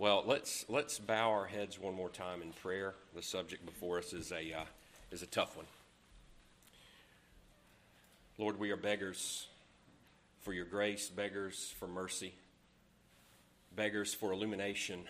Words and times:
Well, 0.00 0.24
let's 0.24 0.64
let's 0.70 0.98
bow 0.98 1.28
our 1.28 1.44
heads 1.44 1.78
one 1.78 1.94
more 1.94 2.08
time 2.08 2.40
in 2.40 2.54
prayer. 2.54 2.94
The 3.14 3.20
subject 3.20 3.66
before 3.66 3.98
us 3.98 4.14
is 4.14 4.32
a 4.32 4.60
uh, 4.60 4.64
is 5.10 5.20
a 5.22 5.26
tough 5.26 5.58
one. 5.58 5.66
Lord, 8.38 8.58
we 8.58 8.70
are 8.70 8.78
beggars 8.78 9.46
for 10.40 10.54
your 10.54 10.64
grace, 10.64 11.10
beggars 11.10 11.74
for 11.78 11.86
mercy, 11.86 12.32
beggars 13.76 14.14
for 14.14 14.32
illumination 14.32 15.02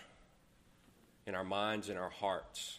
in 1.25 1.35
our 1.35 1.45
minds 1.45 1.87
and 1.87 1.97
our 1.97 2.09
hearts. 2.09 2.77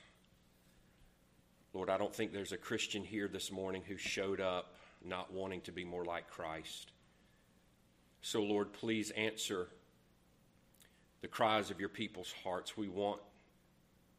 Lord, 1.72 1.88
I 1.88 1.96
don't 1.96 2.14
think 2.14 2.34
there's 2.34 2.52
a 2.52 2.58
Christian 2.58 3.04
here 3.04 3.26
this 3.26 3.50
morning 3.50 3.84
who 3.88 3.96
showed 3.96 4.38
up 4.38 4.76
not 5.02 5.32
wanting 5.32 5.62
to 5.62 5.72
be 5.72 5.82
more 5.82 6.04
like 6.04 6.28
Christ. 6.28 6.92
So, 8.20 8.42
Lord, 8.42 8.74
please 8.74 9.10
answer 9.12 9.68
the 11.22 11.28
cries 11.28 11.70
of 11.70 11.80
your 11.80 11.88
people's 11.88 12.34
hearts. 12.44 12.76
We 12.76 12.88
want 12.88 13.20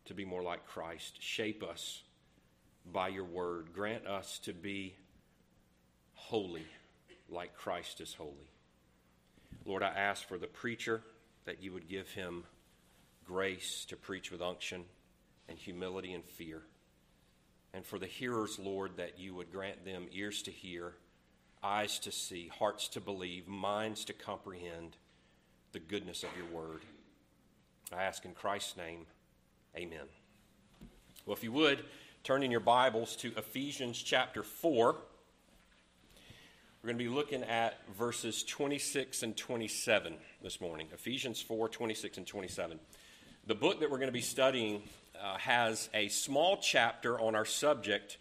to 0.05 0.13
be 0.13 0.25
more 0.25 0.41
like 0.41 0.65
Christ. 0.65 1.21
Shape 1.21 1.61
us 1.61 2.01
by 2.91 3.09
your 3.09 3.25
word. 3.25 3.73
Grant 3.73 4.07
us 4.07 4.39
to 4.39 4.53
be 4.53 4.95
holy 6.13 6.65
like 7.29 7.55
Christ 7.55 8.01
is 8.01 8.13
holy. 8.13 8.51
Lord, 9.65 9.83
I 9.83 9.89
ask 9.89 10.27
for 10.27 10.37
the 10.37 10.47
preacher 10.47 11.01
that 11.45 11.61
you 11.61 11.73
would 11.73 11.87
give 11.87 12.09
him 12.09 12.45
grace 13.25 13.85
to 13.85 13.95
preach 13.95 14.31
with 14.31 14.41
unction 14.41 14.85
and 15.47 15.57
humility 15.57 16.13
and 16.13 16.23
fear. 16.23 16.61
And 17.73 17.85
for 17.85 17.97
the 17.97 18.05
hearers, 18.05 18.59
Lord, 18.59 18.97
that 18.97 19.19
you 19.19 19.33
would 19.35 19.51
grant 19.51 19.83
them 19.83 20.07
ears 20.11 20.41
to 20.43 20.51
hear, 20.51 20.93
eyes 21.61 21.99
to 21.99 22.11
see, 22.11 22.47
hearts 22.47 22.87
to 22.89 23.01
believe, 23.01 23.47
minds 23.47 24.05
to 24.05 24.13
comprehend 24.13 24.95
the 25.73 25.79
goodness 25.79 26.23
of 26.23 26.29
your 26.37 26.45
word. 26.45 26.81
I 27.91 28.03
ask 28.03 28.23
in 28.25 28.33
Christ's 28.33 28.77
name, 28.77 29.07
amen. 29.75 30.05
Well, 31.25 31.35
if 31.35 31.43
you 31.43 31.51
would, 31.51 31.83
turn 32.23 32.43
in 32.43 32.51
your 32.51 32.59
Bibles 32.59 33.15
to 33.17 33.31
Ephesians 33.35 33.99
chapter 33.99 34.43
4. 34.43 34.95
We're 36.83 36.87
going 36.87 36.99
to 36.99 37.03
be 37.03 37.09
looking 37.09 37.41
at 37.41 37.79
verses 37.97 38.43
26 38.43 39.23
and 39.23 39.35
27 39.35 40.13
this 40.43 40.61
morning. 40.61 40.89
Ephesians 40.93 41.41
4 41.41 41.69
26 41.69 42.19
and 42.19 42.27
27. 42.27 42.79
The 43.47 43.55
book 43.55 43.79
that 43.79 43.89
we're 43.89 43.97
going 43.97 44.09
to 44.09 44.13
be 44.13 44.21
studying 44.21 44.83
uh, 45.19 45.39
has 45.39 45.89
a 45.95 46.07
small 46.09 46.57
chapter 46.57 47.19
on 47.19 47.33
our 47.33 47.45
subject 47.45 48.19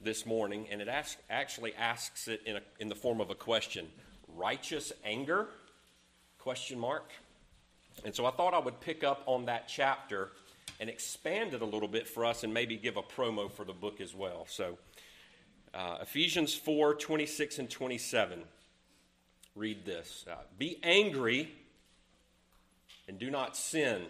this 0.00 0.24
morning, 0.24 0.66
and 0.70 0.80
it 0.80 0.88
ask, 0.88 1.18
actually 1.28 1.74
asks 1.74 2.28
it 2.28 2.40
in, 2.46 2.56
a, 2.56 2.62
in 2.80 2.88
the 2.88 2.94
form 2.94 3.20
of 3.20 3.28
a 3.28 3.34
question 3.34 3.88
righteous 4.36 4.90
anger 5.04 5.48
question 6.38 6.78
mark. 6.78 7.10
And 8.04 8.14
so 8.14 8.26
i 8.26 8.30
thought 8.30 8.54
i 8.54 8.58
would 8.58 8.80
pick 8.80 9.02
up 9.02 9.22
on 9.26 9.46
that 9.46 9.68
chapter 9.68 10.30
and 10.80 10.88
expand 10.88 11.54
it 11.54 11.62
a 11.62 11.64
little 11.64 11.88
bit 11.88 12.06
for 12.06 12.24
us 12.24 12.44
and 12.44 12.54
maybe 12.54 12.76
give 12.76 12.96
a 12.96 13.02
promo 13.02 13.50
for 13.50 13.64
the 13.64 13.72
book 13.72 14.00
as 14.00 14.14
well. 14.14 14.46
So 14.48 14.78
uh, 15.74 15.98
ephesians 16.00 16.54
4 16.54 16.94
26 16.94 17.58
and 17.58 17.70
27 17.70 18.42
read 19.54 19.84
this. 19.84 20.24
Uh, 20.30 20.36
be 20.58 20.78
angry 20.82 21.50
and 23.08 23.18
do 23.18 23.30
not 23.30 23.56
sin. 23.56 24.02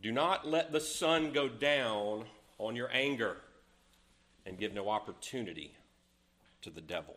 Do 0.00 0.10
not 0.10 0.46
let 0.46 0.72
the 0.72 0.80
sun 0.80 1.32
go 1.32 1.48
down 1.48 2.24
on 2.58 2.74
your 2.74 2.90
anger 2.92 3.36
and 4.46 4.58
give 4.58 4.72
no 4.72 4.88
opportunity 4.88 5.74
to 6.62 6.70
the 6.70 6.80
devil. 6.80 7.16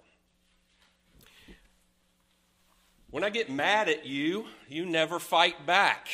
When 3.16 3.24
I 3.24 3.30
get 3.30 3.50
mad 3.50 3.88
at 3.88 4.06
you, 4.06 4.44
you 4.68 4.86
never 4.86 5.20
fight 5.20 5.66
back, 5.66 6.10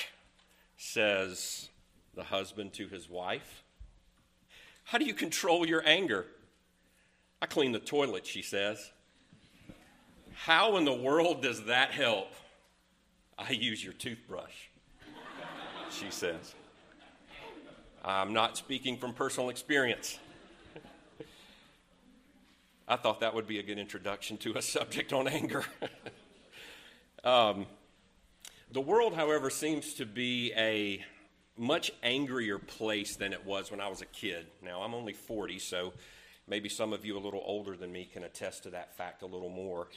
says 0.78 1.68
the 2.14 2.22
husband 2.22 2.74
to 2.74 2.88
his 2.88 3.10
wife. 3.10 3.64
How 4.84 5.00
do 5.00 5.06
you 5.06 5.16
control 5.16 5.68
your 5.68 5.82
anger? 5.84 6.28
I 7.42 7.48
clean 7.48 7.72
the 7.72 7.80
toilet, 7.80 8.28
she 8.28 8.44
says. 8.44 8.92
How 10.46 10.78
in 10.78 10.86
the 10.86 10.94
world 10.94 11.42
does 11.42 11.64
that 11.64 11.90
help? 11.90 12.34
I 13.36 13.50
use 13.50 13.84
your 13.84 13.94
toothbrush, 13.94 14.54
she 15.90 16.12
says. 16.12 16.54
I'm 18.06 18.32
not 18.32 18.58
speaking 18.58 18.98
from 18.98 19.14
personal 19.14 19.50
experience. 19.50 20.20
I 22.88 22.96
thought 22.96 23.22
that 23.22 23.34
would 23.34 23.48
be 23.48 23.58
a 23.58 23.64
good 23.64 23.80
introduction 23.80 24.38
to 24.38 24.56
a 24.56 24.62
subject 24.62 25.14
on 25.14 25.28
anger. 25.28 25.66
um, 27.24 27.68
the 28.72 28.82
world, 28.82 29.14
however, 29.14 29.50
seems 29.50 29.94
to 29.96 30.06
be 30.06 30.54
a 30.56 31.04
much 31.58 31.92
angrier 32.02 32.58
place 32.58 33.16
than 33.16 33.34
it 33.34 33.46
was 33.46 33.70
when 33.70 33.80
I 33.80 33.90
was 33.90 34.02
a 34.02 34.06
kid. 34.06 34.48
Now, 34.64 34.82
I'm 34.82 34.96
only 34.96 35.14
40, 35.14 35.60
so 35.60 35.94
maybe 36.48 36.70
some 36.70 36.94
of 36.94 37.06
you 37.06 37.18
a 37.18 37.20
little 37.20 37.44
older 37.46 37.76
than 37.76 37.92
me 37.92 38.06
can 38.06 38.24
attest 38.24 38.64
to 38.64 38.72
that 38.72 38.96
fact 38.96 39.22
a 39.22 39.28
little 39.28 39.50
more. 39.50 39.88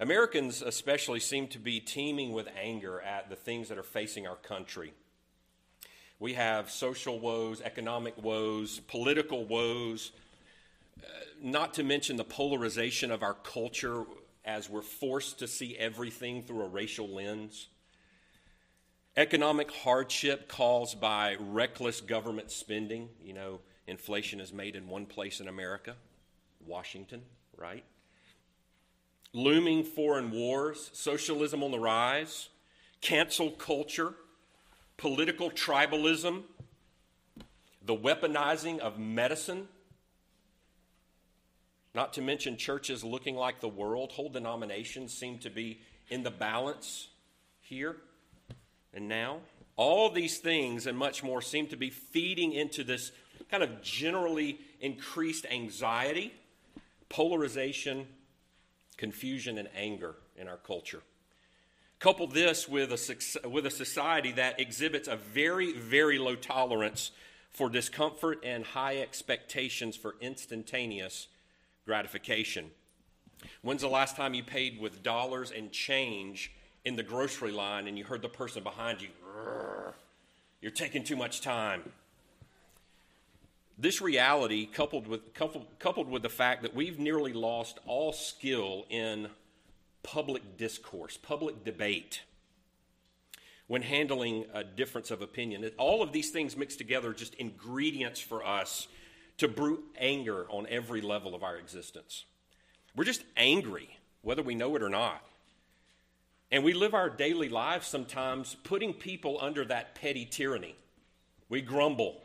Americans, 0.00 0.62
especially, 0.62 1.20
seem 1.20 1.46
to 1.48 1.58
be 1.58 1.80
teeming 1.80 2.32
with 2.32 2.48
anger 2.60 3.00
at 3.00 3.30
the 3.30 3.36
things 3.36 3.68
that 3.68 3.78
are 3.78 3.84
facing 3.84 4.26
our 4.26 4.36
country. 4.36 4.92
We 6.18 6.34
have 6.34 6.70
social 6.70 7.20
woes, 7.20 7.60
economic 7.60 8.20
woes, 8.20 8.80
political 8.80 9.44
woes, 9.44 10.10
uh, 11.00 11.06
not 11.40 11.74
to 11.74 11.84
mention 11.84 12.16
the 12.16 12.24
polarization 12.24 13.12
of 13.12 13.22
our 13.22 13.34
culture 13.34 14.04
as 14.48 14.70
we're 14.70 14.80
forced 14.80 15.38
to 15.40 15.46
see 15.46 15.76
everything 15.76 16.42
through 16.42 16.62
a 16.62 16.68
racial 16.68 17.06
lens. 17.06 17.68
Economic 19.14 19.70
hardship 19.70 20.48
caused 20.48 20.98
by 21.00 21.36
reckless 21.38 22.00
government 22.00 22.50
spending. 22.50 23.10
You 23.22 23.34
know, 23.34 23.60
inflation 23.86 24.40
is 24.40 24.52
made 24.52 24.74
in 24.74 24.88
one 24.88 25.04
place 25.04 25.40
in 25.40 25.48
America, 25.48 25.96
Washington, 26.66 27.22
right? 27.58 27.84
Looming 29.34 29.84
foreign 29.84 30.30
wars, 30.30 30.88
socialism 30.94 31.62
on 31.62 31.70
the 31.70 31.78
rise, 31.78 32.48
cancel 33.02 33.50
culture 33.50 34.14
political 34.96 35.48
tribalism, 35.50 36.42
the 37.86 37.94
weaponizing 37.96 38.80
of 38.80 38.98
medicine, 38.98 39.68
not 41.98 42.12
to 42.12 42.22
mention 42.22 42.56
churches 42.56 43.02
looking 43.02 43.34
like 43.34 43.58
the 43.58 43.68
world. 43.68 44.12
Whole 44.12 44.28
denominations 44.28 45.12
seem 45.12 45.40
to 45.40 45.50
be 45.50 45.80
in 46.08 46.22
the 46.22 46.30
balance 46.30 47.08
here 47.60 47.96
and 48.94 49.08
now. 49.08 49.38
All 49.74 50.08
these 50.08 50.38
things 50.38 50.86
and 50.86 50.96
much 50.96 51.24
more 51.24 51.42
seem 51.42 51.66
to 51.66 51.76
be 51.76 51.90
feeding 51.90 52.52
into 52.52 52.84
this 52.84 53.10
kind 53.50 53.64
of 53.64 53.82
generally 53.82 54.60
increased 54.80 55.44
anxiety, 55.50 56.32
polarization, 57.08 58.06
confusion, 58.96 59.58
and 59.58 59.68
anger 59.76 60.14
in 60.36 60.46
our 60.46 60.58
culture. 60.58 61.02
Couple 61.98 62.28
this 62.28 62.68
with 62.68 62.92
a, 62.92 63.48
with 63.48 63.66
a 63.66 63.72
society 63.72 64.30
that 64.30 64.60
exhibits 64.60 65.08
a 65.08 65.16
very, 65.16 65.72
very 65.72 66.20
low 66.20 66.36
tolerance 66.36 67.10
for 67.50 67.68
discomfort 67.68 68.38
and 68.44 68.64
high 68.64 68.98
expectations 68.98 69.96
for 69.96 70.14
instantaneous 70.20 71.26
gratification. 71.88 72.70
When's 73.62 73.80
the 73.80 73.88
last 73.88 74.14
time 74.14 74.34
you 74.34 74.44
paid 74.44 74.78
with 74.78 75.02
dollars 75.02 75.50
and 75.50 75.72
change 75.72 76.52
in 76.84 76.96
the 76.96 77.02
grocery 77.02 77.50
line 77.50 77.88
and 77.88 77.96
you 77.96 78.04
heard 78.04 78.20
the 78.20 78.28
person 78.28 78.62
behind 78.62 79.00
you, 79.00 79.08
you're 80.60 80.70
taking 80.70 81.02
too 81.02 81.16
much 81.16 81.40
time? 81.40 81.90
This 83.78 84.02
reality, 84.02 84.66
coupled 84.66 85.06
with, 85.06 85.32
coupled, 85.32 85.64
coupled 85.78 86.10
with 86.10 86.22
the 86.22 86.28
fact 86.28 86.60
that 86.62 86.74
we've 86.74 86.98
nearly 86.98 87.32
lost 87.32 87.78
all 87.86 88.12
skill 88.12 88.84
in 88.90 89.30
public 90.02 90.58
discourse, 90.58 91.16
public 91.16 91.64
debate, 91.64 92.20
when 93.66 93.80
handling 93.80 94.44
a 94.52 94.62
difference 94.62 95.10
of 95.10 95.22
opinion. 95.22 95.70
All 95.78 96.02
of 96.02 96.12
these 96.12 96.28
things 96.30 96.54
mixed 96.54 96.76
together 96.76 97.14
just 97.14 97.34
ingredients 97.36 98.20
for 98.20 98.46
us 98.46 98.88
to 99.38 99.48
brew 99.48 99.84
anger 99.98 100.46
on 100.50 100.66
every 100.68 101.00
level 101.00 101.34
of 101.34 101.42
our 101.42 101.56
existence. 101.56 102.24
We're 102.94 103.04
just 103.04 103.24
angry, 103.36 103.96
whether 104.22 104.42
we 104.42 104.54
know 104.54 104.76
it 104.76 104.82
or 104.82 104.88
not. 104.88 105.22
And 106.50 106.64
we 106.64 106.72
live 106.72 106.94
our 106.94 107.10
daily 107.10 107.48
lives 107.48 107.86
sometimes 107.86 108.56
putting 108.64 108.94
people 108.94 109.38
under 109.40 109.64
that 109.66 109.94
petty 109.94 110.24
tyranny. 110.24 110.74
We 111.48 111.60
grumble 111.60 112.22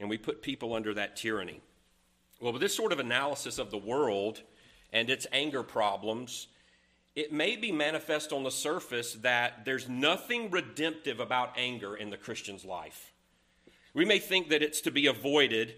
and 0.00 0.10
we 0.10 0.18
put 0.18 0.42
people 0.42 0.74
under 0.74 0.92
that 0.94 1.16
tyranny. 1.16 1.60
Well, 2.40 2.52
with 2.52 2.60
this 2.60 2.74
sort 2.74 2.92
of 2.92 2.98
analysis 2.98 3.58
of 3.58 3.70
the 3.70 3.78
world 3.78 4.42
and 4.92 5.08
its 5.08 5.26
anger 5.32 5.62
problems, 5.62 6.48
it 7.14 7.32
may 7.32 7.56
be 7.56 7.70
manifest 7.70 8.32
on 8.32 8.42
the 8.42 8.50
surface 8.50 9.14
that 9.14 9.64
there's 9.64 9.88
nothing 9.88 10.50
redemptive 10.50 11.20
about 11.20 11.56
anger 11.56 11.94
in 11.94 12.10
the 12.10 12.16
Christian's 12.16 12.64
life. 12.64 13.12
We 13.94 14.04
may 14.04 14.18
think 14.18 14.48
that 14.48 14.62
it's 14.62 14.80
to 14.82 14.90
be 14.90 15.06
avoided 15.06 15.74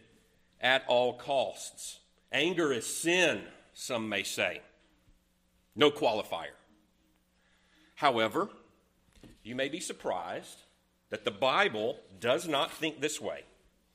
at 0.61 0.85
all 0.87 1.15
costs. 1.15 2.01
Anger 2.33 2.73
is 2.73 2.87
sin, 2.87 3.43
some 3.73 4.09
may 4.09 4.23
say. 4.23 4.61
No 5.77 5.91
qualifier. 5.91 6.57
However, 7.97 8.49
you 9.43 9.55
may 9.55 9.69
be 9.69 9.81
surprised 9.81 10.63
that 11.11 11.25
the 11.25 11.31
Bible 11.31 11.99
does 12.19 12.49
not 12.49 12.73
think 12.73 13.01
this 13.01 13.21
way, 13.21 13.43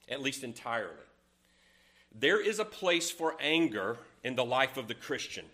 at 0.07 0.21
least 0.21 0.43
entirely. 0.43 0.93
There 2.13 2.41
is 2.41 2.59
a 2.59 2.65
place 2.65 3.11
for 3.11 3.35
anger 3.39 3.97
in 4.23 4.35
the 4.35 4.45
life 4.45 4.77
of 4.77 4.87
the 4.87 4.95
Christian. 4.95 5.45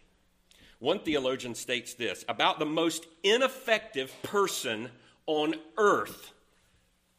One 0.79 0.99
theologian 0.99 1.55
states 1.55 1.93
this 1.93 2.25
about 2.27 2.59
the 2.59 2.65
most 2.65 3.05
ineffective 3.23 4.13
person 4.23 4.89
on 5.25 5.55
earth 5.77 6.33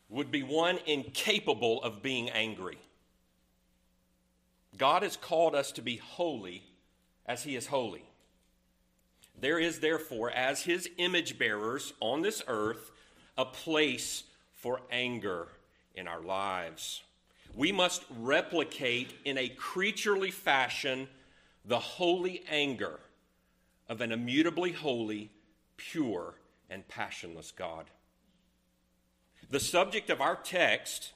would 0.09 0.31
be 0.31 0.43
one 0.43 0.79
incapable 0.87 1.82
of 1.82 2.03
being 2.03 2.31
angry. 2.31 2.79
God 4.76 5.02
has 5.02 5.17
called 5.17 5.55
us 5.55 5.73
to 5.73 5.82
be 5.82 5.96
holy 5.96 6.62
as 7.26 7.43
He 7.43 7.56
is 7.56 7.67
holy. 7.67 8.05
There 9.38 9.58
is, 9.58 9.81
therefore, 9.81 10.31
as 10.31 10.62
His 10.62 10.88
image 10.99 11.38
bearers 11.38 11.93
on 12.00 12.23
this 12.23 12.43
earth, 12.46 12.90
a 13.37 13.44
place 13.44 14.25
for 14.55 14.81
anger 14.90 15.49
in 15.94 16.08
our 16.08 16.20
lives. 16.20 17.02
We 17.55 17.73
must 17.73 18.05
replicate 18.19 19.14
in 19.25 19.38
a 19.38 19.49
creaturely 19.49 20.31
fashion 20.31 21.08
the 21.64 21.79
holy 21.79 22.44
anger 22.50 23.00
of 23.88 24.00
an 24.00 24.12
immutably 24.12 24.72
holy, 24.72 25.31
pure, 25.76 26.34
and 26.69 26.87
passionless 26.88 27.50
God. 27.50 27.87
The 29.50 29.61
subject 29.61 30.11
of 30.11 30.20
our 30.20 30.37
text 30.37 31.12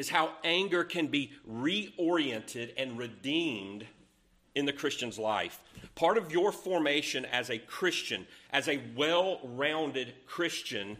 is 0.00 0.08
how 0.08 0.30
anger 0.44 0.82
can 0.82 1.08
be 1.08 1.30
reoriented 1.46 2.72
and 2.78 2.96
redeemed 2.96 3.86
in 4.54 4.64
the 4.64 4.72
Christian's 4.72 5.18
life. 5.18 5.60
Part 5.94 6.16
of 6.16 6.32
your 6.32 6.52
formation 6.52 7.26
as 7.26 7.50
a 7.50 7.58
Christian, 7.58 8.26
as 8.50 8.66
a 8.66 8.80
well 8.96 9.40
rounded 9.44 10.14
Christian, 10.26 10.96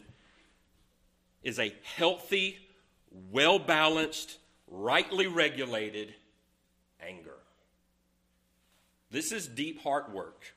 is 1.41 1.57
a 1.57 1.73
healthy, 1.81 2.59
well 3.31 3.57
balanced, 3.57 4.37
rightly 4.67 5.25
regulated 5.25 6.13
anger. 7.01 7.39
This 9.09 9.31
is 9.31 9.47
deep 9.47 9.81
heart 9.81 10.13
work. 10.13 10.53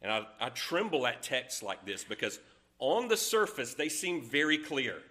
And 0.00 0.12
I, 0.12 0.26
I, 0.40 0.50
tremble 0.50 1.08
at 1.08 1.24
texts 1.24 1.60
like 1.60 1.84
this 1.84 2.04
because 2.04 2.38
on 2.78 3.08
the 3.08 3.16
surface 3.16 3.74
they 3.74 3.88
seem 3.88 4.22
very 4.22 4.58
clear. 4.58 5.02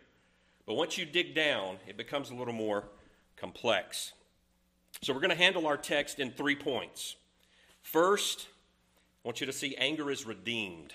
But 0.65 0.75
once 0.75 0.98
you 0.98 1.06
dig 1.06 1.36
down, 1.36 1.77
it 1.88 1.98
becomes 1.98 2.30
a 2.30 2.36
little 2.36 2.54
more 2.54 2.86
complex. 3.36 4.13
So 5.01 5.13
we're 5.13 5.19
going 5.19 5.31
to 5.31 5.36
handle 5.36 5.68
our 5.68 5.77
text 5.77 6.19
in 6.19 6.31
three 6.31 6.56
points. 6.56 7.15
First, 7.81 8.48
I 9.24 9.27
want 9.27 9.42
you 9.42 9.48
to 9.48 9.54
see 9.54 9.75
anger 9.75 10.10
is 10.10 10.25
redeemed 10.25 10.94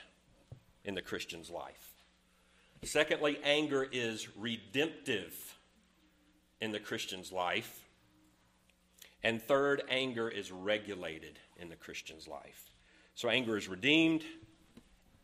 in 0.84 0.94
the 0.94 1.02
Christian's 1.02 1.50
life. 1.50 1.94
Secondly, 2.82 3.38
anger 3.42 3.86
is 3.90 4.28
redemptive 4.36 5.56
in 6.60 6.72
the 6.72 6.78
Christian's 6.78 7.32
life. 7.32 7.82
And 9.22 9.42
third, 9.42 9.82
anger 9.90 10.28
is 10.28 10.52
regulated 10.52 11.38
in 11.58 11.68
the 11.68 11.76
Christian's 11.76 12.28
life. 12.28 12.70
So 13.14 13.28
anger 13.28 13.56
is 13.56 13.68
redeemed, 13.68 14.22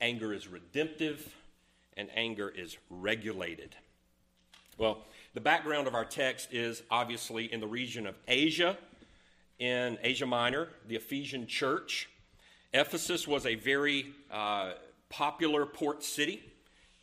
anger 0.00 0.32
is 0.32 0.48
redemptive, 0.48 1.34
and 1.96 2.08
anger 2.14 2.48
is 2.48 2.76
regulated. 2.90 3.76
Well, 4.76 5.04
the 5.34 5.40
background 5.40 5.86
of 5.86 5.94
our 5.94 6.04
text 6.04 6.52
is 6.52 6.82
obviously 6.90 7.52
in 7.52 7.60
the 7.60 7.66
region 7.66 8.08
of 8.08 8.16
Asia, 8.26 8.76
in 9.60 9.98
Asia 10.02 10.26
Minor, 10.26 10.68
the 10.88 10.96
Ephesian 10.96 11.46
church. 11.46 12.08
Ephesus 12.72 13.28
was 13.28 13.46
a 13.46 13.54
very 13.54 14.12
uh, 14.32 14.72
popular 15.08 15.64
port 15.64 16.02
city, 16.02 16.42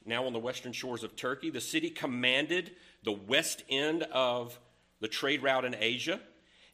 now 0.06 0.26
on 0.26 0.34
the 0.34 0.40
western 0.40 0.74
shores 0.74 1.02
of 1.02 1.16
Turkey. 1.16 1.50
The 1.50 1.62
city 1.62 1.90
commanded 1.90 2.72
the 3.04 3.14
west 3.14 3.64
end 3.70 4.04
of 4.12 4.60
the 5.00 5.08
trade 5.08 5.42
route 5.42 5.64
in 5.64 5.74
Asia. 5.80 6.20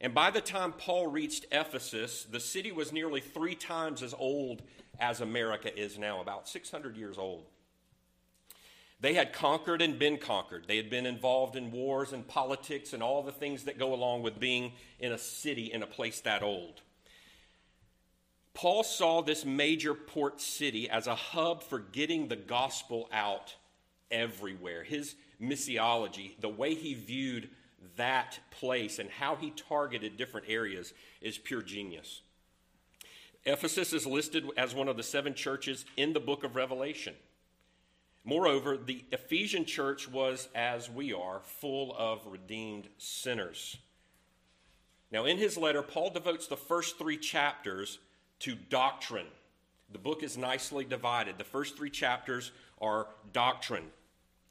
And 0.02 0.16
by 0.16 0.32
the 0.32 0.42
time 0.42 0.74
Paul 0.74 1.08
reached 1.08 1.46
Ephesus, 1.52 2.24
the 2.24 2.40
city 2.40 2.72
was 2.72 2.92
nearly 2.92 3.22
three 3.22 3.56
times 3.56 4.02
as 4.02 4.16
old 4.18 4.64
as 5.00 5.22
America 5.22 5.76
is 5.80 6.00
now, 6.00 6.22
about 6.22 6.48
600 6.48 6.98
years 6.98 7.20
old. 7.20 7.46
They 9.00 9.14
had 9.14 9.32
conquered 9.32 9.82
and 9.82 10.00
been 10.00 10.18
conquered. 10.18 10.66
They 10.68 10.78
had 10.78 10.90
been 10.90 11.06
involved 11.06 11.56
in 11.56 11.72
wars 11.72 12.14
and 12.14 12.28
politics 12.28 12.94
and 12.94 13.04
all 13.04 13.22
the 13.22 13.32
things 13.32 13.64
that 13.66 13.78
go 13.78 13.94
along 13.94 14.24
with 14.24 14.40
being 14.40 14.74
in 15.00 15.12
a 15.12 15.18
city 15.18 15.72
in 15.72 15.84
a 15.84 15.88
place 15.88 16.20
that 16.22 16.42
old. 16.42 16.82
Paul 18.56 18.84
saw 18.84 19.22
this 19.22 19.46
major 19.46 19.94
port 19.94 20.42
city 20.42 20.90
as 20.90 21.06
a 21.06 21.14
hub 21.14 21.62
for 21.62 21.78
getting 21.78 22.28
the 22.28 22.36
gospel 22.36 23.08
out 23.12 23.56
everywhere. 24.10 24.84
His 24.84 25.14
missiology, 25.40 26.40
the 26.42 26.50
way 26.50 26.74
he 26.74 26.96
viewed 26.96 27.50
that 27.98 28.40
place 28.50 28.98
and 28.98 29.12
how 29.12 29.36
he 29.36 29.52
targeted 29.52 30.18
different 30.18 30.48
areas, 30.50 30.94
is 31.22 31.38
pure 31.38 31.62
genius. 31.62 32.22
Ephesus 33.46 33.94
is 33.94 34.08
listed 34.08 34.46
as 34.58 34.74
one 34.74 34.88
of 34.88 34.98
the 34.98 35.04
seven 35.04 35.36
churches 35.36 35.86
in 35.96 36.14
the 36.14 36.20
book 36.20 36.44
of 36.44 36.56
Revelation. 36.56 37.14
Moreover, 38.28 38.76
the 38.76 39.06
Ephesian 39.14 39.64
church 39.64 40.06
was, 40.10 40.50
as 40.54 40.90
we 40.92 41.14
are, 41.14 41.40
full 41.46 41.96
of 41.98 42.28
redeemed 42.28 42.90
sinners. 42.98 43.78
Now, 45.14 45.24
in 45.24 45.38
his 45.38 45.58
letter, 45.58 45.82
Paul 45.82 46.10
devotes 46.10 46.46
the 46.46 46.58
first 46.58 46.98
three 46.98 47.16
chapters 47.16 48.00
to 48.40 48.56
doctrine. 48.56 49.28
The 49.94 49.98
book 49.98 50.24
is 50.24 50.38
nicely 50.38 50.84
divided. 50.84 51.38
The 51.38 51.46
first 51.46 51.78
three 51.78 51.90
chapters 51.90 52.52
are 52.82 53.08
doctrine, 53.32 53.86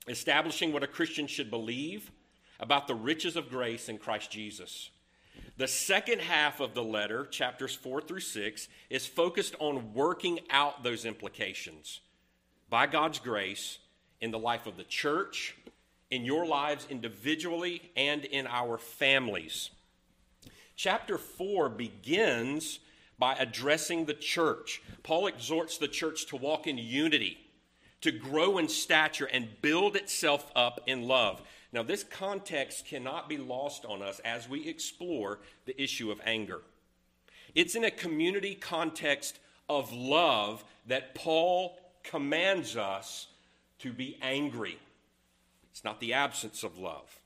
establishing 0.09 0.73
what 0.73 0.83
a 0.83 0.87
Christian 0.87 1.27
should 1.27 1.51
believe 1.51 2.11
about 2.59 2.89
the 2.89 2.95
riches 2.95 3.37
of 3.37 3.51
grace 3.51 3.91
in 3.91 3.99
Christ 3.99 4.31
Jesus. 4.31 4.89
The 5.59 5.69
second 5.69 6.23
half 6.23 6.61
of 6.61 6.73
the 6.73 6.83
letter, 6.83 7.27
chapters 7.27 7.75
4 7.75 8.01
through 8.01 8.21
6, 8.21 8.69
is 8.89 9.07
focused 9.07 9.55
on 9.59 9.93
working 9.93 10.41
out 10.49 10.83
those 10.83 11.05
implications 11.05 12.01
by 12.69 12.87
God's 12.87 13.19
grace 13.19 13.79
in 14.21 14.31
the 14.31 14.39
life 14.39 14.67
of 14.67 14.77
the 14.77 14.85
church, 14.85 15.57
in 16.11 16.25
your 16.25 16.47
lives 16.47 16.87
individually, 16.91 17.83
and 17.97 18.25
in 18.25 18.47
our 18.47 18.79
families. 18.79 19.71
Chapter 20.77 21.19
4 21.19 21.69
begins 21.71 22.81
by 23.19 23.35
addressing 23.35 24.05
the 24.05 24.15
church. 24.15 24.83
Paul 25.03 25.27
exhorts 25.27 25.79
the 25.79 25.89
church 25.89 26.27
to 26.27 26.37
walk 26.37 26.67
in 26.67 26.79
unity, 26.79 27.39
to 28.03 28.13
grow 28.13 28.59
in 28.59 28.69
stature, 28.69 29.27
and 29.27 29.49
build 29.63 29.97
itself 29.97 30.51
up 30.55 30.81
in 30.87 31.09
love. 31.09 31.43
Now, 31.73 31.83
this 31.83 32.05
context 32.05 32.87
cannot 32.87 33.29
be 33.29 33.39
lost 33.39 33.85
on 33.85 34.03
us 34.03 34.21
as 34.21 34.49
we 34.49 34.69
explore 34.69 35.41
the 35.65 35.81
issue 35.81 36.11
of 36.11 36.21
anger. 36.25 36.61
It's 37.55 37.75
in 37.75 37.85
a 37.85 37.91
community 37.91 38.55
context 38.55 39.39
of 39.69 39.93
love 39.93 40.63
that 40.87 41.15
Paul 41.15 41.79
commands 42.07 42.77
us 42.77 43.29
to 43.81 43.93
be 43.93 44.19
angry. 44.23 44.79
It's 45.71 45.85
not 45.85 46.01
the 46.01 46.15
absence 46.15 46.63
of 46.63 46.79
love. 46.79 47.21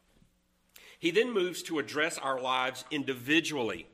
He 0.99 1.11
then 1.11 1.33
moves 1.33 1.63
to 1.65 1.79
address 1.79 2.19
our 2.19 2.41
lives 2.41 2.85
individually. 2.91 3.87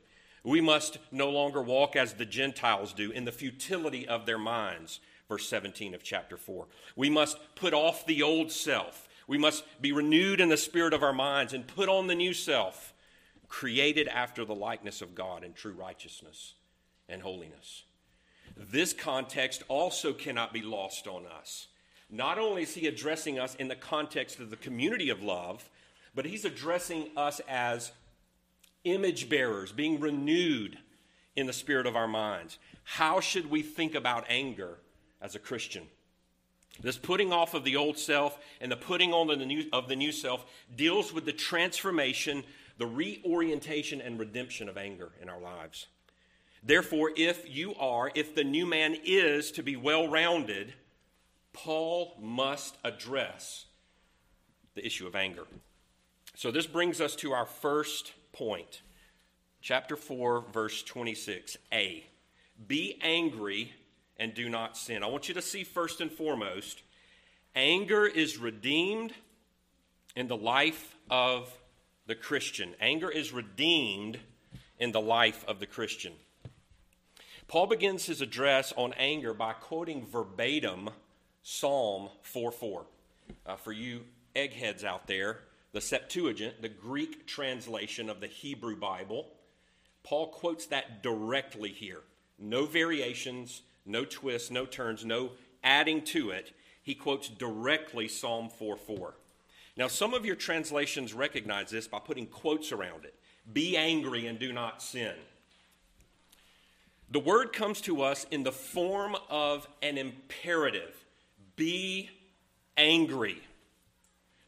We 0.43 0.61
must 0.61 0.97
no 1.11 1.29
longer 1.29 1.61
walk 1.61 1.95
as 1.95 2.13
the 2.13 2.25
Gentiles 2.25 2.93
do 2.93 3.11
in 3.11 3.25
the 3.25 3.31
futility 3.31 4.07
of 4.07 4.25
their 4.25 4.37
minds, 4.37 4.99
verse 5.29 5.47
17 5.47 5.93
of 5.93 6.03
chapter 6.03 6.37
4. 6.37 6.67
We 6.95 7.09
must 7.09 7.37
put 7.55 7.73
off 7.73 8.05
the 8.05 8.23
old 8.23 8.51
self. 8.51 9.07
We 9.27 9.37
must 9.37 9.63
be 9.81 9.91
renewed 9.91 10.41
in 10.41 10.49
the 10.49 10.57
spirit 10.57 10.93
of 10.93 11.03
our 11.03 11.13
minds 11.13 11.53
and 11.53 11.67
put 11.67 11.89
on 11.89 12.07
the 12.07 12.15
new 12.15 12.33
self, 12.33 12.93
created 13.47 14.07
after 14.07 14.43
the 14.43 14.55
likeness 14.55 15.01
of 15.01 15.15
God 15.15 15.43
in 15.43 15.53
true 15.53 15.73
righteousness 15.73 16.55
and 17.07 17.21
holiness. 17.21 17.83
This 18.57 18.91
context 18.91 19.63
also 19.67 20.13
cannot 20.13 20.51
be 20.51 20.61
lost 20.61 21.07
on 21.07 21.25
us. 21.25 21.67
Not 22.09 22.39
only 22.39 22.63
is 22.63 22.73
he 22.73 22.87
addressing 22.87 23.37
us 23.37 23.55
in 23.55 23.67
the 23.67 23.75
context 23.75 24.39
of 24.39 24.49
the 24.49 24.55
community 24.55 25.09
of 25.09 25.21
love, 25.21 25.69
but 26.15 26.25
he's 26.25 26.45
addressing 26.45 27.09
us 27.15 27.39
as 27.47 27.91
image 28.83 29.29
bearers, 29.29 29.71
being 29.71 29.99
renewed 29.99 30.77
in 31.35 31.45
the 31.45 31.53
spirit 31.53 31.85
of 31.85 31.95
our 31.95 32.07
minds. 32.07 32.57
How 32.83 33.19
should 33.19 33.49
we 33.49 33.61
think 33.61 33.93
about 33.93 34.25
anger 34.29 34.79
as 35.21 35.35
a 35.35 35.39
Christian? 35.39 35.83
This 36.81 36.97
putting 36.97 37.33
off 37.33 37.53
of 37.53 37.63
the 37.63 37.75
old 37.75 37.97
self 37.97 38.39
and 38.61 38.71
the 38.71 38.77
putting 38.77 39.13
on 39.13 39.27
the 39.27 39.35
new, 39.35 39.65
of 39.73 39.87
the 39.87 39.95
new 39.95 40.11
self 40.11 40.45
deals 40.75 41.13
with 41.13 41.25
the 41.25 41.33
transformation, 41.33 42.43
the 42.77 42.85
reorientation, 42.85 44.01
and 44.01 44.19
redemption 44.19 44.69
of 44.69 44.77
anger 44.77 45.11
in 45.21 45.29
our 45.29 45.39
lives. 45.39 45.87
Therefore, 46.63 47.11
if 47.15 47.49
you 47.49 47.75
are, 47.75 48.11
if 48.15 48.35
the 48.35 48.43
new 48.43 48.65
man 48.65 48.95
is 49.03 49.51
to 49.51 49.63
be 49.63 49.75
well 49.75 50.07
rounded, 50.07 50.73
Paul 51.53 52.15
must 52.19 52.77
address 52.83 53.65
the 54.75 54.85
issue 54.85 55.07
of 55.07 55.15
anger. 55.15 55.45
So 56.35 56.51
this 56.51 56.67
brings 56.67 57.01
us 57.01 57.15
to 57.17 57.31
our 57.31 57.45
first 57.45 58.13
point. 58.31 58.81
Chapter 59.61 59.95
4, 59.95 60.45
verse 60.53 60.83
26. 60.83 61.57
A. 61.73 62.05
Be 62.67 62.99
angry 63.01 63.73
and 64.17 64.33
do 64.33 64.49
not 64.49 64.77
sin. 64.77 65.03
I 65.03 65.07
want 65.07 65.27
you 65.27 65.33
to 65.35 65.41
see 65.41 65.63
first 65.63 66.01
and 66.01 66.11
foremost 66.11 66.83
Anger 67.57 68.05
is 68.05 68.37
redeemed 68.37 69.13
in 70.15 70.27
the 70.27 70.37
life 70.37 70.95
of 71.09 71.51
the 72.05 72.13
Christian. 72.13 72.75
Anger 72.79 73.09
is 73.09 73.33
redeemed 73.33 74.19
in 74.77 74.91
the 74.91 75.01
life 75.01 75.43
of 75.47 75.59
the 75.59 75.65
Christian. 75.65 76.13
Paul 77.47 77.67
begins 77.67 78.05
his 78.05 78.19
address 78.19 78.73
on 78.75 78.93
anger 78.93 79.33
by 79.33 79.53
quoting 79.53 80.05
verbatim 80.05 80.89
Psalm 81.43 82.09
4 82.21 82.51
4. 82.51 82.85
Uh, 83.45 83.55
for 83.55 83.71
you 83.71 84.01
eggheads 84.35 84.83
out 84.83 85.07
there, 85.07 85.39
the 85.71 85.79
Septuagint, 85.79 86.61
the 86.61 86.69
Greek 86.69 87.25
translation 87.25 88.09
of 88.09 88.19
the 88.19 88.27
Hebrew 88.27 88.75
Bible, 88.75 89.27
Paul 90.03 90.27
quotes 90.27 90.65
that 90.67 91.01
directly 91.01 91.69
here. 91.69 92.01
No 92.37 92.65
variations, 92.65 93.61
no 93.85 94.03
twists, 94.03 94.51
no 94.51 94.65
turns, 94.65 95.05
no 95.05 95.31
adding 95.63 96.01
to 96.03 96.31
it. 96.31 96.51
He 96.83 96.95
quotes 96.95 97.29
directly 97.29 98.09
Psalm 98.09 98.49
4 98.49 98.75
4. 98.75 99.13
Now, 99.77 99.87
some 99.87 100.13
of 100.13 100.25
your 100.25 100.35
translations 100.35 101.13
recognize 101.13 101.69
this 101.69 101.87
by 101.87 101.99
putting 101.99 102.27
quotes 102.27 102.73
around 102.73 103.05
it 103.05 103.15
Be 103.53 103.77
angry 103.77 104.27
and 104.27 104.37
do 104.37 104.51
not 104.51 104.81
sin. 104.81 105.15
The 107.09 107.19
word 107.19 107.53
comes 107.53 107.81
to 107.81 108.01
us 108.01 108.25
in 108.31 108.43
the 108.43 108.51
form 108.51 109.15
of 109.29 109.67
an 109.81 109.97
imperative 109.97 110.93
be 111.55 112.09
angry. 112.75 113.41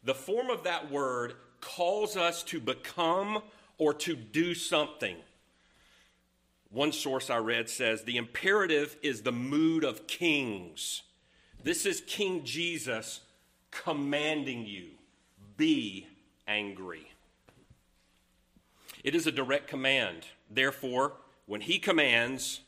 The 0.03 0.13
form 0.13 0.49
of 0.49 0.63
that 0.63 0.91
word 0.91 1.33
calls 1.61 2.15
us 2.15 2.43
to 2.43 2.59
become 2.59 3.41
or 3.77 3.93
to 3.93 4.15
do 4.15 4.53
something. 4.53 5.15
One 6.71 6.91
source 6.91 7.29
I 7.29 7.37
read 7.37 7.69
says 7.69 8.03
the 8.03 8.17
imperative 8.17 8.95
is 9.01 9.21
the 9.21 9.31
mood 9.31 9.83
of 9.83 10.05
kings. 10.05 11.01
This 11.63 11.85
is 11.85 12.01
King 12.01 12.43
Jesus 12.43 13.21
commanding 13.71 14.65
you 14.65 14.89
be 15.57 16.07
angry. 16.47 17.09
It 19.03 19.15
is 19.15 19.27
a 19.27 19.31
direct 19.31 19.67
command. 19.67 20.25
Therefore, 20.49 21.13
when 21.49 21.61
he 21.61 21.79
commands, 21.79 22.61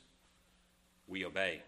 we 1.08 1.24
obey. 1.24 1.62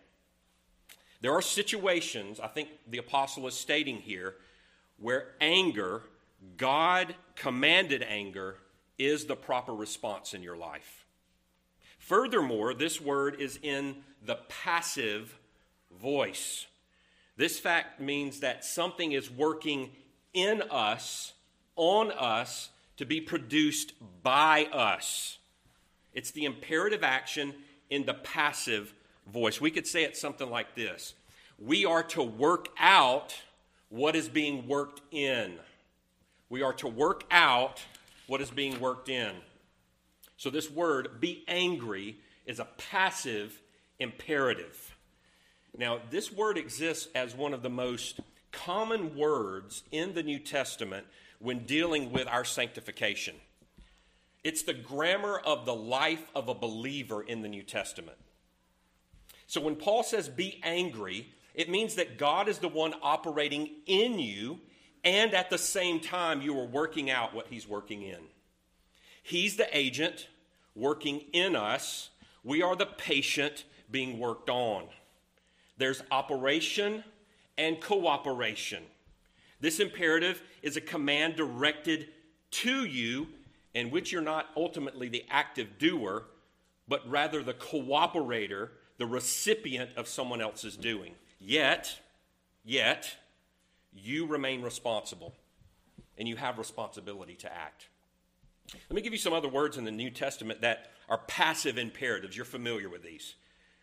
There 1.21 1.31
are 1.31 1.43
situations, 1.43 2.39
I 2.39 2.47
think 2.47 2.69
the 2.89 2.97
apostle 2.97 3.45
is 3.45 3.53
stating 3.53 3.97
here, 3.97 4.33
where 4.97 5.27
anger, 5.39 6.01
God 6.57 7.13
commanded 7.35 8.01
anger, 8.01 8.55
is 8.97 9.25
the 9.25 9.35
proper 9.35 9.75
response 9.75 10.33
in 10.33 10.41
your 10.41 10.57
life. 10.57 11.05
Furthermore, 11.99 12.73
this 12.73 12.99
word 12.99 13.39
is 13.39 13.59
in 13.61 13.97
the 14.25 14.39
passive 14.49 15.37
voice. 16.01 16.65
This 17.37 17.59
fact 17.59 18.01
means 18.01 18.39
that 18.39 18.65
something 18.65 19.11
is 19.11 19.29
working 19.29 19.91
in 20.33 20.63
us, 20.63 21.33
on 21.75 22.11
us, 22.11 22.69
to 22.97 23.05
be 23.05 23.21
produced 23.21 23.93
by 24.23 24.65
us. 24.73 25.37
It's 26.13 26.31
the 26.31 26.45
imperative 26.45 27.03
action 27.03 27.53
in 27.89 28.05
the 28.05 28.13
passive 28.13 28.93
voice. 29.31 29.59
We 29.59 29.71
could 29.71 29.87
say 29.87 30.03
it 30.03 30.17
something 30.17 30.49
like 30.49 30.75
this 30.75 31.13
We 31.59 31.85
are 31.85 32.03
to 32.03 32.23
work 32.23 32.69
out 32.79 33.35
what 33.89 34.15
is 34.15 34.29
being 34.29 34.67
worked 34.67 35.01
in. 35.11 35.53
We 36.49 36.61
are 36.61 36.73
to 36.73 36.87
work 36.87 37.23
out 37.31 37.81
what 38.27 38.41
is 38.41 38.51
being 38.51 38.79
worked 38.79 39.09
in. 39.09 39.31
So, 40.37 40.49
this 40.49 40.69
word, 40.69 41.19
be 41.19 41.43
angry, 41.47 42.17
is 42.45 42.59
a 42.59 42.67
passive 42.77 43.59
imperative. 43.99 44.95
Now, 45.77 45.99
this 46.09 46.31
word 46.31 46.57
exists 46.57 47.07
as 47.15 47.35
one 47.35 47.53
of 47.53 47.63
the 47.63 47.69
most 47.69 48.19
common 48.51 49.15
words 49.15 49.83
in 49.91 50.13
the 50.13 50.23
New 50.23 50.39
Testament 50.39 51.07
when 51.39 51.65
dealing 51.65 52.11
with 52.11 52.27
our 52.27 52.45
sanctification. 52.45 53.35
It's 54.43 54.63
the 54.63 54.73
grammar 54.73 55.37
of 55.37 55.65
the 55.65 55.75
life 55.75 56.23
of 56.35 56.49
a 56.49 56.53
believer 56.53 57.23
in 57.23 57.41
the 57.41 57.47
New 57.47 57.63
Testament. 57.63 58.17
So 59.47 59.61
when 59.61 59.75
Paul 59.75 60.03
says 60.03 60.29
be 60.29 60.59
angry, 60.63 61.29
it 61.53 61.69
means 61.69 61.95
that 61.95 62.17
God 62.17 62.47
is 62.47 62.57
the 62.57 62.67
one 62.67 62.93
operating 63.01 63.69
in 63.85 64.19
you, 64.19 64.59
and 65.03 65.33
at 65.33 65.49
the 65.49 65.57
same 65.57 65.99
time, 65.99 66.41
you 66.41 66.59
are 66.59 66.65
working 66.65 67.09
out 67.09 67.33
what 67.33 67.47
he's 67.47 67.67
working 67.67 68.01
in. 68.01 68.19
He's 69.21 69.55
the 69.55 69.77
agent 69.77 70.27
working 70.75 71.21
in 71.33 71.55
us, 71.55 72.09
we 72.43 72.61
are 72.61 72.75
the 72.75 72.85
patient 72.85 73.63
being 73.89 74.19
worked 74.19 74.49
on. 74.49 74.85
There's 75.77 76.01
operation 76.11 77.03
and 77.57 77.79
cooperation. 77.79 78.83
This 79.61 79.79
imperative 79.79 80.41
is 80.61 80.75
a 80.75 80.81
command 80.81 81.35
directed 81.35 82.07
to 82.51 82.85
you 82.85 83.27
in 83.73 83.89
which 83.89 84.11
you're 84.11 84.21
not 84.21 84.47
ultimately 84.55 85.09
the 85.09 85.25
active 85.29 85.77
doer, 85.77 86.25
but 86.87 87.07
rather 87.09 87.41
the 87.41 87.53
cooperator, 87.53 88.69
the 88.97 89.05
recipient 89.05 89.91
of 89.95 90.07
someone 90.07 90.41
else's 90.41 90.77
doing. 90.77 91.15
Yet, 91.39 91.99
yet, 92.63 93.15
you 93.93 94.25
remain 94.25 94.61
responsible 94.61 95.33
and 96.17 96.27
you 96.27 96.35
have 96.35 96.57
responsibility 96.57 97.35
to 97.35 97.53
act. 97.53 97.87
Let 98.89 98.95
me 98.95 99.01
give 99.01 99.13
you 99.13 99.19
some 99.19 99.33
other 99.33 99.49
words 99.49 99.77
in 99.77 99.83
the 99.83 99.91
New 99.91 100.09
Testament 100.09 100.61
that 100.61 100.91
are 101.09 101.17
passive 101.17 101.77
imperatives. 101.77 102.35
You're 102.35 102.45
familiar 102.45 102.89
with 102.89 103.03
these. 103.03 103.35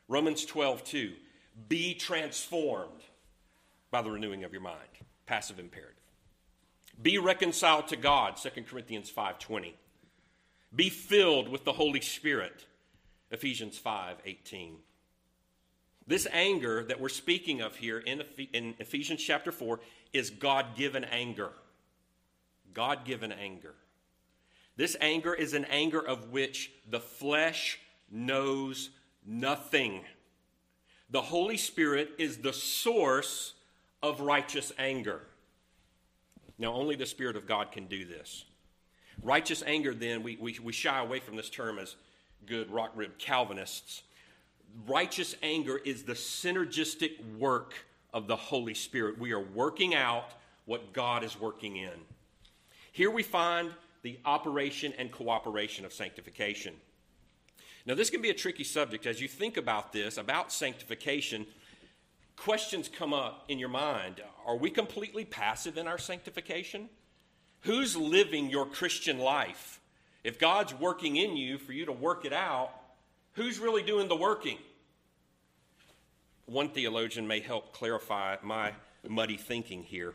Romans 0.09 0.45
12, 0.45 0.85
2. 0.85 1.13
Be 1.69 1.95
transformed 1.95 3.03
by 3.91 4.03
the 4.03 4.11
renewing 4.11 4.45
of 4.45 4.53
your 4.53 4.63
mind. 4.63 4.79
Passive 5.27 5.59
imperative. 5.59 6.00
Be 7.03 7.19
reconciled 7.19 7.89
to 7.89 7.97
God, 7.97 8.37
2 8.37 8.67
Corinthians 8.67 9.11
5:20. 9.11 9.75
Be 10.75 10.91
filled 10.91 11.49
with 11.49 11.65
the 11.65 11.73
Holy 11.73 12.01
Spirit, 12.01 12.67
Ephesians 13.31 13.79
5:18. 13.79 14.83
This 16.07 16.27
anger 16.33 16.83
that 16.85 17.01
we're 17.01 17.09
speaking 17.09 17.61
of 17.61 17.77
here 17.77 17.99
in, 17.99 18.23
in 18.53 18.75
Ephesians 18.79 19.23
chapter 19.23 19.53
4 19.53 19.81
is 20.13 20.31
God 20.31 20.77
given 20.77 21.05
anger. 21.05 21.53
God 22.75 23.05
given 23.05 23.33
anger. 23.33 23.75
This 24.77 24.97
anger 25.01 25.35
is 25.35 25.55
an 25.55 25.67
anger 25.67 26.01
of 26.01 26.31
which 26.31 26.73
the 26.89 27.01
flesh 27.01 27.79
knows 28.11 28.91
nothing. 29.25 30.05
The 31.11 31.23
Holy 31.23 31.57
Spirit 31.57 32.13
is 32.19 32.39
the 32.39 32.53
source 32.53 33.55
of 34.03 34.21
righteous 34.21 34.73
anger. 34.79 35.30
Now, 36.61 36.75
only 36.75 36.95
the 36.95 37.07
Spirit 37.07 37.37
of 37.37 37.47
God 37.47 37.73
can 37.73 37.87
do 37.87 38.05
this. 38.05 38.45
Righteous 39.23 39.63
anger, 39.67 39.95
then, 39.95 40.23
we, 40.23 40.37
we, 40.37 40.59
we 40.63 40.75
shy 40.75 41.01
away 41.01 41.19
from 41.19 41.35
this 41.37 41.49
term 41.49 41.79
as 41.79 41.97
good 42.45 42.71
rock 42.71 42.93
ribbed 42.95 43.19
Calvinists. 43.19 44.03
Righteous 44.87 45.35
anger 45.43 45.79
is 45.79 46.03
the 46.03 46.13
synergistic 46.13 47.13
work 47.39 47.75
of 48.13 48.27
the 48.27 48.37
Holy 48.37 48.75
Spirit. 48.75 49.19
We 49.19 49.33
are 49.33 49.41
working 49.41 49.95
out 49.95 50.33
what 50.67 50.93
God 50.93 51.25
is 51.25 51.41
working 51.41 51.77
in. 51.77 51.99
Here 52.93 53.11
we 53.11 53.23
find 53.23 53.73
the 54.03 54.19
operation 54.27 54.93
and 54.99 55.11
cooperation 55.11 55.87
of 55.87 55.95
sanctification. 55.95 56.75
Now, 57.87 57.95
this 57.95 58.11
can 58.11 58.21
be 58.21 58.29
a 58.29 58.35
tricky 58.35 58.65
subject. 58.65 59.07
As 59.07 59.19
you 59.19 59.29
think 59.29 59.57
about 59.57 59.95
this, 59.95 60.19
about 60.19 60.53
sanctification, 60.53 61.47
questions 62.37 62.89
come 62.89 63.13
up 63.13 63.45
in 63.49 63.59
your 63.59 63.69
mind. 63.69 64.23
Are 64.47 64.57
we 64.57 64.71
completely 64.71 65.25
passive 65.25 65.77
in 65.77 65.87
our 65.87 65.99
sanctification? 65.99 66.89
Who's 67.63 67.97
living 67.97 68.51
your 68.51 68.67
Christian 68.67 69.19
life? 69.19 69.81
If 70.25 70.39
God's 70.39 70.75
working 70.75 71.17
in 71.17 71.37
you 71.37 71.59
for 71.59 71.73
you 71.73 71.87
to 71.87 71.93
work 71.93 72.25
it 72.25 72.33
out, 72.33 72.71
who's 73.33 73.59
really 73.59 73.83
doing 73.83 74.09
the 74.09 74.17
working? 74.17 74.59
One 76.47 76.71
theologian 76.71 77.27
may 77.27 77.41
help 77.41 77.73
clarify 77.73 78.37
my 78.43 78.73
muddy 79.09 79.37
thinking 79.37 79.83
here. 79.83 80.15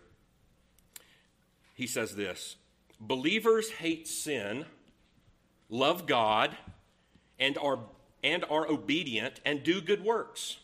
He 1.73 1.87
says 1.87 2.15
this 2.15 2.55
Believers 2.99 3.69
hate 3.69 4.07
sin, 4.07 4.65
love 5.69 6.05
God, 6.05 6.55
and 7.39 7.57
are, 7.57 7.79
and 8.23 8.43
are 8.49 8.67
obedient 8.67 9.39
and 9.45 9.63
do 9.63 9.81
good 9.81 10.03
works. 10.03 10.57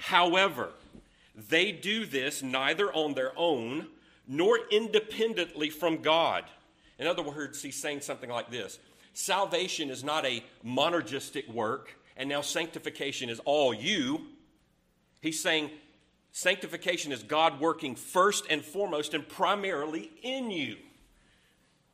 However, 0.00 0.70
they 1.48 1.72
do 1.72 2.06
this 2.06 2.42
neither 2.42 2.92
on 2.92 3.14
their 3.14 3.32
own 3.36 3.86
nor 4.26 4.58
independently 4.70 5.70
from 5.70 6.02
God. 6.02 6.44
In 6.98 7.06
other 7.06 7.22
words, 7.22 7.62
he's 7.62 7.80
saying 7.80 8.02
something 8.02 8.30
like 8.30 8.50
this 8.50 8.78
Salvation 9.12 9.90
is 9.90 10.04
not 10.04 10.24
a 10.24 10.42
monergistic 10.64 11.52
work, 11.52 11.94
and 12.16 12.28
now 12.28 12.40
sanctification 12.40 13.28
is 13.28 13.40
all 13.40 13.74
you. 13.74 14.26
He's 15.20 15.42
saying 15.42 15.70
sanctification 16.32 17.12
is 17.12 17.22
God 17.22 17.60
working 17.60 17.94
first 17.96 18.46
and 18.48 18.64
foremost 18.64 19.14
and 19.14 19.28
primarily 19.28 20.10
in 20.22 20.50
you. 20.50 20.76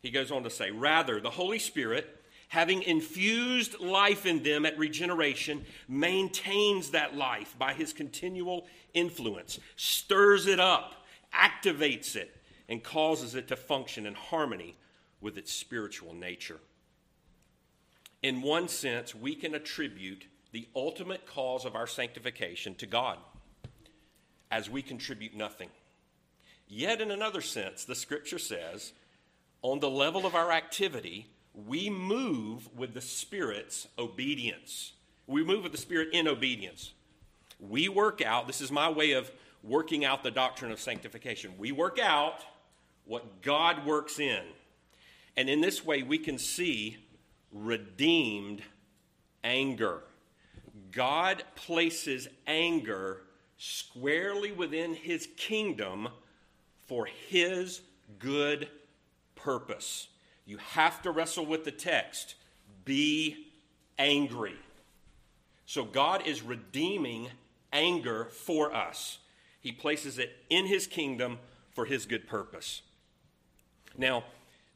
He 0.02 0.10
goes 0.10 0.30
on 0.30 0.44
to 0.44 0.50
say, 0.50 0.70
Rather, 0.70 1.20
the 1.20 1.30
Holy 1.30 1.58
Spirit 1.58 2.15
having 2.48 2.82
infused 2.82 3.80
life 3.80 4.24
in 4.24 4.42
them 4.42 4.64
at 4.64 4.78
regeneration, 4.78 5.64
maintains 5.88 6.90
that 6.90 7.16
life 7.16 7.56
by 7.58 7.72
his 7.72 7.92
continual 7.92 8.66
influence, 8.94 9.58
stirs 9.74 10.46
it 10.46 10.60
up, 10.60 11.06
activates 11.34 12.16
it 12.16 12.36
and 12.68 12.82
causes 12.82 13.34
it 13.34 13.48
to 13.48 13.56
function 13.56 14.06
in 14.06 14.14
harmony 14.14 14.76
with 15.20 15.36
its 15.36 15.52
spiritual 15.52 16.14
nature. 16.14 16.58
In 18.22 18.42
one 18.42 18.68
sense, 18.68 19.14
we 19.14 19.34
can 19.34 19.54
attribute 19.54 20.26
the 20.52 20.68
ultimate 20.74 21.26
cause 21.26 21.64
of 21.64 21.74
our 21.74 21.86
sanctification 21.86 22.74
to 22.76 22.86
God, 22.86 23.18
as 24.50 24.70
we 24.70 24.82
contribute 24.82 25.34
nothing. 25.34 25.68
Yet, 26.68 27.00
in 27.00 27.10
another 27.10 27.40
sense, 27.40 27.84
the 27.84 27.94
scripture 27.94 28.38
says, 28.38 28.92
on 29.62 29.80
the 29.80 29.90
level 29.90 30.26
of 30.26 30.34
our 30.34 30.52
activity, 30.52 31.26
we 31.56 31.88
move 31.88 32.68
with 32.76 32.92
the 32.92 33.00
Spirit's 33.00 33.88
obedience. 33.98 34.92
We 35.26 35.42
move 35.42 35.62
with 35.62 35.72
the 35.72 35.78
Spirit 35.78 36.10
in 36.12 36.28
obedience. 36.28 36.92
We 37.58 37.88
work 37.88 38.20
out, 38.20 38.46
this 38.46 38.60
is 38.60 38.70
my 38.70 38.90
way 38.90 39.12
of 39.12 39.30
working 39.62 40.04
out 40.04 40.22
the 40.22 40.30
doctrine 40.30 40.70
of 40.70 40.78
sanctification. 40.78 41.54
We 41.56 41.72
work 41.72 41.98
out 41.98 42.44
what 43.04 43.40
God 43.40 43.86
works 43.86 44.18
in. 44.18 44.42
And 45.36 45.48
in 45.48 45.60
this 45.60 45.84
way, 45.84 46.02
we 46.02 46.18
can 46.18 46.38
see 46.38 46.98
redeemed 47.52 48.62
anger. 49.42 50.02
God 50.92 51.42
places 51.54 52.28
anger 52.46 53.22
squarely 53.56 54.52
within 54.52 54.94
his 54.94 55.28
kingdom 55.36 56.08
for 56.86 57.06
his 57.06 57.80
good 58.18 58.68
purpose. 59.34 60.08
You 60.46 60.58
have 60.58 61.02
to 61.02 61.10
wrestle 61.10 61.44
with 61.44 61.64
the 61.64 61.72
text 61.72 62.36
be 62.84 63.48
angry. 63.98 64.54
So 65.66 65.84
God 65.84 66.26
is 66.26 66.40
redeeming 66.42 67.28
anger 67.72 68.26
for 68.26 68.72
us. 68.72 69.18
He 69.60 69.72
places 69.72 70.18
it 70.18 70.32
in 70.48 70.66
his 70.66 70.86
kingdom 70.86 71.38
for 71.72 71.84
his 71.84 72.06
good 72.06 72.28
purpose. 72.28 72.82
Now, 73.98 74.24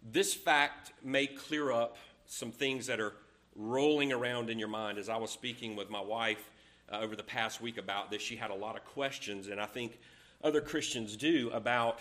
this 0.02 0.34
fact 0.34 0.92
may 1.04 1.26
clear 1.26 1.70
up 1.70 1.96
some 2.26 2.50
things 2.50 2.86
that 2.86 3.00
are 3.00 3.12
rolling 3.54 4.12
around 4.12 4.50
in 4.50 4.58
your 4.58 4.68
mind. 4.68 4.98
As 4.98 5.08
I 5.08 5.16
was 5.16 5.30
speaking 5.30 5.76
with 5.76 5.90
my 5.90 6.00
wife 6.00 6.50
uh, 6.90 6.98
over 6.98 7.14
the 7.14 7.22
past 7.22 7.60
week 7.60 7.78
about 7.78 8.10
this, 8.10 8.22
she 8.22 8.36
had 8.36 8.50
a 8.50 8.54
lot 8.54 8.76
of 8.76 8.84
questions, 8.84 9.46
and 9.46 9.60
I 9.60 9.66
think 9.66 9.98
other 10.42 10.60
Christians 10.60 11.16
do 11.16 11.50
about 11.52 12.00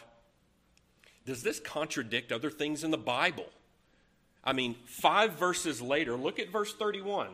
does 1.26 1.44
this 1.44 1.60
contradict 1.60 2.32
other 2.32 2.50
things 2.50 2.84
in 2.84 2.90
the 2.90 2.98
Bible? 2.98 3.46
I 4.50 4.54
mean, 4.54 4.74
five 4.86 5.34
verses 5.34 5.80
later, 5.80 6.16
look 6.16 6.40
at 6.40 6.50
verse 6.50 6.74
31. 6.74 7.28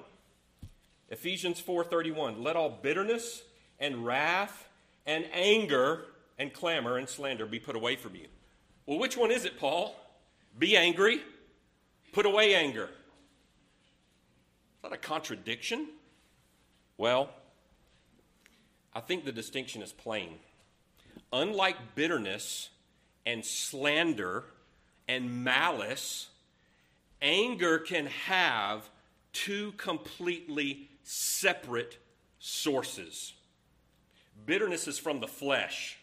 Ephesians 1.09 1.61
4:31. 1.61 2.43
Let 2.43 2.57
all 2.57 2.69
bitterness 2.69 3.41
and 3.79 4.05
wrath 4.05 4.67
and 5.05 5.25
anger 5.31 6.07
and 6.37 6.51
clamor 6.53 6.97
and 6.97 7.07
slander 7.07 7.45
be 7.45 7.57
put 7.57 7.77
away 7.77 7.95
from 7.95 8.15
you. 8.15 8.27
Well, 8.85 8.99
which 8.99 9.15
one 9.15 9.31
is 9.31 9.45
it, 9.45 9.57
Paul? 9.57 9.95
Be 10.59 10.75
angry, 10.75 11.21
put 12.11 12.25
away 12.25 12.53
anger. 12.53 12.87
Is 12.87 14.81
that 14.83 14.91
a 14.91 14.97
contradiction? 14.97 15.87
Well, 16.97 17.29
I 18.93 18.99
think 18.99 19.23
the 19.23 19.31
distinction 19.31 19.81
is 19.81 19.93
plain. 19.93 20.39
Unlike 21.31 21.95
bitterness 21.95 22.71
and 23.25 23.45
slander 23.45 24.43
and 25.07 25.45
malice, 25.45 26.27
anger 27.21 27.79
can 27.79 28.07
have 28.07 28.89
two 29.33 29.73
completely 29.73 30.89
separate 31.03 31.97
sources. 32.39 33.33
Bitterness 34.45 34.87
is 34.87 34.97
from 34.97 35.19
the 35.19 35.27
flesh. 35.27 35.97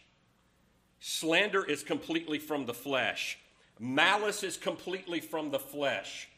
Slander 1.01 1.65
is 1.65 1.83
completely 1.83 2.39
from 2.39 2.67
the 2.67 2.75
flesh. 2.75 3.39
Malice 3.79 4.43
is 4.43 4.57
completely 4.57 5.21
from 5.21 5.51
the 5.51 5.59
flesh. 5.59 6.29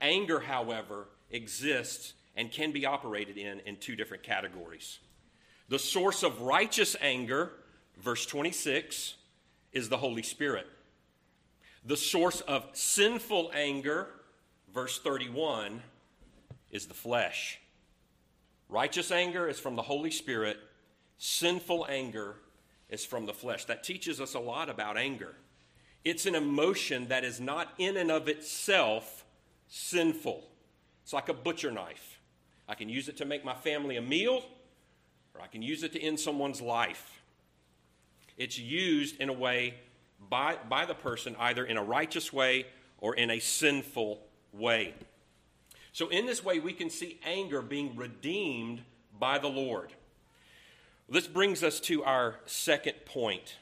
Anger, 0.00 0.40
however, 0.40 1.08
exists 1.30 2.14
and 2.36 2.50
can 2.50 2.72
be 2.72 2.86
operated 2.86 3.36
in 3.38 3.60
in 3.60 3.76
two 3.76 3.96
different 3.96 4.22
categories. 4.22 4.98
The 5.68 5.78
source 5.78 6.22
of 6.22 6.42
righteous 6.42 6.96
anger, 7.00 7.52
verse 7.98 8.26
26, 8.26 9.14
is 9.72 9.88
the 9.88 9.96
Holy 9.96 10.22
Spirit. 10.22 10.66
The 11.84 11.96
source 11.96 12.40
of 12.42 12.64
sinful 12.74 13.50
anger, 13.54 14.08
verse 14.72 15.00
31, 15.00 15.82
is 16.70 16.86
the 16.86 16.94
flesh. 16.94 17.58
Righteous 18.68 19.10
anger 19.10 19.48
is 19.48 19.58
from 19.58 19.74
the 19.74 19.82
Holy 19.82 20.12
Spirit, 20.12 20.58
sinful 21.18 21.86
anger 21.88 22.36
is 22.88 23.04
from 23.04 23.26
the 23.26 23.34
flesh. 23.34 23.64
That 23.64 23.82
teaches 23.82 24.20
us 24.20 24.34
a 24.34 24.38
lot 24.38 24.70
about 24.70 24.96
anger. 24.96 25.34
It's 26.04 26.26
an 26.26 26.34
emotion 26.34 27.08
that 27.08 27.24
is 27.24 27.40
not 27.40 27.72
in 27.78 27.96
and 27.96 28.10
of 28.10 28.28
itself 28.28 29.24
sinful. 29.66 30.44
It's 31.02 31.12
like 31.12 31.28
a 31.28 31.34
butcher 31.34 31.72
knife. 31.72 32.20
I 32.68 32.74
can 32.74 32.88
use 32.88 33.08
it 33.08 33.16
to 33.18 33.24
make 33.24 33.44
my 33.44 33.54
family 33.54 33.96
a 33.96 34.02
meal, 34.02 34.44
or 35.34 35.40
I 35.40 35.48
can 35.48 35.62
use 35.62 35.82
it 35.82 35.92
to 35.92 36.00
end 36.00 36.20
someone's 36.20 36.60
life. 36.60 37.22
It's 38.38 38.58
used 38.58 39.20
in 39.20 39.28
a 39.28 39.32
way 39.32 39.74
by, 40.32 40.56
by 40.66 40.86
the 40.86 40.94
person, 40.94 41.36
either 41.38 41.62
in 41.62 41.76
a 41.76 41.82
righteous 41.82 42.32
way 42.32 42.64
or 42.96 43.14
in 43.14 43.30
a 43.30 43.38
sinful 43.38 44.18
way. 44.50 44.94
So, 45.92 46.08
in 46.08 46.24
this 46.24 46.42
way, 46.42 46.58
we 46.58 46.72
can 46.72 46.88
see 46.88 47.20
anger 47.22 47.60
being 47.60 47.94
redeemed 47.96 48.80
by 49.20 49.36
the 49.36 49.48
Lord. 49.48 49.92
This 51.06 51.26
brings 51.26 51.62
us 51.62 51.80
to 51.80 52.02
our 52.04 52.36
second 52.46 52.94
point. 53.04 53.58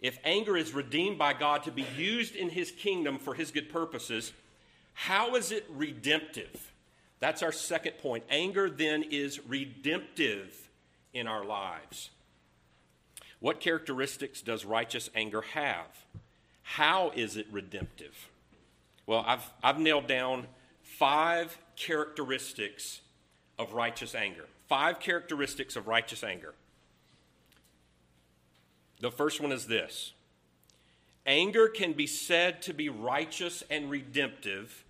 If 0.00 0.18
anger 0.24 0.56
is 0.56 0.72
redeemed 0.72 1.18
by 1.18 1.34
God 1.34 1.64
to 1.64 1.70
be 1.70 1.84
used 1.98 2.34
in 2.34 2.48
his 2.48 2.70
kingdom 2.70 3.18
for 3.18 3.34
his 3.34 3.50
good 3.50 3.70
purposes, 3.70 4.32
how 4.94 5.34
is 5.34 5.52
it 5.52 5.66
redemptive? 5.68 6.72
That's 7.18 7.42
our 7.42 7.52
second 7.52 7.98
point. 7.98 8.24
Anger 8.30 8.70
then 8.70 9.02
is 9.02 9.38
redemptive 9.46 10.70
in 11.12 11.26
our 11.26 11.44
lives. 11.44 12.08
What 13.40 13.60
characteristics 13.60 14.42
does 14.42 14.64
righteous 14.64 15.10
anger 15.14 15.40
have? 15.40 16.04
How 16.62 17.10
is 17.14 17.36
it 17.36 17.46
redemptive? 17.50 18.28
Well, 19.06 19.24
I've, 19.26 19.50
I've 19.62 19.80
nailed 19.80 20.06
down 20.06 20.46
five 20.82 21.58
characteristics 21.74 23.00
of 23.58 23.72
righteous 23.72 24.14
anger. 24.14 24.46
Five 24.68 25.00
characteristics 25.00 25.74
of 25.74 25.88
righteous 25.88 26.22
anger. 26.22 26.54
The 29.00 29.10
first 29.10 29.40
one 29.40 29.50
is 29.50 29.66
this 29.66 30.12
anger 31.26 31.68
can 31.68 31.92
be 31.92 32.06
said 32.06 32.62
to 32.62 32.72
be 32.72 32.88
righteous 32.88 33.62
and 33.70 33.90
redemptive 33.90 34.84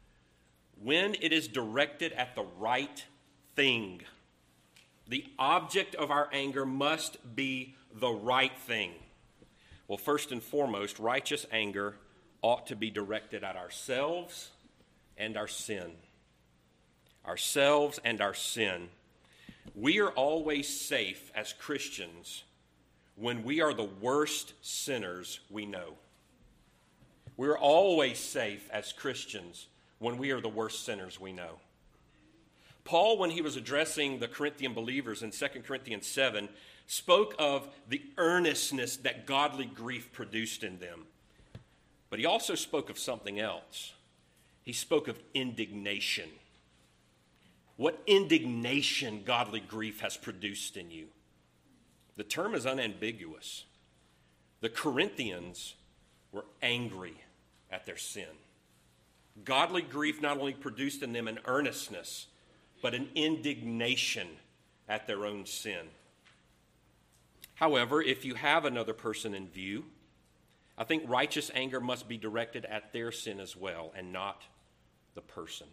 when 0.83 1.15
it 1.21 1.33
is 1.33 1.49
directed 1.49 2.13
at 2.13 2.35
the 2.35 2.45
right 2.59 3.05
thing. 3.55 4.03
The 5.09 5.25
object 5.39 5.95
of 5.95 6.11
our 6.11 6.29
anger 6.33 6.65
must 6.65 7.35
be 7.35 7.75
the 7.95 8.11
right 8.11 8.57
thing. 8.67 8.93
Well, 9.89 9.99
first 9.99 10.33
and 10.33 10.43
foremost, 10.43 10.99
righteous 10.99 11.47
anger 11.51 11.97
ought 12.43 12.67
to 12.69 12.77
be 12.77 12.91
directed 12.91 13.45
at 13.45 13.57
ourselves 13.57 14.51
and 15.17 15.37
our 15.37 15.49
sin. 15.49 15.93
Ourselves 17.27 17.99
and 18.05 18.21
our 18.21 18.35
sin. 18.35 18.89
We 19.75 20.01
are 20.01 20.11
always 20.11 20.69
safe 20.69 21.31
as 21.35 21.53
Christians 21.53 22.45
when 23.17 23.45
we 23.45 23.61
are 23.61 23.75
the 23.75 23.91
worst 24.01 24.55
sinners 24.63 25.41
we 25.51 25.67
know. 25.67 25.95
We're 27.37 27.59
always 27.59 28.19
safe 28.19 28.69
as 28.71 28.93
Christians 28.93 29.67
when 29.99 30.19
we 30.19 30.31
are 30.31 30.41
the 30.41 30.49
worst 30.49 30.85
sinners 30.85 31.21
we 31.21 31.33
know. 31.33 31.59
Paul, 32.85 33.19
when 33.19 33.31
he 33.31 33.43
was 33.43 33.57
addressing 33.57 34.19
the 34.19 34.29
Corinthian 34.29 34.73
believers 34.73 35.23
in 35.23 35.31
2 35.31 35.47
Corinthians 35.67 36.07
7, 36.07 36.49
spoke 36.91 37.37
of 37.39 37.69
the 37.89 38.03
earnestness 38.19 38.97
that 38.97 39.25
godly 39.25 39.65
grief 39.65 40.11
produced 40.11 40.65
in 40.65 40.81
them. 40.81 41.07
But 42.11 42.19
he 42.19 42.27
also 42.27 42.57
spoke 42.57 42.91
of 42.91 42.99
something 42.99 43.39
else. 43.39 43.93
He 44.65 44.73
spoke 44.73 45.07
of 45.07 45.17
indignation. 45.33 46.29
What 47.77 48.03
indignation 48.09 49.23
godly 49.25 49.61
grief 49.61 50.01
has 50.01 50.17
produced 50.17 50.77
in 50.77 50.91
you. 50.91 51.07
The 52.17 52.25
term 52.25 52.57
is 52.57 52.67
unambiguous. 52.67 53.67
The 54.61 54.69
Corinthians 54.69 55.77
were 56.33 56.45
angry 56.61 57.15
at 57.71 57.87
their 57.87 57.99
sin. 57.99 58.35
Godly 59.45 59.83
grief 59.83 60.21
not 60.21 60.39
only 60.39 60.55
produced 60.55 61.05
in 61.05 61.13
them 61.13 61.29
an 61.29 61.39
earnestness, 61.45 62.27
but 62.83 62.97
an 62.97 63.11
indignation 63.15 64.27
at 64.89 65.07
their 65.07 65.25
own 65.25 65.47
sin. 65.47 65.87
However, 67.61 68.01
if 68.01 68.25
you 68.25 68.37
have 68.37 68.65
another 68.65 68.95
person 68.95 69.35
in 69.35 69.47
view, 69.47 69.85
I 70.79 70.85
think 70.85 71.03
righteous 71.07 71.51
anger 71.55 71.79
must 71.79 72.09
be 72.09 72.17
directed 72.17 72.65
at 72.65 72.95
their 72.95 73.13
sin 73.13 73.39
as 73.39 73.55
well 73.55 73.93
and 73.95 74.15
not 74.15 74.43
the 75.15 75.21
person. 75.21 75.67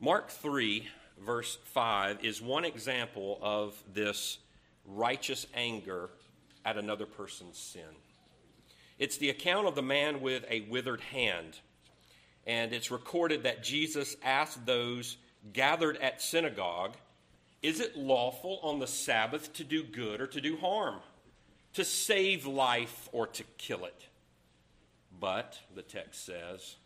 Mark 0.00 0.28
3, 0.28 0.86
verse 1.24 1.56
5, 1.64 2.22
is 2.22 2.42
one 2.42 2.66
example 2.66 3.38
of 3.40 3.74
this 3.94 4.36
righteous 4.84 5.46
anger 5.54 6.10
at 6.66 6.76
another 6.76 7.06
person's 7.06 7.56
sin. 7.56 7.96
It's 8.98 9.16
the 9.16 9.30
account 9.30 9.66
of 9.66 9.74
the 9.74 9.82
man 9.82 10.20
with 10.20 10.44
a 10.50 10.60
withered 10.68 11.00
hand. 11.00 11.58
And 12.46 12.74
it's 12.74 12.90
recorded 12.90 13.44
that 13.44 13.62
Jesus 13.62 14.14
asked 14.22 14.66
those 14.66 15.16
gathered 15.54 15.96
at 15.96 16.20
synagogue, 16.20 16.96
Is 17.62 17.80
it 17.80 17.96
lawful 17.96 18.58
on 18.62 18.78
the 18.78 18.86
Sabbath 18.86 19.52
to 19.54 19.64
do 19.64 19.82
good 19.82 20.20
or 20.20 20.26
to 20.26 20.40
do 20.40 20.56
harm? 20.56 21.00
To 21.74 21.84
save 21.84 22.46
life 22.46 23.08
or 23.12 23.26
to 23.26 23.44
kill 23.58 23.84
it? 23.84 24.06
But, 25.18 25.60
the 25.74 25.82
text 25.82 26.24
says, 26.24 26.76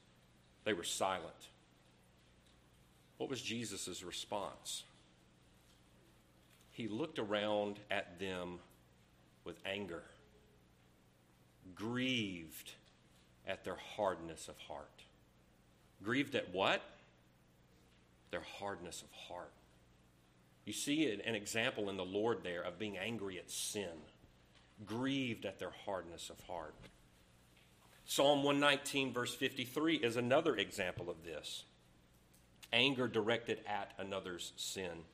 they 0.64 0.72
were 0.72 0.84
silent. 0.84 1.48
What 3.18 3.30
was 3.30 3.40
Jesus' 3.40 4.02
response? 4.02 4.82
He 6.72 6.88
looked 6.88 7.20
around 7.20 7.78
at 7.90 8.18
them 8.18 8.58
with 9.44 9.56
anger, 9.64 10.02
grieved 11.74 12.72
at 13.46 13.64
their 13.64 13.76
hardness 13.96 14.48
of 14.48 14.58
heart. 14.58 15.02
Grieved 16.02 16.34
at 16.34 16.52
what? 16.52 16.82
Their 18.32 18.42
hardness 18.58 19.02
of 19.02 19.12
heart. 19.12 19.52
You 20.64 20.72
see 20.72 21.10
an 21.10 21.34
example 21.34 21.90
in 21.90 21.96
the 21.96 22.04
Lord 22.04 22.38
there 22.42 22.62
of 22.62 22.78
being 22.78 22.96
angry 22.96 23.38
at 23.38 23.50
sin, 23.50 24.02
grieved 24.86 25.44
at 25.44 25.58
their 25.58 25.72
hardness 25.84 26.30
of 26.30 26.40
heart. 26.46 26.74
Psalm 28.06 28.42
119, 28.42 29.12
verse 29.12 29.34
53, 29.34 29.96
is 29.96 30.16
another 30.16 30.56
example 30.56 31.10
of 31.10 31.24
this 31.24 31.64
anger 32.72 33.06
directed 33.06 33.60
at 33.66 33.92
another's 33.98 34.52
sin. 34.56 35.04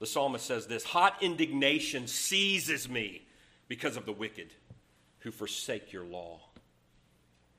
The 0.00 0.06
psalmist 0.06 0.44
says 0.44 0.66
this 0.66 0.84
Hot 0.84 1.22
indignation 1.22 2.06
seizes 2.06 2.88
me 2.88 3.26
because 3.68 3.96
of 3.96 4.06
the 4.06 4.12
wicked 4.12 4.48
who 5.20 5.30
forsake 5.30 5.92
your 5.92 6.04
law. 6.04 6.40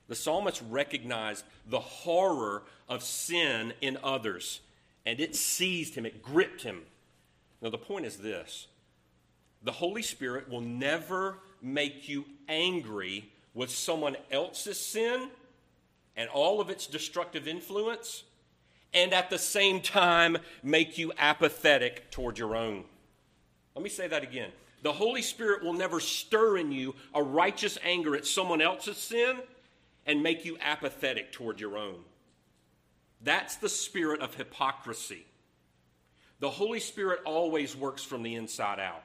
The 0.08 0.16
psalmist 0.16 0.62
recognized 0.70 1.46
the 1.68 1.80
horror 1.80 2.64
of 2.90 3.04
sin 3.04 3.74
in 3.80 3.98
others, 4.04 4.60
and 5.06 5.20
it 5.20 5.36
seized 5.36 5.96
him, 5.96 6.06
it 6.06 6.22
gripped 6.22 6.64
him. 6.64 6.82
Now, 7.62 7.70
the 7.70 7.78
point 7.78 8.06
is 8.06 8.18
this 8.18 8.68
the 9.64 9.72
Holy 9.72 10.02
Spirit 10.02 10.50
will 10.50 10.62
never 10.62 11.38
make 11.62 12.10
you 12.10 12.26
angry 12.50 13.30
with 13.54 13.70
someone 13.70 14.18
else's 14.32 14.80
sin 14.80 15.30
and 16.16 16.30
all 16.30 16.60
of 16.60 16.70
its 16.70 16.88
destructive 16.88 17.48
influence, 17.48 18.24
and 18.94 19.14
at 19.14 19.30
the 19.30 19.38
same 19.38 19.82
time 19.82 20.38
make 20.64 20.98
you 20.98 21.14
apathetic 21.18 22.10
toward 22.12 22.38
your 22.38 22.56
own. 22.56 22.84
Let 23.76 23.84
me 23.84 23.90
say 23.90 24.08
that 24.08 24.24
again. 24.24 24.50
The 24.84 24.92
Holy 24.92 25.22
Spirit 25.22 25.64
will 25.64 25.74
never 25.74 26.00
stir 26.00 26.58
in 26.58 26.72
you 26.72 26.96
a 27.14 27.22
righteous 27.22 27.78
anger 27.84 28.16
at 28.16 28.26
someone 28.26 28.62
else's 28.62 28.98
sin 28.98 29.38
and 30.06 30.24
make 30.24 30.44
you 30.44 30.58
apathetic 30.60 31.32
toward 31.32 31.60
your 31.60 31.78
own. 31.78 32.00
That's 33.24 33.56
the 33.56 33.70
spirit 33.70 34.22
of 34.22 34.34
hypocrisy. 34.34 35.26
The 36.42 36.50
Holy 36.50 36.80
Spirit 36.80 37.20
always 37.24 37.76
works 37.76 38.04
from 38.04 38.24
the 38.24 38.36
inside 38.36 38.80
out. 38.80 39.04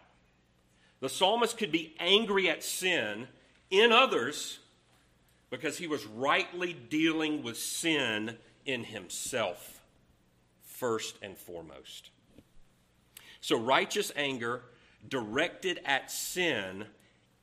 The 1.00 1.08
psalmist 1.10 1.58
could 1.58 1.70
be 1.70 1.94
angry 2.00 2.48
at 2.48 2.64
sin 2.64 3.28
in 3.70 3.92
others 3.92 4.58
because 5.50 5.76
he 5.76 5.86
was 5.86 6.06
rightly 6.06 6.72
dealing 6.72 7.42
with 7.42 7.58
sin 7.58 8.38
in 8.64 8.84
himself, 8.84 9.82
first 10.64 11.18
and 11.20 11.36
foremost. 11.36 12.08
So, 13.42 13.60
righteous 13.60 14.10
anger 14.16 14.62
directed 15.06 15.78
at 15.84 16.10
sin 16.10 16.86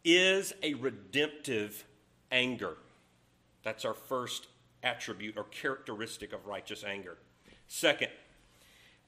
is 0.04 0.54
a 0.64 0.74
redemptive 0.74 1.86
anger. 2.32 2.78
That's 3.62 3.86
our 3.86 3.94
first 3.94 4.48
attribute 4.82 5.38
or 5.38 5.44
characteristic 5.46 6.34
of 6.34 6.48
righteous 6.48 6.84
anger. 6.84 7.18
Second, 7.68 8.10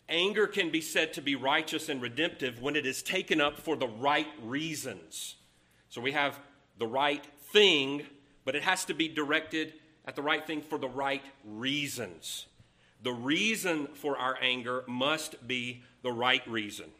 anger 0.10 0.48
can 0.48 0.70
be 0.70 0.82
said 0.82 1.14
to 1.14 1.22
be 1.22 1.36
righteous 1.36 1.90
and 1.90 2.02
redemptive 2.02 2.62
when 2.62 2.76
it 2.76 2.86
is 2.86 3.02
taken 3.02 3.42
up 3.42 3.60
for 3.60 3.76
the 3.76 3.88
right 3.88 4.28
reasons. 4.44 5.36
So 5.90 6.02
we 6.02 6.12
have 6.12 6.40
the 6.78 6.88
right 6.88 7.26
thing, 7.52 8.04
but 8.44 8.56
it 8.56 8.64
has 8.64 8.86
to 8.86 8.94
be 8.94 9.08
directed 9.08 9.74
at 10.06 10.16
the 10.16 10.22
right 10.22 10.46
thing 10.46 10.62
for 10.62 10.78
the 10.78 10.90
right 10.90 11.24
reasons. 11.44 12.46
The 13.02 13.14
reason 13.14 13.88
for 13.94 14.18
our 14.18 14.38
anger 14.42 14.84
must 14.88 15.48
be 15.48 15.84
the 16.02 16.12
right 16.12 16.46
reason. 16.48 16.92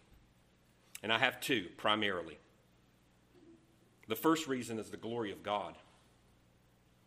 And 1.04 1.12
I 1.12 1.20
have 1.20 1.40
two 1.40 1.68
primarily. 1.78 2.38
The 4.08 4.16
first 4.16 4.48
reason 4.48 4.80
is 4.80 4.90
the 4.90 4.98
glory 4.98 5.32
of 5.32 5.44
God. 5.44 5.76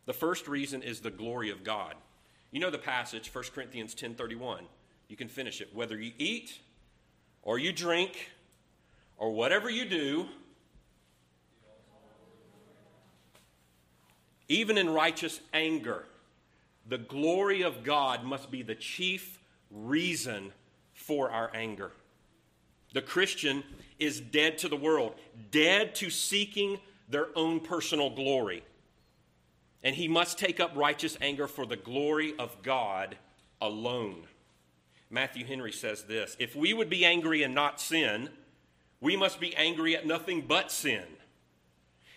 The 0.06 0.12
first 0.12 0.48
reason 0.48 0.82
is 0.82 1.00
the 1.00 1.10
glory 1.10 1.50
of 1.50 1.64
God. 1.64 1.94
You 2.50 2.60
know 2.60 2.70
the 2.70 2.78
passage, 2.78 3.28
1 3.28 3.52
Corinthians 3.52 3.94
10:31. 3.94 4.66
You 5.08 5.16
can 5.16 5.28
finish 5.28 5.60
it. 5.60 5.74
Whether 5.74 5.98
you 5.98 6.12
eat 6.18 6.58
or 7.42 7.58
you 7.58 7.72
drink 7.72 8.30
or 9.16 9.32
whatever 9.32 9.70
you 9.70 9.86
do, 9.86 10.26
even 14.48 14.78
in 14.78 14.90
righteous 14.90 15.40
anger, 15.52 16.04
the 16.86 16.98
glory 16.98 17.62
of 17.62 17.84
God 17.84 18.24
must 18.24 18.50
be 18.50 18.62
the 18.62 18.74
chief 18.74 19.38
reason 19.70 20.52
for 20.94 21.30
our 21.30 21.50
anger. 21.54 21.92
The 22.94 23.02
Christian 23.02 23.62
is 23.98 24.20
dead 24.20 24.58
to 24.58 24.68
the 24.68 24.76
world, 24.76 25.14
dead 25.50 25.94
to 25.96 26.10
seeking 26.10 26.78
their 27.08 27.28
own 27.34 27.60
personal 27.60 28.10
glory. 28.10 28.62
And 29.82 29.94
he 29.94 30.08
must 30.08 30.38
take 30.38 30.60
up 30.60 30.72
righteous 30.74 31.16
anger 31.20 31.46
for 31.46 31.66
the 31.66 31.76
glory 31.76 32.34
of 32.38 32.62
God 32.62 33.16
alone. 33.60 34.26
Matthew 35.10 35.46
Henry 35.46 35.72
says 35.72 36.04
this 36.04 36.36
If 36.38 36.54
we 36.54 36.72
would 36.72 36.90
be 36.90 37.04
angry 37.04 37.42
and 37.42 37.54
not 37.54 37.80
sin, 37.80 38.30
we 39.00 39.16
must 39.16 39.40
be 39.40 39.54
angry 39.56 39.96
at 39.96 40.06
nothing 40.06 40.42
but 40.46 40.70
sin. 40.70 41.04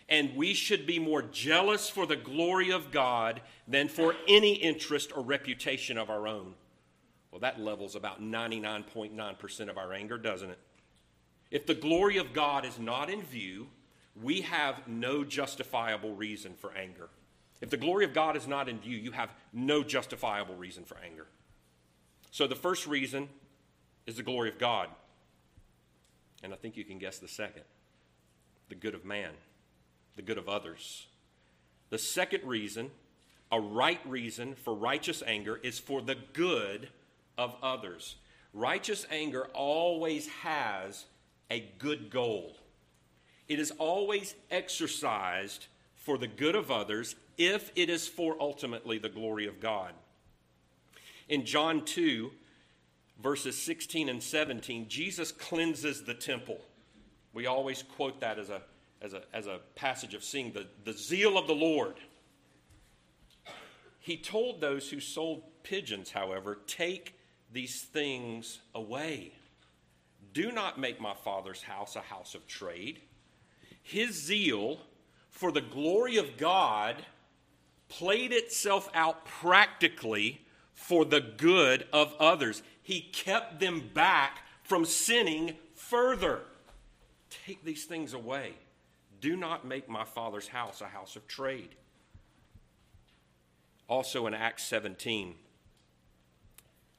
And 0.10 0.36
we 0.36 0.54
should 0.54 0.86
be 0.86 1.00
more 1.00 1.22
jealous 1.22 1.90
for 1.90 2.06
the 2.06 2.18
glory 2.18 2.70
of 2.70 2.92
God 2.92 3.42
than 3.66 3.88
for 3.88 4.16
any 4.28 4.54
interest 4.56 5.16
or 5.16 5.24
reputation 5.24 5.98
of 5.98 6.10
our 6.10 6.28
own. 6.28 6.56
Well, 7.32 7.40
that 7.40 7.62
levels 7.62 7.96
about 7.96 8.22
99.9% 8.22 9.70
of 9.70 9.78
our 9.78 9.94
anger, 9.94 10.18
doesn't 10.18 10.50
it? 10.50 10.60
If 11.50 11.66
the 11.66 11.74
glory 11.74 12.18
of 12.18 12.34
God 12.34 12.66
is 12.66 12.78
not 12.78 13.10
in 13.10 13.24
view, 13.24 13.68
we 14.22 14.42
have 14.42 14.86
no 14.86 15.24
justifiable 15.24 16.14
reason 16.14 16.56
for 16.56 16.74
anger. 16.74 17.08
If 17.62 17.70
the 17.70 17.78
glory 17.78 18.04
of 18.04 18.14
God 18.14 18.36
is 18.36 18.48
not 18.48 18.68
in 18.68 18.80
view, 18.80 18.98
you 18.98 19.12
have 19.12 19.30
no 19.54 19.82
justifiable 19.84 20.56
reason 20.56 20.84
for 20.84 20.98
anger. 20.98 21.28
So 22.32 22.48
the 22.48 22.56
first 22.56 22.88
reason 22.88 23.28
is 24.08 24.16
the 24.16 24.24
glory 24.24 24.50
of 24.50 24.58
God. 24.58 24.88
And 26.44 26.54
I 26.54 26.56
think 26.56 26.76
you 26.76 26.84
can 26.84 26.98
guess 26.98 27.20
the 27.20 27.28
second 27.28 27.64
the 28.70 28.76
good 28.76 28.96
of 28.96 29.04
man, 29.04 29.32
the 30.16 30.22
good 30.22 30.38
of 30.38 30.48
others. 30.48 31.08
The 31.90 31.98
second 31.98 32.46
reason, 32.46 32.90
a 33.52 33.60
right 33.60 34.00
reason 34.06 34.56
for 34.56 34.74
righteous 34.74 35.22
anger, 35.28 35.60
is 35.62 35.78
for 35.78 36.02
the 36.02 36.16
good 36.32 36.88
of 37.38 37.54
others. 37.62 38.16
Righteous 38.54 39.06
anger 39.12 39.48
always 39.54 40.28
has 40.28 41.06
a 41.50 41.70
good 41.80 42.10
goal. 42.10 42.56
It 43.50 43.60
is 43.60 43.72
always 43.72 44.36
exercised 44.50 45.68
for 45.98 46.18
the 46.18 46.28
good 46.28 46.56
of 46.56 46.72
others 46.72 47.16
if 47.38 47.74
it 47.76 47.90
is 47.90 48.08
for 48.08 48.38
ultimately 48.40 48.98
the 49.00 49.10
glory 49.10 49.48
of 49.48 49.60
God. 49.60 49.92
In 51.32 51.46
John 51.46 51.86
2, 51.86 52.30
verses 53.24 53.58
16 53.58 54.10
and 54.10 54.22
17, 54.22 54.90
Jesus 54.90 55.32
cleanses 55.32 56.04
the 56.04 56.14
temple. 56.14 56.60
We 57.32 57.46
always 57.46 57.84
quote 57.84 58.20
that 58.20 58.38
as 58.38 58.50
a, 58.50 58.62
as 59.02 59.14
a, 59.14 59.22
as 59.32 59.48
a 59.48 59.62
passage 59.76 60.14
of 60.14 60.26
seeing 60.26 60.52
the, 60.52 60.68
the 60.84 60.92
zeal 60.92 61.38
of 61.38 61.48
the 61.48 61.56
Lord. 61.56 61.96
He 64.02 64.18
told 64.18 64.60
those 64.60 64.90
who 64.90 65.00
sold 65.00 65.44
pigeons, 65.64 66.12
however, 66.12 66.58
take 66.68 67.16
these 67.54 67.82
things 67.82 68.60
away. 68.76 69.32
Do 70.34 70.52
not 70.52 70.82
make 70.82 71.00
my 71.00 71.14
father's 71.14 71.64
house 71.64 71.96
a 71.96 72.02
house 72.02 72.36
of 72.36 72.46
trade. 72.46 73.00
His 73.82 74.22
zeal 74.22 74.80
for 75.30 75.54
the 75.54 75.62
glory 75.62 76.18
of 76.18 76.36
God 76.36 76.98
played 77.88 78.34
itself 78.34 78.90
out 78.94 79.24
practically 79.24 80.42
for 80.82 81.06
the 81.06 81.22
good 81.22 81.86
of 81.94 82.14
others. 82.20 82.64
He 82.82 83.02
kept 83.02 83.60
them 83.60 83.90
back 83.94 84.40
from 84.64 84.84
sinning 84.84 85.56
further. 85.76 86.40
Take 87.46 87.64
these 87.64 87.86
things 87.86 88.14
away. 88.14 88.54
Do 89.22 89.38
not 89.38 89.64
make 89.64 89.88
my 89.88 90.04
father's 90.04 90.48
house 90.48 90.82
a 90.82 90.88
house 90.88 91.16
of 91.16 91.28
trade. 91.28 91.70
Also 93.88 94.26
in 94.26 94.34
Acts 94.34 94.64
17, 94.66 95.36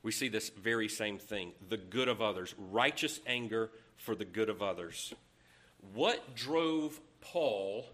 we 0.05 0.13
see 0.13 0.29
this 0.29 0.51
very 0.51 0.89
same 0.89 1.19
thing 1.19 1.53
the 1.69 1.77
good 1.77 2.09
of 2.09 2.23
others, 2.23 2.55
righteous 2.71 3.19
anger 3.27 3.71
for 3.97 4.15
the 4.15 4.25
good 4.25 4.49
of 4.49 4.63
others. 4.63 5.13
What 5.93 6.37
drove 6.37 7.01
Paul 7.21 7.87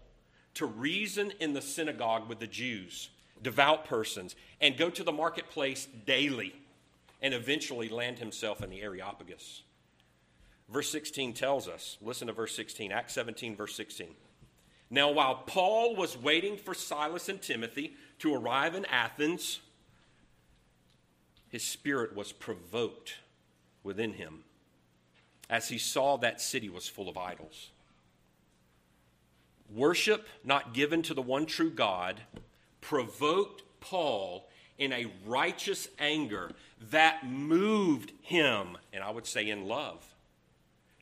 to 0.53 0.67
reason 0.67 1.33
in 1.39 1.53
the 1.53 1.61
synagogue 1.61 2.29
with 2.29 2.39
the 2.39 2.47
Jews, 2.47 3.09
devout 3.41 3.85
persons, 3.85 4.35
and 4.61 4.77
go 4.77 4.89
to 4.89 5.03
the 5.03 5.11
marketplace 5.11 5.87
daily, 6.05 6.53
and 7.21 7.33
eventually 7.33 7.89
land 7.89 8.19
himself 8.19 8.63
in 8.63 8.69
the 8.69 8.81
Areopagus. 8.81 9.63
Verse 10.69 10.89
16 10.89 11.33
tells 11.33 11.67
us 11.67 11.97
listen 12.01 12.27
to 12.27 12.33
verse 12.33 12.55
16, 12.55 12.91
Acts 12.91 13.13
17, 13.13 13.55
verse 13.55 13.75
16. 13.75 14.07
Now, 14.91 15.11
while 15.11 15.35
Paul 15.35 15.95
was 15.95 16.17
waiting 16.17 16.57
for 16.57 16.73
Silas 16.73 17.29
and 17.29 17.41
Timothy 17.41 17.93
to 18.19 18.33
arrive 18.33 18.73
in 18.73 18.85
Athens, 18.85 19.59
his 21.47 21.63
spirit 21.63 22.15
was 22.15 22.31
provoked 22.31 23.15
within 23.83 24.13
him 24.13 24.43
as 25.49 25.69
he 25.69 25.77
saw 25.77 26.17
that 26.17 26.41
city 26.41 26.69
was 26.69 26.87
full 26.87 27.09
of 27.09 27.17
idols. 27.17 27.71
Worship 29.73 30.27
not 30.43 30.73
given 30.73 31.01
to 31.03 31.13
the 31.13 31.21
one 31.21 31.45
true 31.45 31.71
God 31.71 32.21
provoked 32.89 33.61
Paul 33.81 34.49
in 34.79 34.91
a 34.91 35.05
righteous 35.27 35.87
anger 35.99 36.49
that 36.89 37.23
moved 37.23 38.11
him, 38.23 38.79
and 38.91 39.03
I 39.03 39.11
would 39.11 39.27
say 39.27 39.47
in 39.47 39.67
love, 39.67 40.03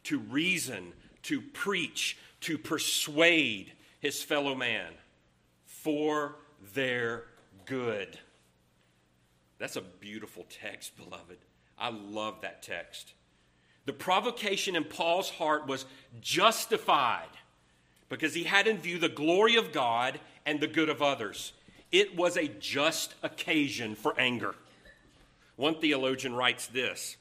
to 0.03 0.19
reason, 0.19 0.91
to 1.23 1.39
preach, 1.39 2.17
to 2.41 2.57
persuade 2.57 3.71
his 4.01 4.21
fellow 4.21 4.53
man 4.53 4.91
for 5.65 6.35
their 6.73 7.23
good. 7.65 8.19
That's 9.57 9.77
a 9.77 9.81
beautiful 9.81 10.45
text, 10.49 10.97
beloved. 10.97 11.37
I 11.79 11.89
love 11.89 12.41
that 12.41 12.63
text. 12.63 13.13
The 13.85 13.93
provocation 13.93 14.75
in 14.75 14.83
Paul's 14.83 15.29
heart 15.29 15.67
was 15.67 15.85
justified 16.19 17.29
because 18.09 18.33
he 18.33 18.43
had 18.43 18.67
in 18.67 18.77
view 18.77 18.99
the 18.99 19.07
glory 19.07 19.55
of 19.55 19.71
God 19.71 20.19
and 20.45 20.59
the 20.59 20.67
good 20.67 20.89
of 20.89 21.01
others. 21.01 21.53
It 21.91 22.15
was 22.15 22.37
a 22.37 22.47
just 22.47 23.15
occasion 23.23 23.95
for 23.95 24.19
anger. 24.19 24.55
One 25.55 25.75
theologian 25.75 26.35
writes 26.35 26.67
this 26.67 27.17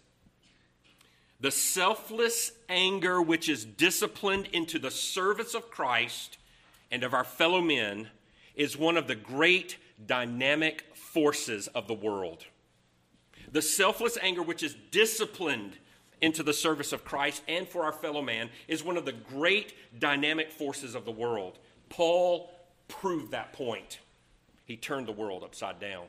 The 1.41 1.51
selfless 1.51 2.53
anger 2.69 3.23
which 3.23 3.49
is 3.49 3.65
disciplined 3.65 4.49
into 4.53 4.79
the 4.79 4.91
service 4.91 5.55
of 5.55 5.71
Christ 5.71 6.39
and 6.91 7.03
of 7.03 7.15
our 7.15 7.25
fellow 7.25 7.61
men 7.61 8.09
is 8.55 8.77
one 8.77 8.97
of 8.97 9.07
the 9.07 9.15
great 9.15 9.77
dynamic 10.05 10.85
forces 10.95 11.69
of 11.69 11.87
the 11.89 11.95
world. 11.95 12.45
The 13.53 13.63
selfless 13.63 14.19
anger 14.21 14.43
which 14.43 14.63
is 14.63 14.77
disciplined 14.91 15.77
into 16.21 16.43
the 16.43 16.53
service 16.53 16.93
of 16.93 17.05
Christ 17.05 17.43
and 17.47 17.69
for 17.69 17.85
our 17.85 17.93
fellow 17.93 18.23
man 18.23 18.51
is 18.69 18.83
one 18.83 18.97
of 18.97 19.05
the 19.05 19.13
great 19.13 19.75
dynamic 19.99 20.51
forces 20.51 20.95
of 20.95 21.05
the 21.05 21.13
world. 21.13 21.59
Paul 21.89 22.51
proved 22.89 23.31
that 23.33 23.53
point. 23.53 24.01
He 24.67 24.77
turned 24.77 25.07
the 25.07 25.13
world 25.13 25.43
upside 25.43 25.81
down. 25.81 26.05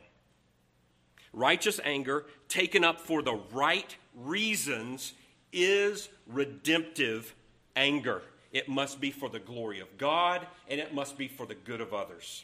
Righteous 1.31 1.79
anger, 1.83 2.25
taken 2.49 2.83
up 2.83 2.99
for 2.99 3.21
the 3.21 3.39
right 3.51 3.95
reasons, 4.15 5.13
is 5.53 6.09
redemptive 6.25 7.33
anger. 7.75 8.23
It 8.51 8.67
must 8.67 8.99
be 8.99 9.11
for 9.11 9.29
the 9.29 9.39
glory 9.39 9.79
of 9.79 9.97
God, 9.97 10.45
and 10.67 10.79
it 10.79 10.93
must 10.93 11.17
be 11.17 11.27
for 11.27 11.45
the 11.45 11.55
good 11.55 11.79
of 11.79 11.93
others. 11.93 12.43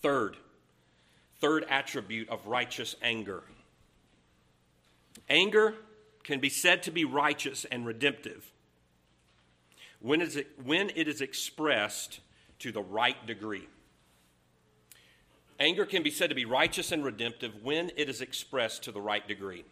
Third, 0.00 0.36
third 1.40 1.64
attribute 1.68 2.28
of 2.28 2.46
righteous 2.46 2.96
anger. 3.02 3.42
Anger 5.28 5.74
can 6.24 6.40
be 6.40 6.48
said 6.48 6.82
to 6.84 6.90
be 6.90 7.04
righteous 7.04 7.66
and 7.70 7.84
redemptive 7.84 8.50
when 10.00 10.20
it 10.20 10.28
is, 10.28 10.44
when 10.64 10.90
it 10.94 11.08
is 11.08 11.20
expressed 11.20 12.20
to 12.60 12.72
the 12.72 12.82
right 12.82 13.26
degree. 13.26 13.68
Anger 15.62 15.86
can 15.86 16.02
be 16.02 16.10
said 16.10 16.28
to 16.28 16.34
be 16.34 16.44
righteous 16.44 16.90
and 16.90 17.04
redemptive 17.04 17.62
when 17.62 17.92
it 17.96 18.08
is 18.08 18.20
expressed 18.20 18.82
to 18.82 18.90
the 18.90 19.00
right 19.00 19.28
degree. 19.28 19.64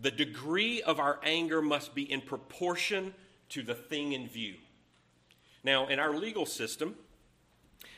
The 0.00 0.10
degree 0.10 0.80
of 0.80 0.98
our 0.98 1.20
anger 1.22 1.60
must 1.60 1.94
be 1.94 2.10
in 2.10 2.22
proportion 2.22 3.12
to 3.50 3.62
the 3.62 3.74
thing 3.74 4.14
in 4.14 4.28
view. 4.28 4.54
Now, 5.62 5.88
in 5.88 5.98
our 5.98 6.16
legal 6.16 6.46
system, 6.46 6.94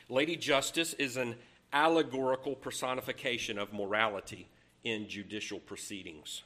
Lady 0.09 0.35
Justice 0.35 0.93
is 0.95 1.15
an 1.15 1.37
allegorical 1.71 2.55
personification 2.55 3.57
of 3.57 3.71
morality 3.71 4.49
in 4.83 5.07
judicial 5.07 5.59
proceedings. 5.59 6.43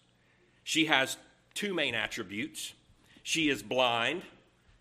She 0.64 0.86
has 0.86 1.18
two 1.56 1.74
main 1.74 1.96
attributes 1.96 2.74
she 3.24 3.50
is 3.50 3.64
blind, 3.64 4.22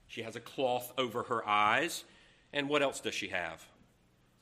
she 0.08 0.20
has 0.20 0.36
a 0.36 0.40
cloth 0.40 0.92
over 0.98 1.22
her 1.22 1.48
eyes, 1.48 2.04
and 2.52 2.68
what 2.68 2.82
else 2.82 3.00
does 3.00 3.14
she 3.14 3.28
have? 3.28 3.64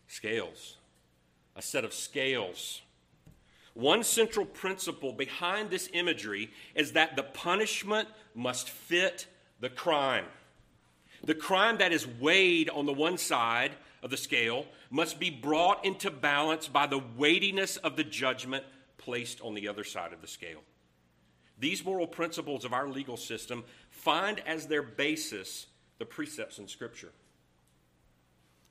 Scales. 0.09 0.79
A 1.61 1.63
set 1.63 1.85
of 1.85 1.93
scales. 1.93 2.81
One 3.75 4.03
central 4.03 4.47
principle 4.47 5.13
behind 5.13 5.69
this 5.69 5.91
imagery 5.93 6.51
is 6.75 6.93
that 6.93 7.17
the 7.17 7.23
punishment 7.23 8.09
must 8.35 8.71
fit 8.71 9.27
the 9.61 9.69
crime. 9.69 10.25
The 11.23 11.35
crime 11.35 11.77
that 11.77 11.93
is 11.93 12.07
weighed 12.07 12.71
on 12.71 12.87
the 12.87 12.95
one 12.95 13.19
side 13.19 13.73
of 14.03 14.09
the 14.09 14.17
scale 14.17 14.65
must 14.89 15.21
be 15.21 15.29
brought 15.29 15.85
into 15.85 16.11
balance 16.11 16.67
by 16.67 16.87
the 16.87 17.03
weightiness 17.19 17.77
of 17.77 17.95
the 17.95 18.05
judgment 18.05 18.65
placed 18.97 19.43
on 19.43 19.53
the 19.53 19.69
other 19.69 19.85
side 19.85 20.15
of 20.15 20.23
the 20.23 20.29
scale. 20.29 20.63
These 21.59 21.85
moral 21.85 22.07
principles 22.07 22.65
of 22.65 22.73
our 22.73 22.89
legal 22.89 23.19
system 23.19 23.65
find 23.91 24.41
as 24.47 24.67
their 24.67 24.83
basis 24.83 25.67
the 25.99 26.07
precepts 26.07 26.59
in 26.59 26.69
Scripture. 26.69 27.13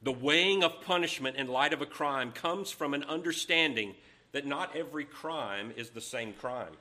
The 0.02 0.12
weighing 0.12 0.64
of 0.64 0.82
punishment 0.82 1.36
in 1.36 1.48
light 1.48 1.74
of 1.74 1.82
a 1.82 1.86
crime 1.86 2.32
comes 2.32 2.72
from 2.72 2.94
an 2.94 3.04
understanding 3.04 3.96
that 4.32 4.46
not 4.46 4.76
every 4.76 5.04
crime 5.04 5.74
is 5.76 5.90
the 5.90 6.02
same 6.02 6.34
crime, 6.34 6.74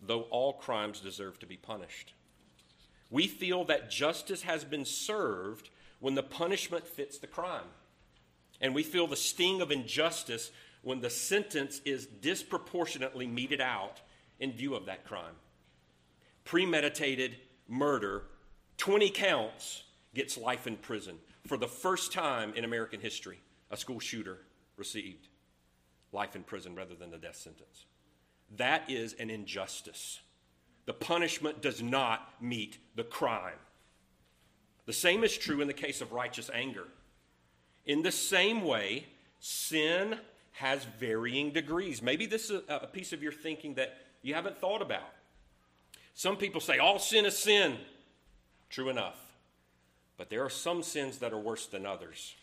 though 0.00 0.22
all 0.22 0.52
crimes 0.52 1.00
deserve 1.00 1.38
to 1.40 1.46
be 1.46 1.56
punished. 1.56 2.14
We 3.10 3.26
feel 3.26 3.64
that 3.64 3.90
justice 3.90 4.42
has 4.42 4.64
been 4.64 4.84
served 4.84 5.70
when 6.00 6.14
the 6.14 6.22
punishment 6.22 6.86
fits 6.86 7.18
the 7.18 7.26
crime. 7.26 7.66
And 8.60 8.74
we 8.74 8.84
feel 8.84 9.06
the 9.06 9.16
sting 9.16 9.60
of 9.60 9.72
injustice 9.72 10.50
when 10.82 11.00
the 11.00 11.10
sentence 11.10 11.80
is 11.84 12.06
disproportionately 12.06 13.26
meted 13.26 13.60
out 13.60 14.00
in 14.38 14.52
view 14.52 14.74
of 14.74 14.86
that 14.86 15.04
crime. 15.04 15.34
Premeditated 16.44 17.36
murder, 17.68 18.22
20 18.78 19.10
counts, 19.10 19.82
gets 20.14 20.38
life 20.38 20.66
in 20.66 20.76
prison. 20.76 21.18
For 21.46 21.56
the 21.56 21.68
first 21.68 22.12
time 22.12 22.54
in 22.54 22.64
American 22.64 23.00
history, 23.00 23.40
a 23.70 23.76
school 23.76 24.00
shooter 24.00 24.38
received 24.76 25.28
life 26.12 26.36
in 26.36 26.42
prison 26.42 26.74
rather 26.74 26.94
than 26.94 27.10
the 27.10 27.18
death 27.18 27.36
sentence. 27.36 27.86
That 28.56 28.88
is 28.90 29.14
an 29.14 29.30
injustice. 29.30 30.20
The 30.84 30.92
punishment 30.92 31.62
does 31.62 31.82
not 31.82 32.28
meet 32.40 32.78
the 32.94 33.04
crime. 33.04 33.58
The 34.84 34.92
same 34.92 35.24
is 35.24 35.36
true 35.36 35.60
in 35.60 35.68
the 35.68 35.74
case 35.74 36.00
of 36.00 36.12
righteous 36.12 36.50
anger. 36.52 36.86
In 37.86 38.02
the 38.02 38.12
same 38.12 38.62
way, 38.62 39.06
sin 39.40 40.18
has 40.52 40.84
varying 40.84 41.50
degrees. 41.50 42.02
Maybe 42.02 42.26
this 42.26 42.50
is 42.50 42.62
a 42.68 42.86
piece 42.86 43.12
of 43.12 43.22
your 43.22 43.32
thinking 43.32 43.74
that 43.74 43.96
you 44.22 44.34
haven't 44.34 44.58
thought 44.58 44.82
about. 44.82 45.08
Some 46.14 46.36
people 46.36 46.60
say 46.60 46.78
all 46.78 46.98
sin 46.98 47.24
is 47.24 47.38
sin. 47.38 47.78
True 48.68 48.88
enough. 48.88 49.21
But 50.22 50.30
there 50.30 50.44
are 50.44 50.50
some 50.50 50.84
sins 50.84 51.18
that 51.18 51.32
are 51.32 51.36
worse 51.36 51.66
than 51.66 51.84
others. 51.84 52.36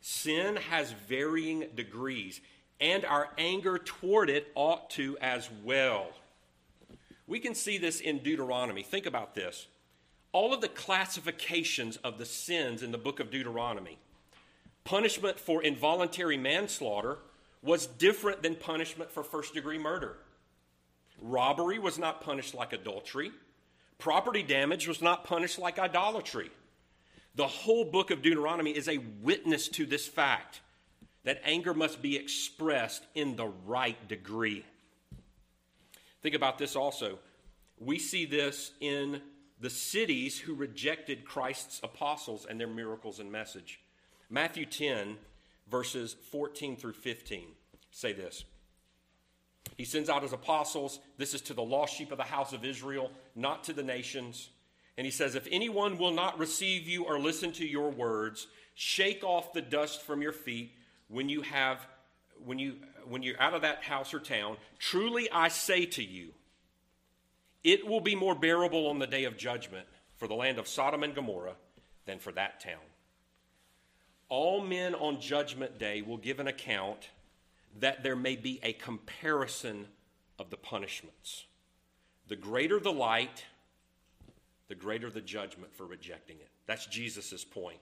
Sin 0.00 0.54
has 0.54 0.92
varying 0.92 1.64
degrees, 1.74 2.40
and 2.80 3.04
our 3.04 3.30
anger 3.36 3.76
toward 3.76 4.30
it 4.30 4.52
ought 4.54 4.88
to 4.90 5.18
as 5.20 5.50
well. 5.64 6.12
We 7.26 7.40
can 7.40 7.56
see 7.56 7.76
this 7.76 7.98
in 7.98 8.18
Deuteronomy. 8.18 8.84
Think 8.84 9.04
about 9.04 9.34
this. 9.34 9.66
All 10.30 10.54
of 10.54 10.60
the 10.60 10.68
classifications 10.68 11.96
of 11.96 12.18
the 12.18 12.24
sins 12.24 12.84
in 12.84 12.92
the 12.92 12.98
book 12.98 13.18
of 13.18 13.32
Deuteronomy, 13.32 13.98
punishment 14.84 15.40
for 15.40 15.60
involuntary 15.60 16.36
manslaughter 16.36 17.18
was 17.62 17.88
different 17.88 18.44
than 18.44 18.54
punishment 18.54 19.10
for 19.10 19.24
first 19.24 19.54
degree 19.54 19.76
murder. 19.76 20.18
Robbery 21.20 21.80
was 21.80 21.98
not 21.98 22.20
punished 22.20 22.54
like 22.54 22.72
adultery. 22.72 23.32
Property 23.98 24.44
damage 24.44 24.86
was 24.86 25.02
not 25.02 25.24
punished 25.24 25.58
like 25.58 25.80
idolatry. 25.80 26.52
The 27.38 27.46
whole 27.46 27.84
book 27.84 28.10
of 28.10 28.20
Deuteronomy 28.20 28.72
is 28.72 28.88
a 28.88 28.98
witness 29.22 29.68
to 29.68 29.86
this 29.86 30.08
fact 30.08 30.60
that 31.22 31.40
anger 31.44 31.72
must 31.72 32.02
be 32.02 32.16
expressed 32.16 33.04
in 33.14 33.36
the 33.36 33.46
right 33.64 34.08
degree. 34.08 34.64
Think 36.20 36.34
about 36.34 36.58
this 36.58 36.74
also. 36.74 37.20
We 37.78 38.00
see 38.00 38.26
this 38.26 38.72
in 38.80 39.22
the 39.60 39.70
cities 39.70 40.36
who 40.36 40.52
rejected 40.52 41.24
Christ's 41.24 41.78
apostles 41.84 42.44
and 42.44 42.58
their 42.58 42.66
miracles 42.66 43.20
and 43.20 43.30
message. 43.30 43.78
Matthew 44.28 44.66
10, 44.66 45.16
verses 45.70 46.16
14 46.32 46.76
through 46.76 46.94
15 46.94 47.50
say 47.92 48.12
this. 48.12 48.42
He 49.76 49.84
sends 49.84 50.10
out 50.10 50.24
his 50.24 50.32
apostles. 50.32 50.98
This 51.18 51.34
is 51.34 51.40
to 51.42 51.54
the 51.54 51.62
lost 51.62 51.94
sheep 51.94 52.10
of 52.10 52.18
the 52.18 52.24
house 52.24 52.52
of 52.52 52.64
Israel, 52.64 53.12
not 53.36 53.62
to 53.64 53.72
the 53.72 53.84
nations. 53.84 54.48
And 54.98 55.04
he 55.04 55.12
says, 55.12 55.36
If 55.36 55.46
anyone 55.50 55.96
will 55.96 56.10
not 56.10 56.38
receive 56.40 56.88
you 56.88 57.04
or 57.04 57.20
listen 57.20 57.52
to 57.52 57.66
your 57.66 57.88
words, 57.88 58.48
shake 58.74 59.22
off 59.22 59.52
the 59.52 59.62
dust 59.62 60.02
from 60.02 60.20
your 60.20 60.32
feet 60.32 60.74
when 61.06 61.28
you 61.28 61.40
have 61.42 61.86
when 62.44 62.58
you 62.58 62.74
when 63.06 63.22
you're 63.22 63.40
out 63.40 63.54
of 63.54 63.62
that 63.62 63.84
house 63.84 64.12
or 64.12 64.18
town. 64.18 64.56
Truly 64.80 65.30
I 65.30 65.48
say 65.48 65.86
to 65.86 66.02
you, 66.02 66.34
it 67.62 67.86
will 67.86 68.00
be 68.00 68.16
more 68.16 68.34
bearable 68.34 68.88
on 68.88 68.98
the 68.98 69.06
day 69.06 69.22
of 69.24 69.36
judgment 69.38 69.86
for 70.16 70.26
the 70.26 70.34
land 70.34 70.58
of 70.58 70.66
Sodom 70.66 71.04
and 71.04 71.14
Gomorrah 71.14 71.54
than 72.04 72.18
for 72.18 72.32
that 72.32 72.58
town. 72.58 72.82
All 74.28 74.60
men 74.60 74.96
on 74.96 75.20
judgment 75.20 75.78
day 75.78 76.02
will 76.02 76.16
give 76.16 76.40
an 76.40 76.48
account 76.48 77.10
that 77.78 78.02
there 78.02 78.16
may 78.16 78.34
be 78.34 78.58
a 78.64 78.72
comparison 78.72 79.86
of 80.40 80.50
the 80.50 80.56
punishments. 80.56 81.44
The 82.26 82.36
greater 82.36 82.80
the 82.80 82.92
light, 82.92 83.44
the 84.68 84.74
greater 84.74 85.10
the 85.10 85.20
judgment 85.20 85.74
for 85.74 85.86
rejecting 85.86 86.36
it. 86.38 86.48
That's 86.66 86.86
Jesus' 86.86 87.44
point. 87.44 87.78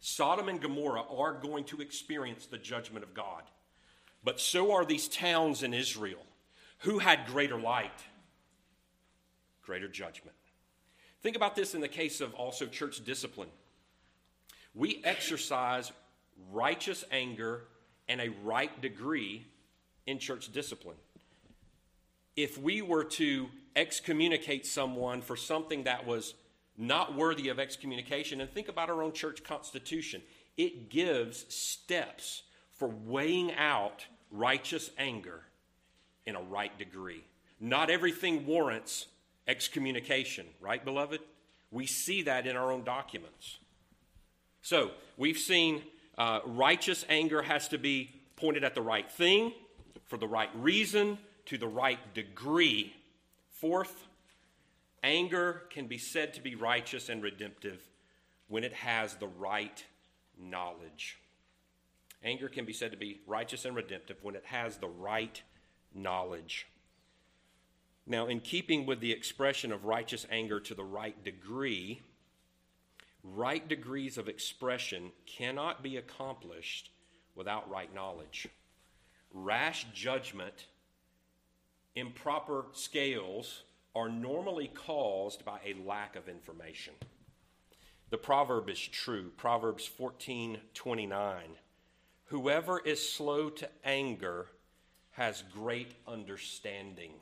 Sodom 0.00 0.48
and 0.48 0.60
Gomorrah 0.60 1.04
are 1.10 1.32
going 1.32 1.64
to 1.64 1.80
experience 1.80 2.46
the 2.46 2.58
judgment 2.58 3.02
of 3.02 3.14
God. 3.14 3.42
But 4.22 4.40
so 4.40 4.72
are 4.72 4.84
these 4.84 5.08
towns 5.08 5.62
in 5.62 5.72
Israel. 5.72 6.22
Who 6.80 6.98
had 6.98 7.26
greater 7.26 7.58
light? 7.58 8.04
Greater 9.62 9.88
judgment. 9.88 10.36
Think 11.22 11.36
about 11.36 11.56
this 11.56 11.74
in 11.74 11.80
the 11.80 11.88
case 11.88 12.20
of 12.20 12.34
also 12.34 12.66
church 12.66 13.04
discipline. 13.04 13.48
We 14.74 15.00
exercise 15.04 15.90
righteous 16.52 17.04
anger 17.10 17.64
and 18.08 18.20
a 18.20 18.28
right 18.44 18.80
degree 18.80 19.46
in 20.06 20.18
church 20.18 20.52
discipline. 20.52 20.96
If 22.36 22.58
we 22.58 22.82
were 22.82 23.04
to 23.04 23.48
excommunicate 23.76 24.66
someone 24.66 25.22
for 25.22 25.36
something 25.36 25.84
that 25.84 26.06
was 26.06 26.34
not 26.76 27.14
worthy 27.14 27.48
of 27.48 27.58
excommunication, 27.58 28.40
and 28.40 28.50
think 28.50 28.68
about 28.68 28.90
our 28.90 29.02
own 29.02 29.12
church 29.12 29.44
constitution, 29.44 30.22
it 30.56 30.90
gives 30.90 31.44
steps 31.54 32.42
for 32.74 32.88
weighing 32.88 33.54
out 33.54 34.04
righteous 34.30 34.90
anger 34.98 35.42
in 36.26 36.34
a 36.34 36.42
right 36.42 36.76
degree. 36.78 37.24
Not 37.60 37.90
everything 37.90 38.46
warrants 38.46 39.06
excommunication, 39.46 40.46
right, 40.60 40.84
beloved? 40.84 41.20
We 41.70 41.86
see 41.86 42.22
that 42.22 42.46
in 42.46 42.56
our 42.56 42.72
own 42.72 42.84
documents. 42.84 43.58
So 44.62 44.90
we've 45.16 45.38
seen 45.38 45.82
uh, 46.18 46.40
righteous 46.44 47.04
anger 47.08 47.42
has 47.42 47.68
to 47.68 47.78
be 47.78 48.10
pointed 48.36 48.64
at 48.64 48.74
the 48.74 48.82
right 48.82 49.10
thing, 49.10 49.52
for 50.06 50.16
the 50.16 50.26
right 50.26 50.50
reason, 50.56 51.18
to 51.46 51.58
the 51.58 51.68
right 51.68 51.98
degree. 52.14 52.94
Fourth, 53.60 54.06
anger 55.02 55.62
can 55.70 55.86
be 55.86 55.98
said 55.98 56.34
to 56.34 56.42
be 56.42 56.54
righteous 56.54 57.08
and 57.08 57.22
redemptive 57.22 57.82
when 58.48 58.64
it 58.64 58.72
has 58.72 59.14
the 59.14 59.28
right 59.28 59.84
knowledge. 60.38 61.18
Anger 62.22 62.48
can 62.48 62.64
be 62.64 62.72
said 62.72 62.90
to 62.90 62.96
be 62.96 63.20
righteous 63.26 63.64
and 63.64 63.74
redemptive 63.74 64.18
when 64.22 64.34
it 64.34 64.44
has 64.44 64.76
the 64.76 64.88
right 64.88 65.42
knowledge. 65.94 66.66
Now, 68.06 68.26
in 68.26 68.40
keeping 68.40 68.84
with 68.84 69.00
the 69.00 69.12
expression 69.12 69.72
of 69.72 69.84
righteous 69.84 70.26
anger 70.30 70.60
to 70.60 70.74
the 70.74 70.84
right 70.84 71.22
degree, 71.24 72.02
right 73.24 73.66
degrees 73.66 74.18
of 74.18 74.28
expression 74.28 75.12
cannot 75.24 75.82
be 75.82 75.96
accomplished 75.96 76.90
without 77.34 77.70
right 77.70 77.92
knowledge. 77.94 78.48
Rash 79.32 79.86
judgment, 79.94 80.66
improper 81.96 82.66
scales 82.72 83.62
are 83.94 84.08
normally 84.08 84.68
caused 84.68 85.44
by 85.44 85.58
a 85.64 85.74
lack 85.86 86.14
of 86.14 86.28
information. 86.28 86.94
The 88.10 88.18
proverb 88.18 88.68
is 88.68 88.78
true. 88.78 89.32
Proverbs 89.36 89.84
14:29. 89.86 91.56
Whoever 92.26 92.78
is 92.78 93.10
slow 93.10 93.50
to 93.50 93.68
anger 93.84 94.48
has 95.12 95.42
great 95.52 95.92
understanding. 96.06 97.14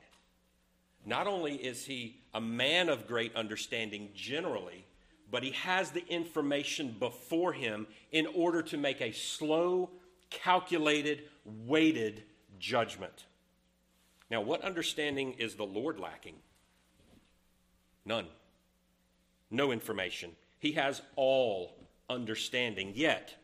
Not 1.06 1.26
only 1.26 1.54
is 1.54 1.87
he 1.87 2.22
a 2.32 2.40
man 2.40 2.88
of 2.88 3.06
great 3.06 3.34
understanding 3.37 4.10
generally, 4.14 4.87
but 5.30 5.42
he 5.42 5.52
has 5.52 5.90
the 5.90 6.06
information 6.08 6.96
before 6.98 7.52
him 7.52 7.87
in 8.10 8.26
order 8.26 8.62
to 8.62 8.76
make 8.76 9.00
a 9.00 9.12
slow, 9.12 9.90
calculated, 10.30 11.28
weighted 11.44 12.24
judgment. 12.58 13.26
Now, 14.30 14.40
what 14.40 14.62
understanding 14.62 15.34
is 15.34 15.54
the 15.54 15.64
Lord 15.64 16.00
lacking? 16.00 16.37
None. 18.04 18.26
No 19.50 19.70
information. 19.70 20.32
He 20.58 20.72
has 20.72 21.02
all 21.16 21.76
understanding. 22.08 22.92
Yet, 22.94 23.34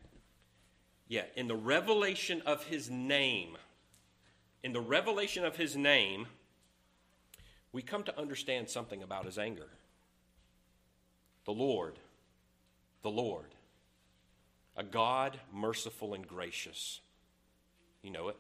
yet, 1.09 1.33
in 1.37 1.49
the 1.49 1.57
revelation 1.57 2.43
of 2.47 2.65
his 2.65 2.91
name, 2.91 3.57
in 4.63 4.73
the 4.73 4.81
revelation 4.81 5.45
of 5.45 5.57
his 5.57 5.77
name, 5.77 6.27
we 7.73 7.83
come 7.83 8.03
to 8.05 8.19
understand 8.19 8.69
something 8.69 9.03
about 9.03 9.27
his 9.27 9.39
anger. 9.39 9.69
The 11.45 11.53
Lord, 11.53 11.99
the 13.03 13.11
Lord, 13.11 13.55
a 14.77 14.83
God 14.83 15.39
merciful 15.53 16.15
and 16.15 16.27
gracious. 16.27 17.01
You 18.03 18.11
know 18.11 18.29
it, 18.29 18.37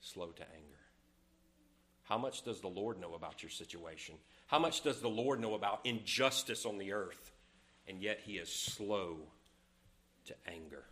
slow 0.00 0.28
to 0.28 0.42
anger. 0.42 0.73
How 2.04 2.18
much 2.18 2.42
does 2.42 2.60
the 2.60 2.68
Lord 2.68 3.00
know 3.00 3.14
about 3.14 3.42
your 3.42 3.50
situation? 3.50 4.16
How 4.46 4.58
much 4.58 4.82
does 4.82 5.00
the 5.00 5.08
Lord 5.08 5.40
know 5.40 5.54
about 5.54 5.80
injustice 5.84 6.66
on 6.66 6.78
the 6.78 6.92
earth? 6.92 7.32
And 7.88 8.00
yet 8.02 8.20
he 8.24 8.34
is 8.34 8.48
slow 8.48 9.16
to 10.26 10.34
anger. 10.46 10.84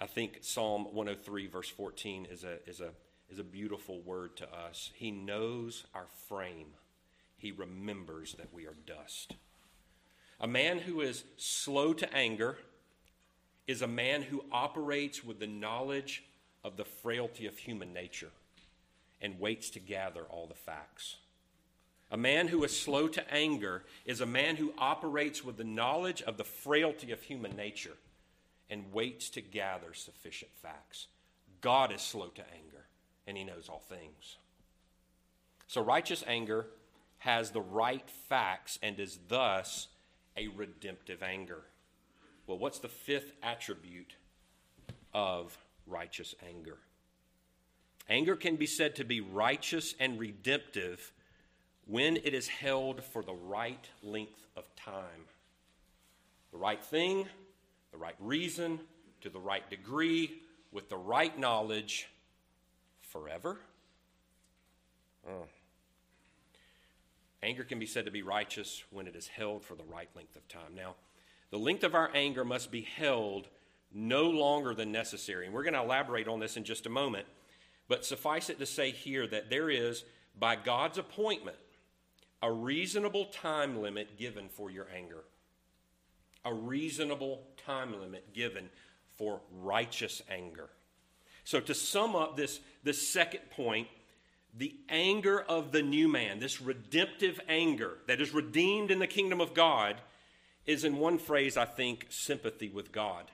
I 0.00 0.06
think 0.06 0.38
Psalm 0.42 0.84
103, 0.84 1.46
verse 1.46 1.68
14, 1.68 2.26
is 2.30 2.44
a, 2.44 2.58
is, 2.68 2.80
a, 2.80 2.90
is 3.30 3.38
a 3.38 3.44
beautiful 3.44 4.00
word 4.00 4.36
to 4.38 4.52
us. 4.52 4.90
He 4.94 5.10
knows 5.10 5.84
our 5.94 6.06
frame 6.28 6.74
he 7.40 7.52
remembers 7.52 8.34
that 8.34 8.52
we 8.52 8.66
are 8.66 8.76
dust. 8.86 9.34
A 10.40 10.46
man 10.46 10.78
who 10.78 11.00
is 11.00 11.24
slow 11.38 11.94
to 11.94 12.14
anger 12.14 12.58
is 13.66 13.80
a 13.80 13.86
man 13.86 14.22
who 14.22 14.44
operates 14.52 15.24
with 15.24 15.40
the 15.40 15.46
knowledge 15.46 16.22
of 16.62 16.76
the 16.76 16.84
frailty 16.84 17.46
of 17.46 17.56
human 17.56 17.94
nature 17.94 18.30
and 19.20 19.40
waits 19.40 19.70
to 19.70 19.80
gather 19.80 20.22
all 20.22 20.46
the 20.46 20.54
facts. 20.54 21.16
A 22.10 22.16
man 22.16 22.48
who 22.48 22.64
is 22.64 22.78
slow 22.78 23.06
to 23.08 23.32
anger 23.32 23.84
is 24.04 24.20
a 24.20 24.26
man 24.26 24.56
who 24.56 24.74
operates 24.78 25.44
with 25.44 25.56
the 25.56 25.64
knowledge 25.64 26.22
of 26.22 26.36
the 26.36 26.44
frailty 26.44 27.12
of 27.12 27.22
human 27.22 27.54
nature 27.54 27.96
and 28.68 28.92
waits 28.92 29.30
to 29.30 29.40
gather 29.40 29.94
sufficient 29.94 30.50
facts. 30.62 31.06
God 31.60 31.92
is 31.92 32.00
slow 32.00 32.28
to 32.28 32.42
anger, 32.52 32.86
and 33.26 33.36
he 33.36 33.44
knows 33.44 33.68
all 33.68 33.82
things. 33.88 34.36
So, 35.66 35.82
righteous 35.82 36.24
anger 36.26 36.66
has 37.18 37.50
the 37.50 37.60
right 37.60 38.08
facts 38.28 38.78
and 38.82 38.98
is 38.98 39.18
thus 39.28 39.88
a 40.36 40.48
redemptive 40.48 41.22
anger. 41.22 41.62
Well, 42.46 42.58
what's 42.58 42.78
the 42.80 42.88
fifth 42.88 43.32
attribute 43.42 44.14
of 45.14 45.56
righteous 45.86 46.34
anger? 46.48 46.78
Anger 48.10 48.34
can 48.34 48.56
be 48.56 48.66
said 48.66 48.96
to 48.96 49.04
be 49.04 49.20
righteous 49.20 49.94
and 50.00 50.18
redemptive 50.18 51.12
when 51.86 52.16
it 52.16 52.34
is 52.34 52.48
held 52.48 53.04
for 53.04 53.22
the 53.22 53.32
right 53.32 53.88
length 54.02 54.46
of 54.56 54.64
time. 54.74 55.28
The 56.50 56.58
right 56.58 56.82
thing, 56.82 57.28
the 57.92 57.98
right 57.98 58.16
reason, 58.18 58.80
to 59.20 59.30
the 59.30 59.38
right 59.38 59.68
degree, 59.70 60.42
with 60.72 60.88
the 60.88 60.96
right 60.96 61.38
knowledge, 61.38 62.08
forever? 63.00 63.58
Oh. 65.28 65.46
Anger 67.44 67.62
can 67.62 67.78
be 67.78 67.86
said 67.86 68.06
to 68.06 68.10
be 68.10 68.22
righteous 68.22 68.82
when 68.90 69.06
it 69.06 69.14
is 69.14 69.28
held 69.28 69.64
for 69.64 69.76
the 69.76 69.84
right 69.84 70.08
length 70.16 70.34
of 70.34 70.46
time. 70.48 70.74
Now, 70.74 70.96
the 71.50 71.58
length 71.58 71.84
of 71.84 71.94
our 71.94 72.10
anger 72.12 72.44
must 72.44 72.72
be 72.72 72.82
held 72.82 73.46
no 73.92 74.24
longer 74.24 74.74
than 74.74 74.90
necessary. 74.90 75.46
And 75.46 75.54
we're 75.54 75.62
going 75.62 75.74
to 75.74 75.80
elaborate 75.80 76.28
on 76.28 76.40
this 76.40 76.56
in 76.56 76.64
just 76.64 76.86
a 76.86 76.90
moment. 76.90 77.26
But 77.90 78.04
suffice 78.04 78.48
it 78.50 78.60
to 78.60 78.66
say 78.66 78.92
here 78.92 79.26
that 79.26 79.50
there 79.50 79.68
is, 79.68 80.04
by 80.38 80.54
God's 80.54 80.96
appointment, 80.96 81.56
a 82.40 82.50
reasonable 82.50 83.24
time 83.24 83.82
limit 83.82 84.16
given 84.16 84.48
for 84.48 84.70
your 84.70 84.86
anger. 84.96 85.24
A 86.44 86.54
reasonable 86.54 87.42
time 87.66 88.00
limit 88.00 88.32
given 88.32 88.70
for 89.16 89.40
righteous 89.60 90.22
anger. 90.30 90.70
So, 91.42 91.58
to 91.58 91.74
sum 91.74 92.14
up 92.14 92.36
this, 92.36 92.60
this 92.84 93.08
second 93.08 93.50
point, 93.50 93.88
the 94.56 94.72
anger 94.88 95.40
of 95.40 95.72
the 95.72 95.82
new 95.82 96.06
man, 96.06 96.38
this 96.38 96.60
redemptive 96.60 97.40
anger 97.48 97.98
that 98.06 98.20
is 98.20 98.32
redeemed 98.32 98.92
in 98.92 99.00
the 99.00 99.08
kingdom 99.08 99.40
of 99.40 99.52
God, 99.52 99.96
is 100.64 100.84
in 100.84 100.98
one 100.98 101.18
phrase, 101.18 101.56
I 101.56 101.64
think, 101.64 102.06
sympathy 102.08 102.68
with 102.68 102.92
God. 102.92 103.24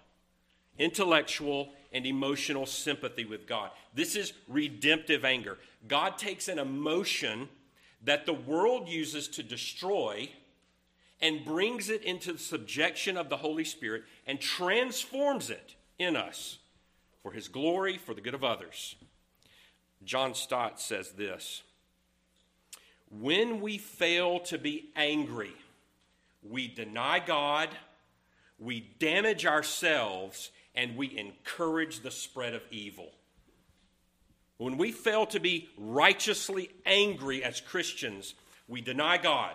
Intellectual 0.79 1.75
and 1.93 2.07
emotional 2.07 2.67
sympathy 2.67 3.25
with 3.25 3.47
God. 3.47 3.71
This 3.95 4.17
is 4.17 4.33
redemptive 4.49 5.25
anger. 5.25 5.59
God 5.89 6.19
takes 6.19 6.49
an 6.49 6.59
emotion 6.59 7.49
that 8.05 8.27
the 8.27 8.33
world 8.33 8.89
uses 8.89 9.29
to 9.29 9.43
destroy 9.43 10.31
and 11.21 11.45
brings 11.45 11.89
it 11.89 12.03
into 12.03 12.33
the 12.33 12.39
subjection 12.39 13.17
of 13.17 13.29
the 13.29 13.39
Holy 13.39 13.65
Spirit 13.65 14.05
and 14.27 14.41
transforms 14.41 15.51
it 15.51 15.75
in 15.99 16.17
us 16.17 16.59
for 17.23 17.33
his 17.33 17.49
glory, 17.49 17.99
for 17.99 18.15
the 18.15 18.21
good 18.21 18.35
of 18.35 18.45
others. 18.45 18.97
John 20.05 20.35
Stott 20.35 20.81
says 20.81 21.13
this 21.13 21.63
When 23.11 23.61
we 23.61 23.79
fail 23.79 24.41
to 24.41 24.59
be 24.59 24.91
angry, 24.95 25.55
we 26.43 26.69
deny 26.69 27.19
God, 27.19 27.71
we 28.59 28.81
damage 28.99 29.45
ourselves, 29.47 30.51
and 30.77 30.97
we 30.97 31.17
encourage 31.17 32.01
the 32.01 32.11
spread 32.11 32.55
of 32.55 32.63
evil. 32.71 33.11
When 34.59 34.79
we 34.79 34.93
fail 34.93 35.27
to 35.27 35.41
be 35.41 35.69
righteously 35.77 36.71
angry 36.85 37.43
as 37.43 37.61
Christians, 37.61 38.35
we 38.69 38.81
deny 38.81 39.19
God, 39.19 39.55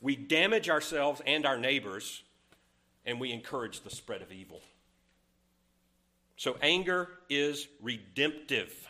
we 0.00 0.16
damage 0.16 0.68
ourselves 0.68 1.20
and 1.26 1.46
our 1.46 1.58
neighbors, 1.58 2.22
and 3.04 3.20
we 3.20 3.32
encourage 3.32 3.80
the 3.80 3.90
spread 3.90 4.22
of 4.22 4.32
evil. 4.32 4.60
So, 6.36 6.56
anger 6.60 7.08
is 7.28 7.68
redemptive. 7.80 8.88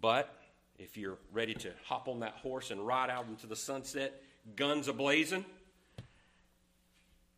But 0.00 0.32
if 0.78 0.96
you're 0.96 1.18
ready 1.32 1.54
to 1.54 1.72
hop 1.84 2.08
on 2.08 2.20
that 2.20 2.34
horse 2.34 2.70
and 2.70 2.86
ride 2.86 3.10
out 3.10 3.26
into 3.26 3.46
the 3.46 3.56
sunset, 3.56 4.22
guns 4.54 4.86
ablazing, 4.86 5.44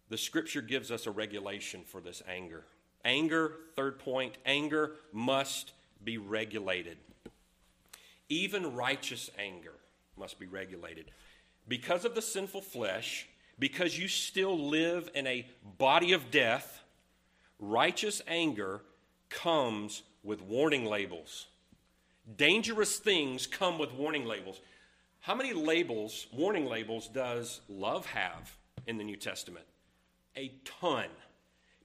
the 0.09 0.19
scripture 0.19 0.63
gives 0.63 0.91
us 0.91 1.07
a 1.07 1.11
regulation 1.11 1.83
for 1.85 2.01
this 2.01 2.23
anger. 2.29 2.65
Anger, 3.05 3.53
third 3.75 3.99
point, 3.99 4.37
anger 4.45 4.93
must 5.13 5.73
be 6.03 6.19
regulated. 6.19 6.99
Even 8.29 8.75
righteous 8.75 9.31
anger 9.39 9.75
must 10.17 10.39
be 10.39 10.47
regulated. 10.47 11.11
Because 11.69 12.05
of 12.05 12.15
the 12.15 12.23
sinful 12.23 12.63
flesh, 12.63 13.27
because 13.59 13.99
you 13.99 14.09
still 14.09 14.69
live 14.69 15.11
in 15.15 15.27
a 15.27 15.47
body 15.79 16.13
of 16.13 16.31
death, 16.31 16.83
righteous 17.59 18.23
anger 18.27 18.83
comes 19.29 20.03
with 20.23 20.43
warning 20.43 20.85
labels. 20.85 21.47
Dangerous 22.37 22.99
things 22.99 23.47
come 23.47 23.79
with 23.79 23.93
warning 23.93 24.25
labels. 24.25 24.61
How 25.21 25.35
many 25.35 25.53
labels, 25.53 26.27
warning 26.33 26.67
labels, 26.67 27.09
does 27.09 27.61
love 27.69 28.07
have 28.07 28.57
in 28.87 28.99
the 28.99 29.05
New 29.05 29.17
Testament? 29.17 29.67
A 30.37 30.53
ton, 30.65 31.07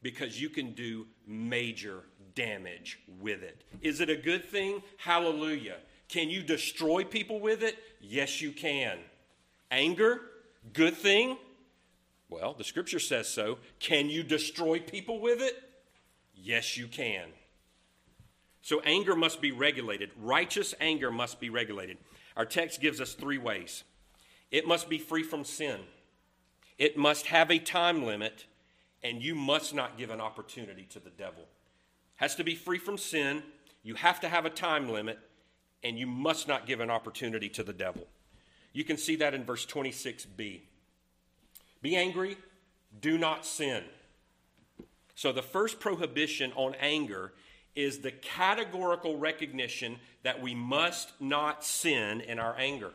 because 0.01 0.41
you 0.41 0.49
can 0.49 0.73
do 0.73 1.07
major 1.25 2.03
damage 2.35 2.99
with 3.19 3.43
it. 3.43 3.63
Is 3.81 4.01
it 4.01 4.09
a 4.09 4.15
good 4.15 4.45
thing? 4.45 4.81
Hallelujah. 4.97 5.77
Can 6.07 6.29
you 6.29 6.43
destroy 6.43 7.03
people 7.03 7.39
with 7.39 7.63
it? 7.63 7.77
Yes, 8.01 8.41
you 8.41 8.51
can. 8.51 8.97
Anger, 9.69 10.21
good 10.73 10.95
thing? 10.95 11.37
Well, 12.29 12.53
the 12.53 12.63
scripture 12.63 12.99
says 12.99 13.27
so. 13.27 13.59
Can 13.79 14.09
you 14.09 14.23
destroy 14.23 14.79
people 14.79 15.19
with 15.19 15.41
it? 15.41 15.55
Yes, 16.33 16.77
you 16.77 16.87
can. 16.87 17.29
So 18.61 18.79
anger 18.81 19.15
must 19.15 19.41
be 19.41 19.51
regulated. 19.51 20.11
Righteous 20.17 20.73
anger 20.79 21.11
must 21.11 21.39
be 21.39 21.49
regulated. 21.49 21.97
Our 22.37 22.45
text 22.45 22.79
gives 22.81 23.01
us 23.01 23.13
three 23.13 23.37
ways 23.37 23.83
it 24.49 24.67
must 24.67 24.89
be 24.89 24.97
free 24.97 25.23
from 25.23 25.45
sin, 25.45 25.79
it 26.81 26.97
must 26.97 27.27
have 27.27 27.51
a 27.51 27.59
time 27.59 28.03
limit, 28.03 28.45
and 29.03 29.21
you 29.21 29.35
must 29.35 29.75
not 29.75 29.99
give 29.99 30.09
an 30.09 30.19
opportunity 30.19 30.87
to 30.89 30.99
the 30.99 31.11
devil. 31.11 31.43
Has 32.15 32.33
to 32.37 32.43
be 32.43 32.55
free 32.55 32.79
from 32.79 32.97
sin, 32.97 33.43
you 33.83 33.93
have 33.93 34.19
to 34.21 34.27
have 34.27 34.47
a 34.47 34.49
time 34.49 34.89
limit, 34.89 35.19
and 35.83 35.99
you 35.99 36.07
must 36.07 36.47
not 36.47 36.65
give 36.65 36.79
an 36.79 36.89
opportunity 36.89 37.49
to 37.49 37.61
the 37.61 37.71
devil. 37.71 38.07
You 38.73 38.83
can 38.83 38.97
see 38.97 39.15
that 39.17 39.35
in 39.35 39.43
verse 39.43 39.63
26b. 39.63 40.61
Be 41.83 41.95
angry, 41.95 42.35
do 42.99 43.15
not 43.19 43.45
sin. 43.45 43.83
So 45.13 45.31
the 45.31 45.43
first 45.43 45.79
prohibition 45.79 46.51
on 46.55 46.73
anger 46.79 47.33
is 47.75 47.99
the 47.99 48.11
categorical 48.11 49.19
recognition 49.19 49.97
that 50.23 50.41
we 50.41 50.55
must 50.55 51.11
not 51.21 51.63
sin 51.63 52.21
in 52.21 52.39
our 52.39 52.55
anger. 52.57 52.91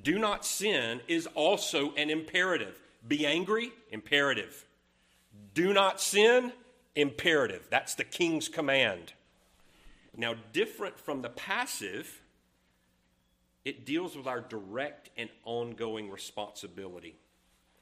Do 0.00 0.18
not 0.18 0.46
sin 0.46 1.00
is 1.06 1.26
also 1.34 1.92
an 1.94 2.08
imperative. 2.08 2.78
Be 3.06 3.26
angry, 3.26 3.72
imperative. 3.90 4.64
Do 5.54 5.72
not 5.72 6.00
sin, 6.00 6.52
imperative. 6.94 7.66
That's 7.70 7.94
the 7.94 8.04
king's 8.04 8.48
command. 8.48 9.12
Now, 10.16 10.34
different 10.52 10.98
from 10.98 11.22
the 11.22 11.30
passive, 11.30 12.20
it 13.64 13.86
deals 13.86 14.16
with 14.16 14.26
our 14.26 14.40
direct 14.40 15.10
and 15.16 15.30
ongoing 15.44 16.10
responsibility. 16.10 17.16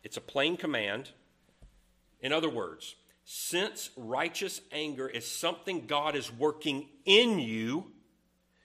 It's 0.03 0.17
a 0.17 0.21
plain 0.21 0.57
command. 0.57 1.11
In 2.21 2.33
other 2.33 2.51
words, 2.51 2.97
since 3.25 3.91
righteous 3.97 4.61
anger 4.73 5.09
is 5.09 5.27
something 5.27 5.87
God 5.87 6.17
is 6.17 6.33
working 6.33 6.89
in 7.05 7.39
you, 7.39 7.93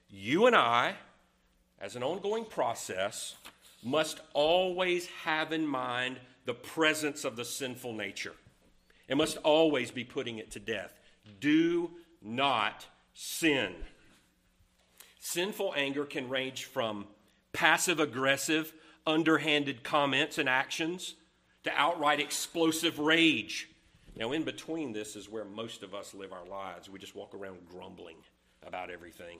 you 0.09 0.47
and 0.47 0.55
I, 0.55 0.95
as 1.79 1.95
an 1.95 2.03
ongoing 2.03 2.45
process, 2.45 3.35
must 3.83 4.19
always 4.33 5.07
have 5.23 5.51
in 5.51 5.67
mind 5.67 6.19
the 6.45 6.53
presence 6.53 7.23
of 7.23 7.35
the 7.35 7.45
sinful 7.45 7.93
nature. 7.93 8.33
It 9.07 9.17
must 9.17 9.37
always 9.37 9.91
be 9.91 10.03
putting 10.03 10.37
it 10.37 10.51
to 10.51 10.59
death. 10.59 10.99
Do 11.39 11.91
not 12.21 12.85
sin. 13.13 13.73
Sinful 15.19 15.73
anger 15.75 16.05
can 16.05 16.29
range 16.29 16.65
from 16.65 17.07
passive 17.53 17.99
aggressive, 17.99 18.73
underhanded 19.05 19.83
comments 19.83 20.37
and 20.37 20.49
actions 20.49 21.15
to 21.63 21.71
outright 21.75 22.19
explosive 22.19 22.99
rage 22.99 23.69
now, 24.17 24.31
in 24.31 24.43
between 24.43 24.93
this 24.93 25.15
is 25.15 25.29
where 25.29 25.43
most 25.43 25.83
of 25.83 25.93
us 25.93 26.13
live 26.13 26.31
our 26.31 26.45
lives. 26.45 26.89
We 26.89 26.99
just 26.99 27.15
walk 27.15 27.33
around 27.33 27.67
grumbling 27.69 28.15
about 28.65 28.89
everything. 28.89 29.39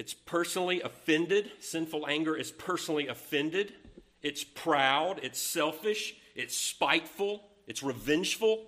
It's 0.00 0.14
personally 0.14 0.80
offended. 0.80 1.50
Sinful 1.60 2.06
anger 2.08 2.34
is 2.34 2.50
personally 2.50 3.08
offended. 3.08 3.74
It's 4.22 4.42
proud. 4.42 5.20
It's 5.22 5.38
selfish. 5.38 6.14
It's 6.34 6.56
spiteful. 6.56 7.44
It's 7.66 7.82
revengeful. 7.82 8.66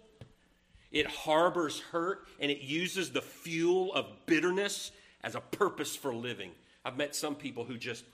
It 0.91 1.07
harbors 1.07 1.81
hurt 1.81 2.29
and 2.39 2.51
it 2.51 2.61
uses 2.61 3.13
the 3.13 3.23
fuel 3.23 3.95
of 3.95 4.27
bitterness 4.27 4.93
as 5.25 5.35
a 5.35 5.41
purpose 5.41 5.97
for 5.97 6.15
living. 6.15 6.51
I've 6.85 6.99
met 6.99 7.17
some 7.17 7.35
people 7.35 7.65
who 7.65 7.79
just, 7.79 8.05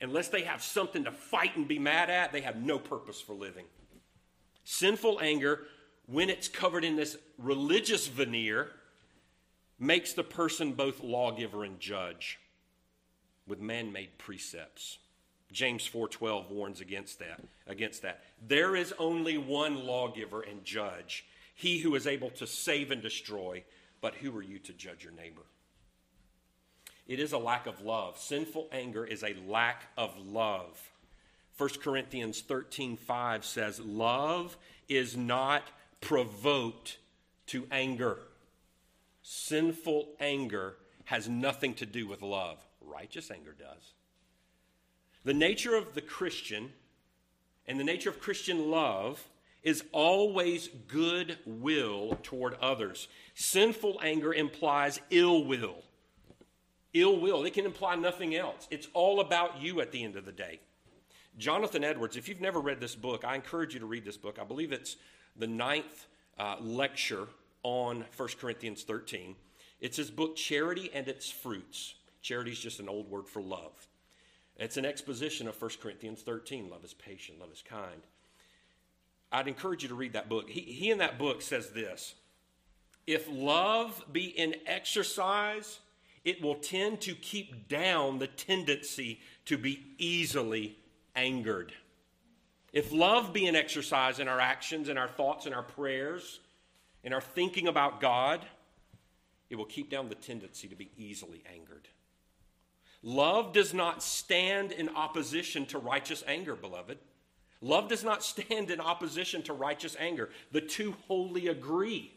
unless 0.00 0.28
they 0.28 0.42
have 0.42 0.62
something 0.62 1.02
to 1.02 1.10
fight 1.10 1.56
and 1.56 1.66
be 1.66 1.80
mad 1.80 2.08
at, 2.08 2.30
they 2.30 2.42
have 2.42 2.62
no 2.62 2.78
purpose 2.78 3.20
for 3.20 3.34
living. 3.34 3.64
Sinful 4.62 5.18
anger, 5.20 5.66
when 6.06 6.30
it's 6.30 6.46
covered 6.46 6.84
in 6.84 6.94
this 6.94 7.16
religious 7.36 8.06
veneer, 8.06 8.70
makes 9.76 10.12
the 10.12 10.22
person 10.22 10.74
both 10.74 11.02
lawgiver 11.02 11.64
and 11.64 11.80
judge 11.80 12.38
with 13.50 13.60
man-made 13.60 14.16
precepts. 14.16 14.98
James 15.52 15.84
4:12 15.86 16.48
warns 16.50 16.80
against 16.80 17.18
that. 17.18 17.42
Against 17.66 18.02
that. 18.02 18.24
There 18.40 18.74
is 18.74 18.94
only 18.98 19.36
one 19.36 19.84
lawgiver 19.84 20.40
and 20.40 20.64
judge, 20.64 21.26
he 21.54 21.80
who 21.80 21.94
is 21.94 22.06
able 22.06 22.30
to 22.30 22.46
save 22.46 22.90
and 22.90 23.02
destroy, 23.02 23.64
but 24.00 24.14
who 24.14 24.34
are 24.36 24.42
you 24.42 24.58
to 24.60 24.72
judge 24.72 25.04
your 25.04 25.12
neighbor? 25.12 25.42
It 27.06 27.18
is 27.18 27.32
a 27.32 27.38
lack 27.38 27.66
of 27.66 27.82
love. 27.82 28.16
Sinful 28.18 28.68
anger 28.70 29.04
is 29.04 29.24
a 29.24 29.34
lack 29.46 29.88
of 29.98 30.16
love. 30.16 30.92
1 31.58 31.80
Corinthians 31.82 32.40
13:5 32.40 33.44
says, 33.44 33.80
Love 33.80 34.56
is 34.88 35.16
not 35.16 35.64
provoked 36.00 36.98
to 37.46 37.66
anger. 37.70 38.20
Sinful 39.22 40.14
anger 40.20 40.76
has 41.06 41.28
nothing 41.28 41.74
to 41.74 41.84
do 41.84 42.06
with 42.06 42.22
love, 42.22 42.64
righteous 42.92 43.30
anger 43.30 43.54
does. 43.58 43.94
The 45.24 45.34
nature 45.34 45.74
of 45.74 45.94
the 45.94 46.00
Christian 46.00 46.72
and 47.66 47.78
the 47.78 47.84
nature 47.84 48.10
of 48.10 48.20
Christian 48.20 48.70
love 48.70 49.22
is 49.62 49.84
always 49.92 50.68
good 50.88 51.38
will 51.44 52.18
toward 52.22 52.54
others. 52.54 53.08
Sinful 53.34 54.00
anger 54.02 54.32
implies 54.32 55.00
ill 55.10 55.44
will. 55.44 55.82
Ill 56.94 57.20
will. 57.20 57.44
It 57.44 57.54
can 57.54 57.66
imply 57.66 57.94
nothing 57.96 58.34
else. 58.34 58.66
It's 58.70 58.88
all 58.94 59.20
about 59.20 59.60
you 59.60 59.80
at 59.80 59.92
the 59.92 60.02
end 60.02 60.16
of 60.16 60.24
the 60.24 60.32
day. 60.32 60.60
Jonathan 61.38 61.84
Edwards, 61.84 62.16
if 62.16 62.28
you've 62.28 62.40
never 62.40 62.60
read 62.60 62.80
this 62.80 62.96
book, 62.96 63.24
I 63.24 63.34
encourage 63.34 63.74
you 63.74 63.80
to 63.80 63.86
read 63.86 64.04
this 64.04 64.16
book. 64.16 64.38
I 64.40 64.44
believe 64.44 64.72
it's 64.72 64.96
the 65.36 65.46
ninth 65.46 66.06
uh, 66.38 66.56
lecture 66.60 67.28
on 67.62 68.04
1 68.16 68.28
Corinthians 68.40 68.82
13. 68.82 69.36
It's 69.80 69.96
his 69.96 70.10
book, 70.10 70.36
Charity 70.36 70.90
and 70.92 71.06
Its 71.06 71.30
Fruits. 71.30 71.94
Charity 72.22 72.52
is 72.52 72.60
just 72.60 72.80
an 72.80 72.88
old 72.88 73.10
word 73.10 73.28
for 73.28 73.42
love. 73.42 73.86
It's 74.56 74.76
an 74.76 74.84
exposition 74.84 75.48
of 75.48 75.60
1 75.60 75.70
Corinthians 75.80 76.22
13. 76.22 76.68
Love 76.68 76.84
is 76.84 76.94
patient, 76.94 77.40
love 77.40 77.50
is 77.52 77.62
kind. 77.62 78.02
I'd 79.32 79.48
encourage 79.48 79.82
you 79.82 79.88
to 79.88 79.94
read 79.94 80.12
that 80.14 80.28
book. 80.28 80.50
He, 80.50 80.60
he 80.60 80.90
in 80.90 80.98
that 80.98 81.18
book 81.18 81.40
says 81.40 81.70
this 81.70 82.14
If 83.06 83.26
love 83.30 84.04
be 84.12 84.24
in 84.24 84.56
exercise, 84.66 85.80
it 86.24 86.42
will 86.42 86.56
tend 86.56 87.00
to 87.02 87.14
keep 87.14 87.68
down 87.68 88.18
the 88.18 88.26
tendency 88.26 89.20
to 89.46 89.56
be 89.56 89.86
easily 89.98 90.76
angered. 91.16 91.72
If 92.72 92.92
love 92.92 93.32
be 93.32 93.46
an 93.46 93.56
exercise 93.56 94.20
in 94.20 94.28
our 94.28 94.38
actions, 94.40 94.88
in 94.88 94.98
our 94.98 95.08
thoughts, 95.08 95.46
in 95.46 95.54
our 95.54 95.62
prayers, 95.62 96.40
in 97.02 97.12
our 97.12 97.20
thinking 97.20 97.66
about 97.66 98.00
God, 98.00 98.44
it 99.48 99.56
will 99.56 99.64
keep 99.64 99.90
down 99.90 100.08
the 100.08 100.14
tendency 100.14 100.68
to 100.68 100.76
be 100.76 100.90
easily 100.96 101.42
angered. 101.52 101.88
Love 103.02 103.52
does 103.52 103.72
not 103.72 104.02
stand 104.02 104.72
in 104.72 104.88
opposition 104.90 105.64
to 105.66 105.78
righteous 105.78 106.22
anger, 106.26 106.54
beloved. 106.54 106.98
Love 107.62 107.88
does 107.88 108.04
not 108.04 108.22
stand 108.22 108.70
in 108.70 108.80
opposition 108.80 109.42
to 109.42 109.52
righteous 109.52 109.96
anger. 109.98 110.30
The 110.52 110.60
two 110.60 110.94
wholly 111.06 111.48
agree. 111.48 112.12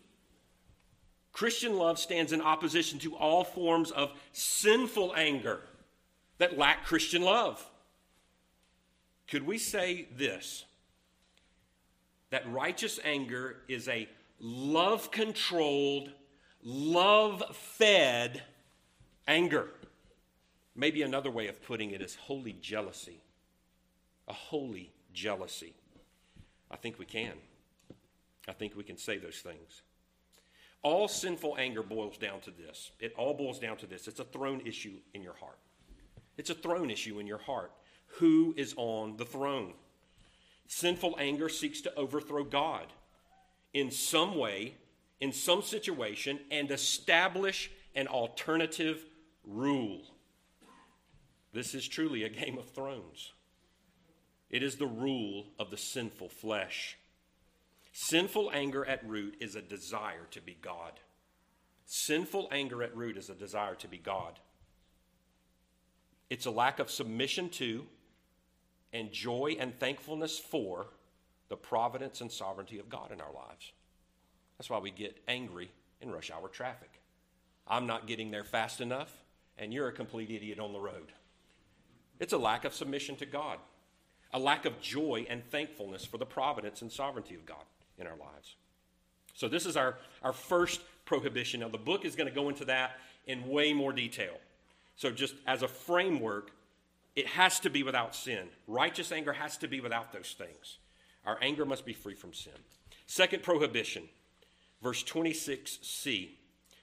Christian 1.31 1.77
love 1.77 1.97
stands 1.97 2.31
in 2.31 2.41
opposition 2.41 2.99
to 2.99 3.15
all 3.15 3.43
forms 3.43 3.91
of 3.91 4.11
sinful 4.31 5.13
anger 5.15 5.61
that 6.37 6.57
lack 6.57 6.85
Christian 6.85 7.23
love. 7.23 7.65
Could 9.27 9.45
we 9.45 9.57
say 9.57 10.07
this? 10.15 10.65
That 12.29 12.51
righteous 12.51 12.99
anger 13.03 13.57
is 13.67 13.87
a 13.87 14.07
love 14.39 15.11
controlled, 15.11 16.11
love 16.63 17.43
fed 17.55 18.43
anger. 19.27 19.69
Maybe 20.75 21.03
another 21.03 21.29
way 21.29 21.47
of 21.47 21.61
putting 21.61 21.91
it 21.91 22.01
is 22.01 22.15
holy 22.15 22.53
jealousy. 22.53 23.21
A 24.27 24.33
holy 24.33 24.91
jealousy. 25.13 25.73
I 26.71 26.77
think 26.77 26.97
we 26.97 27.05
can. 27.05 27.33
I 28.47 28.53
think 28.53 28.75
we 28.75 28.83
can 28.83 28.97
say 28.97 29.17
those 29.17 29.37
things. 29.37 29.83
All 30.81 31.07
sinful 31.07 31.55
anger 31.57 31.83
boils 31.83 32.17
down 32.17 32.41
to 32.41 32.51
this. 32.51 32.91
It 32.99 33.13
all 33.17 33.33
boils 33.33 33.59
down 33.59 33.77
to 33.77 33.85
this. 33.85 34.07
It's 34.07 34.19
a 34.19 34.25
throne 34.25 34.61
issue 34.65 34.95
in 35.13 35.21
your 35.21 35.35
heart. 35.35 35.57
It's 36.37 36.49
a 36.49 36.55
throne 36.55 36.89
issue 36.89 37.19
in 37.19 37.27
your 37.27 37.37
heart. 37.37 37.71
Who 38.17 38.53
is 38.57 38.73
on 38.75 39.17
the 39.17 39.25
throne? 39.25 39.73
Sinful 40.67 41.15
anger 41.19 41.49
seeks 41.49 41.81
to 41.81 41.95
overthrow 41.95 42.43
God 42.43 42.87
in 43.73 43.91
some 43.91 44.35
way, 44.35 44.75
in 45.19 45.31
some 45.31 45.61
situation, 45.61 46.39
and 46.51 46.69
establish 46.71 47.71
an 47.95 48.07
alternative 48.07 49.05
rule. 49.45 50.01
This 51.53 51.75
is 51.75 51.87
truly 51.87 52.23
a 52.23 52.29
game 52.29 52.57
of 52.57 52.69
thrones. 52.69 53.33
It 54.49 54.63
is 54.63 54.75
the 54.75 54.87
rule 54.87 55.45
of 55.59 55.69
the 55.69 55.77
sinful 55.77 56.29
flesh. 56.29 56.97
Sinful 57.91 58.51
anger 58.53 58.85
at 58.85 59.07
root 59.07 59.35
is 59.39 59.55
a 59.55 59.61
desire 59.61 60.25
to 60.31 60.41
be 60.41 60.57
God. 60.59 60.99
Sinful 61.85 62.49
anger 62.51 62.81
at 62.81 62.95
root 62.95 63.17
is 63.17 63.29
a 63.29 63.35
desire 63.35 63.75
to 63.75 63.87
be 63.87 63.97
God. 63.97 64.39
It's 66.29 66.47
a 66.47 66.51
lack 66.51 66.79
of 66.79 66.89
submission 66.89 67.49
to 67.49 67.85
and 68.91 69.11
joy 69.11 69.55
and 69.59 69.77
thankfulness 69.79 70.39
for 70.39 70.87
the 71.49 71.55
providence 71.55 72.21
and 72.21 72.31
sovereignty 72.31 72.79
of 72.79 72.89
God 72.89 73.11
in 73.11 73.21
our 73.21 73.33
lives. 73.33 73.71
That's 74.57 74.69
why 74.69 74.79
we 74.79 74.91
get 74.91 75.21
angry 75.27 75.69
in 76.01 76.11
rush 76.11 76.31
hour 76.31 76.47
traffic. 76.47 76.89
I'm 77.67 77.85
not 77.85 78.07
getting 78.07 78.31
there 78.31 78.43
fast 78.43 78.81
enough, 78.81 79.11
and 79.57 79.73
you're 79.73 79.87
a 79.87 79.93
complete 79.93 80.31
idiot 80.31 80.59
on 80.59 80.73
the 80.73 80.79
road. 80.79 81.11
It's 82.19 82.33
a 82.33 82.37
lack 82.37 82.65
of 82.65 82.73
submission 82.73 83.15
to 83.17 83.25
God, 83.25 83.57
a 84.33 84.39
lack 84.39 84.65
of 84.65 84.79
joy 84.79 85.25
and 85.29 85.43
thankfulness 85.49 86.05
for 86.05 86.17
the 86.17 86.25
providence 86.25 86.81
and 86.81 86.91
sovereignty 86.91 87.35
of 87.35 87.45
God 87.45 87.63
in 87.97 88.07
our 88.07 88.15
lives. 88.15 88.55
So, 89.33 89.47
this 89.47 89.65
is 89.65 89.75
our, 89.75 89.95
our 90.21 90.33
first 90.33 90.81
prohibition. 91.05 91.61
Now, 91.61 91.69
the 91.69 91.77
book 91.77 92.05
is 92.05 92.15
going 92.15 92.29
to 92.29 92.35
go 92.35 92.49
into 92.49 92.65
that 92.65 92.99
in 93.25 93.47
way 93.47 93.73
more 93.73 93.91
detail. 93.91 94.35
So, 94.95 95.11
just 95.11 95.35
as 95.47 95.63
a 95.63 95.67
framework, 95.67 96.51
it 97.15 97.27
has 97.27 97.59
to 97.61 97.69
be 97.69 97.83
without 97.83 98.15
sin. 98.15 98.47
Righteous 98.67 99.11
anger 99.11 99.33
has 99.33 99.57
to 99.57 99.67
be 99.67 99.79
without 99.81 100.13
those 100.13 100.35
things. 100.37 100.77
Our 101.25 101.37
anger 101.41 101.65
must 101.65 101.85
be 101.85 101.93
free 101.93 102.15
from 102.15 102.33
sin. 102.33 102.53
Second 103.05 103.43
prohibition, 103.43 104.03
verse 104.81 105.03
26c. 105.03 106.29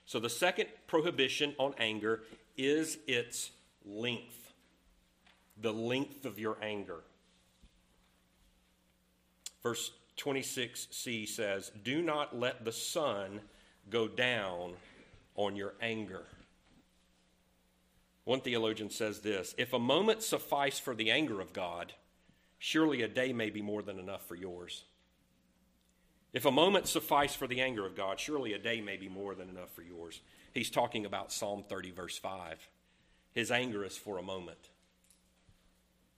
So, 0.05 0.19
the 0.19 0.29
second 0.29 0.67
prohibition 0.87 1.55
on 1.57 1.73
anger 1.77 2.23
is 2.57 2.97
its 3.07 3.51
length, 3.85 4.40
the 5.61 5.73
length 5.73 6.25
of 6.25 6.39
your 6.39 6.57
anger. 6.61 7.01
Verse 9.63 9.91
26c 10.17 11.27
says, 11.27 11.71
Do 11.83 12.01
not 12.01 12.37
let 12.37 12.65
the 12.65 12.71
sun 12.71 13.41
go 13.89 14.07
down 14.07 14.73
on 15.35 15.55
your 15.55 15.73
anger. 15.81 16.23
One 18.23 18.41
theologian 18.41 18.89
says 18.89 19.19
this 19.19 19.55
If 19.57 19.73
a 19.73 19.79
moment 19.79 20.23
suffice 20.23 20.79
for 20.79 20.95
the 20.95 21.11
anger 21.11 21.41
of 21.41 21.53
God, 21.53 21.93
surely 22.59 23.01
a 23.01 23.07
day 23.07 23.33
may 23.33 23.49
be 23.49 23.61
more 23.61 23.81
than 23.81 23.99
enough 23.99 24.25
for 24.27 24.35
yours. 24.35 24.83
If 26.33 26.45
a 26.45 26.51
moment 26.51 26.87
suffice 26.87 27.35
for 27.35 27.45
the 27.45 27.59
anger 27.59 27.85
of 27.85 27.95
God, 27.95 28.19
surely 28.19 28.53
a 28.53 28.59
day 28.59 28.79
may 28.79 28.95
be 28.95 29.09
more 29.09 29.35
than 29.35 29.49
enough 29.49 29.73
for 29.75 29.81
yours. 29.81 30.21
He's 30.53 30.69
talking 30.69 31.05
about 31.05 31.33
Psalm 31.33 31.63
30, 31.67 31.91
verse 31.91 32.17
5. 32.17 32.69
His 33.33 33.51
anger 33.51 33.83
is 33.83 33.97
for 33.97 34.17
a 34.17 34.23
moment. 34.23 34.69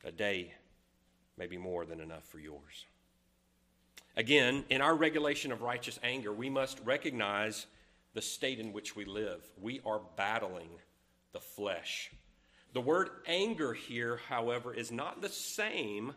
A 0.04 0.12
day 0.12 0.54
may 1.38 1.48
be 1.48 1.58
more 1.58 1.86
than 1.86 2.00
enough 2.00 2.26
for 2.26 2.40
yours. 2.40 2.86
Again, 4.16 4.66
in 4.70 4.82
our 4.82 4.96
regulation 4.96 5.52
of 5.52 5.62
righteous 5.62 6.00
anger, 6.04 6.32
we 6.32 6.50
must 6.50 6.80
recognize 6.84 7.66
the 8.14 8.22
state 8.22 8.60
in 8.60 8.74
which 8.74 8.96
we 8.96 9.06
live. 9.06 9.42
We 9.60 9.82
are 9.86 10.02
battling 10.16 10.70
the 11.32 11.40
flesh. 11.40 12.12
The 12.74 12.82
word 12.82 13.10
anger 13.28 13.74
here, 13.74 14.20
however, 14.30 14.74
is 14.74 14.92
not 14.92 15.22
the 15.22 15.30
same 15.30 16.14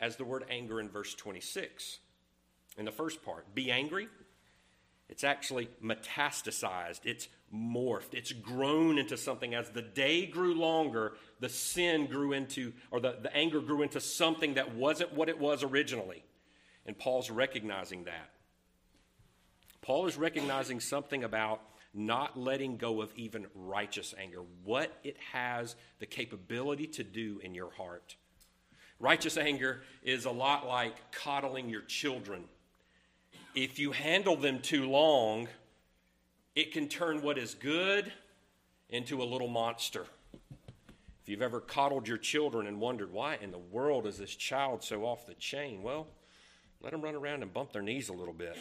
as 0.00 0.16
the 0.16 0.24
word 0.24 0.44
anger 0.50 0.80
in 0.80 0.88
verse 0.88 1.14
26 1.14 1.98
in 2.76 2.84
the 2.84 2.92
first 2.92 3.22
part. 3.22 3.54
Be 3.54 3.70
angry. 3.70 4.08
It's 5.08 5.24
actually 5.24 5.68
metastasized, 5.82 7.00
it's 7.04 7.28
morphed, 7.54 8.14
it's 8.14 8.32
grown 8.32 8.98
into 8.98 9.16
something. 9.16 9.54
As 9.54 9.70
the 9.70 9.82
day 9.82 10.26
grew 10.26 10.54
longer, 10.54 11.14
the 11.40 11.48
sin 11.48 12.06
grew 12.06 12.32
into, 12.32 12.72
or 12.90 13.00
the, 13.00 13.18
the 13.22 13.34
anger 13.36 13.60
grew 13.60 13.82
into 13.82 14.00
something 14.00 14.54
that 14.54 14.74
wasn't 14.74 15.12
what 15.12 15.28
it 15.28 15.38
was 15.38 15.62
originally. 15.62 16.24
And 16.86 16.98
Paul's 16.98 17.30
recognizing 17.30 18.04
that. 18.04 18.30
Paul 19.82 20.06
is 20.06 20.16
recognizing 20.16 20.80
something 20.80 21.24
about 21.24 21.60
not 21.94 22.38
letting 22.38 22.76
go 22.76 23.02
of 23.02 23.12
even 23.16 23.46
righteous 23.54 24.14
anger, 24.18 24.42
what 24.64 24.96
it 25.04 25.16
has 25.32 25.76
the 25.98 26.06
capability 26.06 26.86
to 26.86 27.04
do 27.04 27.40
in 27.42 27.54
your 27.54 27.70
heart. 27.72 28.16
Righteous 28.98 29.36
anger 29.36 29.82
is 30.02 30.24
a 30.24 30.30
lot 30.30 30.66
like 30.66 31.12
coddling 31.12 31.68
your 31.68 31.82
children. 31.82 32.44
If 33.54 33.78
you 33.78 33.92
handle 33.92 34.36
them 34.36 34.60
too 34.60 34.88
long, 34.88 35.48
it 36.54 36.72
can 36.72 36.88
turn 36.88 37.22
what 37.22 37.38
is 37.38 37.54
good 37.54 38.12
into 38.90 39.22
a 39.22 39.24
little 39.24 39.48
monster. 39.48 40.06
If 41.22 41.28
you've 41.28 41.42
ever 41.42 41.60
coddled 41.60 42.08
your 42.08 42.18
children 42.18 42.66
and 42.66 42.80
wondered, 42.80 43.12
why 43.12 43.38
in 43.40 43.52
the 43.52 43.58
world 43.58 44.06
is 44.06 44.18
this 44.18 44.34
child 44.34 44.82
so 44.82 45.04
off 45.04 45.26
the 45.26 45.34
chain? 45.34 45.82
Well, 45.82 46.08
let 46.80 46.92
them 46.92 47.00
run 47.00 47.14
around 47.14 47.42
and 47.42 47.54
bump 47.54 47.72
their 47.72 47.82
knees 47.82 48.08
a 48.08 48.12
little 48.12 48.34
bit. 48.34 48.56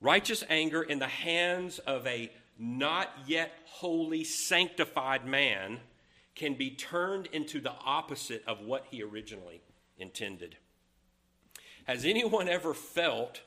Righteous 0.00 0.44
anger 0.48 0.82
in 0.82 0.98
the 0.98 1.06
hands 1.06 1.78
of 1.80 2.06
a 2.06 2.30
not 2.58 3.10
yet 3.26 3.52
wholly 3.64 4.22
sanctified 4.22 5.26
man 5.26 5.80
can 6.34 6.54
be 6.54 6.70
turned 6.70 7.26
into 7.32 7.60
the 7.60 7.72
opposite 7.84 8.44
of 8.46 8.60
what 8.60 8.86
he 8.90 9.02
originally 9.02 9.62
intended. 9.98 10.56
Has 11.84 12.04
anyone 12.04 12.48
ever 12.48 12.74
felt 12.74 13.40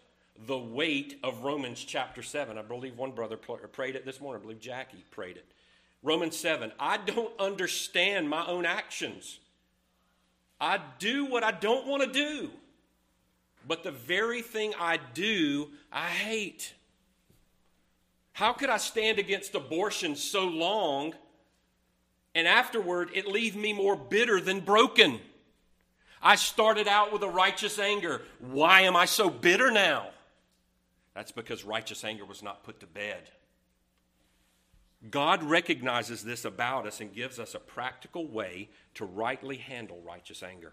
the 0.45 0.57
weight 0.57 1.19
of 1.23 1.43
Romans 1.43 1.83
chapter 1.83 2.21
7? 2.21 2.57
I 2.57 2.61
believe 2.61 2.97
one 2.97 3.11
brother 3.11 3.37
prayed 3.37 3.95
it 3.95 4.05
this 4.05 4.21
morning. 4.21 4.41
I 4.41 4.43
believe 4.43 4.59
Jackie 4.59 5.05
prayed 5.11 5.37
it. 5.37 5.45
Romans 6.01 6.37
7. 6.37 6.71
I 6.79 6.97
don't 6.97 7.37
understand 7.39 8.29
my 8.29 8.45
own 8.47 8.65
actions. 8.65 9.39
I 10.61 10.79
do 10.97 11.25
what 11.25 11.43
I 11.43 11.51
don't 11.51 11.87
want 11.87 12.03
to 12.03 12.11
do 12.11 12.51
but 13.67 13.83
the 13.83 13.91
very 13.91 14.41
thing 14.41 14.73
I 14.79 14.97
do, 15.13 15.69
I 15.91 16.07
hate. 16.07 16.73
How 18.33 18.53
could 18.53 18.69
I 18.69 18.77
stand 18.77 19.19
against 19.19 19.53
abortion 19.53 20.15
so 20.15 20.47
long 20.47 21.13
and 22.33 22.47
afterward 22.47 23.11
it 23.13 23.27
leave 23.27 23.55
me 23.55 23.73
more 23.73 23.95
bitter 23.95 24.39
than 24.39 24.61
broken? 24.61 25.19
I 26.21 26.35
started 26.35 26.87
out 26.87 27.13
with 27.13 27.21
a 27.21 27.29
righteous 27.29 27.79
anger. 27.79 28.23
Why 28.39 28.81
am 28.81 28.95
I 28.95 29.05
so 29.05 29.29
bitter 29.29 29.71
now? 29.71 30.09
That's 31.19 31.33
because 31.33 31.65
righteous 31.65 32.05
anger 32.05 32.23
was 32.23 32.41
not 32.41 32.63
put 32.63 32.79
to 32.79 32.87
bed. 32.87 33.29
God 35.11 35.43
recognizes 35.43 36.23
this 36.23 36.45
about 36.45 36.87
us 36.87 37.01
and 37.01 37.13
gives 37.13 37.39
us 37.39 37.53
a 37.53 37.59
practical 37.59 38.25
way 38.25 38.69
to 38.93 39.03
rightly 39.03 39.57
handle 39.57 39.99
righteous 40.01 40.41
anger. 40.41 40.71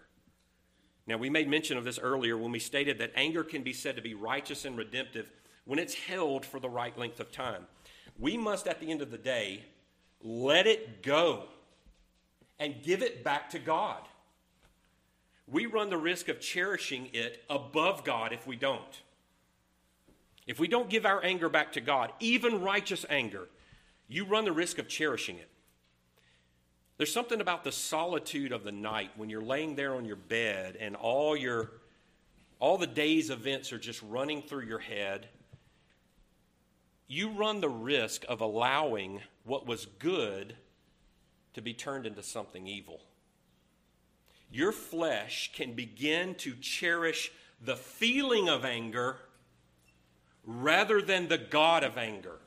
Now, 1.05 1.17
we 1.17 1.29
made 1.29 1.49
mention 1.49 1.77
of 1.77 1.83
this 1.83 1.99
earlier 1.99 2.37
when 2.37 2.53
we 2.53 2.59
stated 2.59 2.97
that 2.99 3.11
anger 3.13 3.43
can 3.43 3.61
be 3.61 3.73
said 3.73 3.97
to 3.97 4.01
be 4.01 4.13
righteous 4.13 4.63
and 4.63 4.77
redemptive 4.77 5.29
when 5.65 5.79
it's 5.79 5.95
held 5.95 6.45
for 6.45 6.61
the 6.61 6.69
right 6.69 6.97
length 6.97 7.19
of 7.19 7.29
time. 7.29 7.67
We 8.17 8.37
must, 8.37 8.69
at 8.69 8.79
the 8.79 8.89
end 8.89 9.01
of 9.01 9.11
the 9.11 9.17
day, 9.17 9.65
let 10.23 10.65
it 10.65 11.03
go 11.03 11.43
and 12.57 12.81
give 12.81 13.03
it 13.03 13.21
back 13.21 13.49
to 13.49 13.59
God. 13.59 14.03
we 15.45 15.65
run 15.65 15.89
the 15.89 15.97
risk 15.97 16.29
of 16.29 16.39
cherishing 16.39 17.09
it 17.11 17.43
above 17.49 18.05
God 18.05 18.31
if 18.31 18.47
we 18.47 18.55
don't. 18.55 19.01
If 20.47 20.59
we 20.59 20.69
don't 20.69 20.89
give 20.89 21.05
our 21.05 21.23
anger 21.23 21.49
back 21.49 21.73
to 21.73 21.81
God, 21.81 22.11
even 22.21 22.61
righteous 22.61 23.05
anger, 23.09 23.49
you 24.07 24.23
run 24.23 24.45
the 24.45 24.53
risk 24.53 24.79
of 24.79 24.87
cherishing 24.87 25.35
it. 25.37 25.49
There's 26.97 27.11
something 27.11 27.41
about 27.41 27.63
the 27.63 27.71
solitude 27.71 28.51
of 28.51 28.63
the 28.63 28.71
night 28.71 29.11
when 29.17 29.29
you're 29.29 29.43
laying 29.43 29.75
there 29.75 29.93
on 29.93 30.05
your 30.05 30.15
bed 30.15 30.77
and 30.79 30.95
all 30.95 31.37
your 31.37 31.71
all 32.59 32.79
the 32.79 32.87
day's 32.87 33.29
events 33.29 33.71
are 33.71 33.77
just 33.77 34.01
running 34.01 34.41
through 34.41 34.63
your 34.63 34.79
head. 34.79 35.27
You 37.07 37.29
run 37.29 37.61
the 37.61 37.69
risk 37.69 38.25
of 38.27 38.41
allowing 38.41 39.21
what 39.43 39.67
was 39.67 39.85
good 39.99 40.55
to 41.53 41.61
be 41.61 41.75
turned 41.75 42.07
into 42.07 42.23
something 42.23 42.65
evil. 42.65 42.99
Your 44.51 44.71
flesh 44.71 45.51
can 45.53 45.73
begin 45.73 46.33
to 46.35 46.55
cherish 46.55 47.31
the 47.63 47.75
feeling 47.75 48.49
of 48.49 48.65
anger 48.65 49.17
rather 50.47 51.01
than 51.01 51.27
the 51.27 51.37
God 51.37 51.83
of 51.83 51.97
anger. 51.97 52.39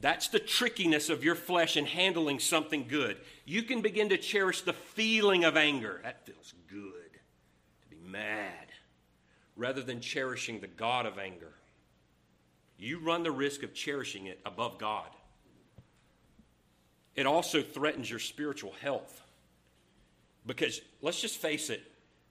That's 0.00 0.28
the 0.28 0.38
trickiness 0.38 1.10
of 1.10 1.24
your 1.24 1.34
flesh 1.34 1.76
in 1.76 1.86
handling 1.86 2.38
something 2.38 2.86
good. 2.88 3.18
You 3.44 3.64
can 3.64 3.82
begin 3.82 4.08
to 4.10 4.16
cherish 4.16 4.62
the 4.62 4.72
feeling 4.72 5.44
of 5.44 5.56
anger. 5.56 6.00
That 6.04 6.24
feels 6.24 6.54
good 6.68 7.20
to 7.82 7.88
be 7.90 7.96
mad, 8.08 8.68
rather 9.56 9.82
than 9.82 10.00
cherishing 10.00 10.60
the 10.60 10.66
God 10.68 11.04
of 11.04 11.18
anger. 11.18 11.52
You 12.78 13.00
run 13.00 13.22
the 13.22 13.32
risk 13.32 13.62
of 13.62 13.74
cherishing 13.74 14.26
it 14.26 14.40
above 14.46 14.78
God. 14.78 15.08
It 17.16 17.26
also 17.26 17.62
threatens 17.62 18.08
your 18.08 18.18
spiritual 18.18 18.74
health. 18.82 19.22
Because 20.46 20.80
let's 21.00 21.20
just 21.20 21.38
face 21.38 21.70
it, 21.70 21.82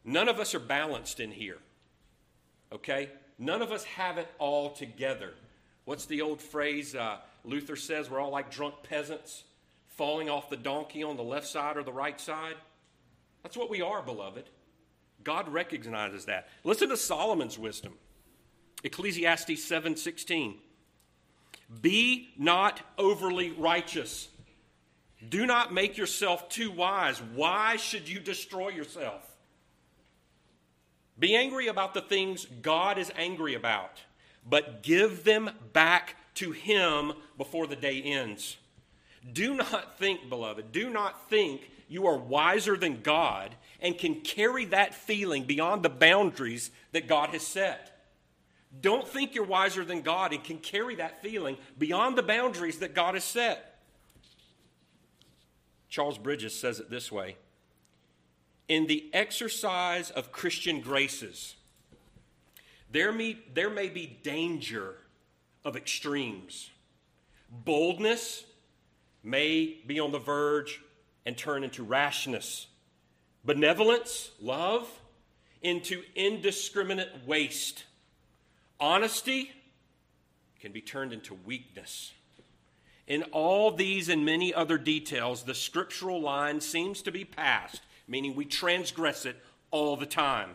none 0.05 0.29
of 0.29 0.39
us 0.39 0.55
are 0.55 0.59
balanced 0.59 1.19
in 1.19 1.31
here. 1.31 1.57
Okay? 2.71 3.09
None 3.37 3.61
of 3.61 3.71
us 3.71 3.83
have 3.83 4.17
it 4.17 4.27
all 4.39 4.71
together. 4.71 5.33
What's 5.85 6.05
the 6.05 6.21
old 6.21 6.41
phrase 6.41 6.95
uh, 6.95 7.17
Luther 7.43 7.75
says? 7.75 8.09
We're 8.09 8.19
all 8.19 8.31
like 8.31 8.49
drunk 8.49 8.75
peasants 8.83 9.43
falling 9.87 10.29
off 10.29 10.49
the 10.49 10.57
donkey 10.57 11.03
on 11.03 11.17
the 11.17 11.23
left 11.23 11.47
side 11.47 11.77
or 11.77 11.83
the 11.83 11.93
right 11.93 12.19
side. 12.19 12.55
That's 13.43 13.57
what 13.57 13.69
we 13.69 13.81
are, 13.81 14.01
beloved. 14.01 14.49
God 15.23 15.49
recognizes 15.49 16.25
that. 16.25 16.47
Listen 16.63 16.89
to 16.89 16.97
Solomon's 16.97 17.57
wisdom. 17.57 17.93
Ecclesiastes 18.83 19.63
7:16. 19.63 20.59
Be 21.81 22.33
not 22.37 22.81
overly 22.97 23.51
righteous. 23.51 24.29
Do 25.27 25.45
not 25.45 25.73
make 25.73 25.97
yourself 25.97 26.49
too 26.49 26.69
wise. 26.69 27.21
Why 27.21 27.77
should 27.77 28.07
you 28.07 28.19
destroy 28.19 28.69
yourself? 28.69 29.34
Be 31.17 31.35
angry 31.35 31.67
about 31.67 31.93
the 31.93 32.01
things 32.01 32.45
God 32.61 32.97
is 32.97 33.11
angry 33.15 33.53
about, 33.53 34.01
but 34.47 34.83
give 34.83 35.23
them 35.23 35.49
back 35.73 36.15
to 36.35 36.51
Him 36.51 37.13
before 37.37 37.67
the 37.67 37.75
day 37.75 38.01
ends. 38.01 38.57
Do 39.31 39.55
not 39.55 39.97
think, 39.97 40.29
beloved, 40.29 40.71
do 40.71 40.89
not 40.89 41.29
think 41.29 41.69
you 41.87 42.05
are 42.07 42.17
wiser 42.17 42.77
than 42.77 43.01
God 43.01 43.55
and 43.79 43.97
can 43.97 44.21
carry 44.21 44.65
that 44.65 44.93
feeling 44.93 45.43
beyond 45.43 45.83
the 45.83 45.89
boundaries 45.89 46.71
that 46.91 47.07
God 47.07 47.29
has 47.29 47.45
set. 47.45 47.91
Don't 48.81 49.07
think 49.07 49.35
you're 49.35 49.45
wiser 49.45 49.85
than 49.85 50.01
God 50.01 50.33
and 50.33 50.43
can 50.43 50.57
carry 50.57 50.95
that 50.95 51.21
feeling 51.21 51.57
beyond 51.77 52.17
the 52.17 52.23
boundaries 52.23 52.79
that 52.79 52.93
God 52.93 53.13
has 53.13 53.23
set. 53.23 53.79
Charles 55.89 56.17
Bridges 56.17 56.53
says 56.53 56.79
it 56.79 56.89
this 56.89 57.11
way 57.11 57.37
in 58.67 58.87
the 58.87 59.09
exercise 59.13 60.09
of 60.11 60.31
Christian 60.31 60.81
graces, 60.81 61.55
there 62.91 63.11
may, 63.11 63.37
there 63.53 63.69
may 63.69 63.89
be 63.89 64.17
danger 64.23 64.95
of 65.63 65.75
extremes. 65.75 66.69
Boldness 67.49 68.45
may 69.23 69.77
be 69.85 69.99
on 69.99 70.11
the 70.11 70.19
verge 70.19 70.81
and 71.25 71.37
turn 71.37 71.63
into 71.63 71.83
rashness. 71.83 72.67
Benevolence, 73.43 74.31
love, 74.41 74.87
into 75.61 76.03
indiscriminate 76.15 77.25
waste. 77.25 77.83
Honesty 78.79 79.51
can 80.59 80.71
be 80.71 80.81
turned 80.81 81.13
into 81.13 81.33
weakness. 81.45 82.13
In 83.07 83.23
all 83.31 83.71
these 83.71 84.09
and 84.09 84.25
many 84.25 84.53
other 84.53 84.77
details, 84.77 85.43
the 85.43 85.53
scriptural 85.53 86.21
line 86.21 86.59
seems 86.59 87.01
to 87.03 87.11
be 87.11 87.23
passed 87.23 87.81
meaning 88.07 88.35
we 88.35 88.45
transgress 88.45 89.25
it 89.25 89.35
all 89.71 89.95
the 89.97 90.05
time. 90.05 90.51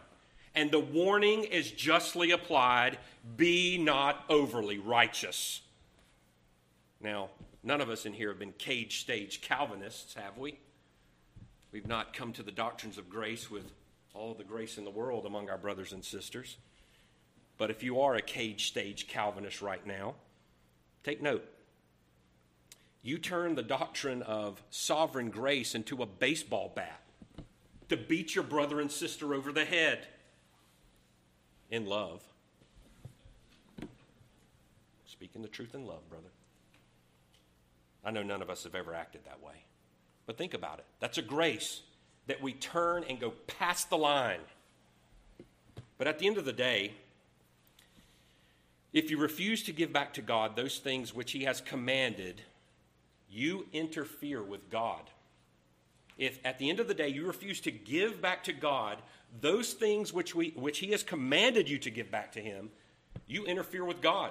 And 0.55 0.70
the 0.70 0.80
warning 0.80 1.44
is 1.44 1.70
justly 1.70 2.32
applied 2.32 2.98
be 3.36 3.78
not 3.78 4.24
overly 4.28 4.78
righteous. 4.78 5.61
Now, 7.01 7.30
none 7.62 7.80
of 7.80 7.88
us 7.88 8.07
in 8.07 8.12
here 8.12 8.28
have 8.28 8.38
been 8.38 8.53
cage 8.53 9.01
stage 9.01 9.40
Calvinists, 9.40 10.14
have 10.14 10.38
we? 10.38 10.59
We've 11.72 11.86
not 11.86 12.12
come 12.12 12.32
to 12.32 12.42
the 12.42 12.51
doctrines 12.51 12.98
of 12.98 13.09
grace 13.09 13.51
with 13.51 13.70
all 14.12 14.34
the 14.34 14.44
grace 14.44 14.76
in 14.76 14.84
the 14.84 14.90
world 14.90 15.24
among 15.24 15.48
our 15.48 15.59
brothers 15.59 15.92
and 15.92 16.05
sisters. 16.05 16.57
But 17.59 17.70
if 17.70 17.82
you 17.82 18.01
are 18.01 18.16
a 18.16 18.22
cage 18.22 18.66
stage 18.66 19.07
Calvinist 19.07 19.62
right 19.62 19.86
now, 19.86 20.14
take 21.05 21.22
note. 21.22 21.46
You 23.03 23.18
turn 23.18 23.55
the 23.55 23.62
doctrine 23.62 24.22
of 24.22 24.62
sovereign 24.70 25.30
grace 25.30 25.74
into 25.74 26.03
a 26.03 26.07
baseball 26.07 26.72
bat 26.74 27.01
to 27.91 27.97
beat 27.97 28.36
your 28.36 28.45
brother 28.45 28.80
and 28.80 28.91
sister 28.91 29.34
over 29.34 29.51
the 29.51 29.64
head 29.64 30.07
in 31.70 31.86
love. 31.86 32.22
Speaking 35.07 35.43
the 35.43 35.49
truth 35.49 35.74
in 35.74 35.86
love, 35.86 36.09
brother. 36.09 36.28
I 38.05 38.12
know 38.12 38.22
none 38.22 38.43
of 38.43 38.49
us 38.49 38.62
have 38.62 38.76
ever 38.76 38.95
acted 38.95 39.24
that 39.24 39.43
way. 39.43 39.64
But 40.24 40.38
think 40.38 40.55
about 40.55 40.78
it. 40.78 40.84
That's 41.01 41.18
a 41.18 41.22
grace 41.22 41.82
that 42.28 42.41
we 42.41 42.53
turn 42.53 43.05
and 43.09 43.18
go 43.18 43.30
past 43.49 43.91
the 43.91 43.99
line. 43.99 44.41
But 45.99 46.07
at 46.07 46.20
the 46.20 46.28
end 46.28 46.38
of 46.38 46.45
the 46.45 46.53
day, 46.53 46.93
if 48.93 49.11
you 49.11 49.18
refuse 49.18 49.64
to 49.64 49.72
give 49.72 49.93
back 49.93 50.14
to 50.14 50.22
God 50.22 50.55
those 50.55 50.78
things 50.78 51.12
which 51.12 51.32
He 51.32 51.43
has 51.43 51.61
commanded, 51.61 52.41
you 53.28 53.66
interfere 53.72 54.45
with 54.45 54.70
God 54.70 55.11
if 56.20 56.38
at 56.44 56.58
the 56.58 56.68
end 56.68 56.78
of 56.78 56.86
the 56.86 56.94
day 56.94 57.08
you 57.08 57.26
refuse 57.26 57.60
to 57.62 57.70
give 57.70 58.20
back 58.20 58.44
to 58.44 58.52
God 58.52 58.98
those 59.40 59.72
things 59.72 60.12
which, 60.12 60.34
we, 60.34 60.50
which 60.50 60.78
He 60.78 60.90
has 60.90 61.02
commanded 61.02 61.68
you 61.68 61.78
to 61.78 61.90
give 61.90 62.10
back 62.10 62.32
to 62.32 62.40
Him, 62.40 62.70
you 63.26 63.46
interfere 63.46 63.84
with 63.84 64.02
God. 64.02 64.30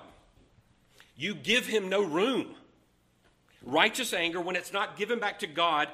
You 1.18 1.34
give 1.34 1.66
Him 1.66 1.90
no 1.90 2.04
room. 2.04 2.54
Righteous 3.64 4.14
anger, 4.14 4.40
when 4.40 4.56
it's 4.56 4.72
not 4.72 4.98
given 4.98 5.20
back 5.20 5.40
to 5.40 5.48
God, 5.48 5.90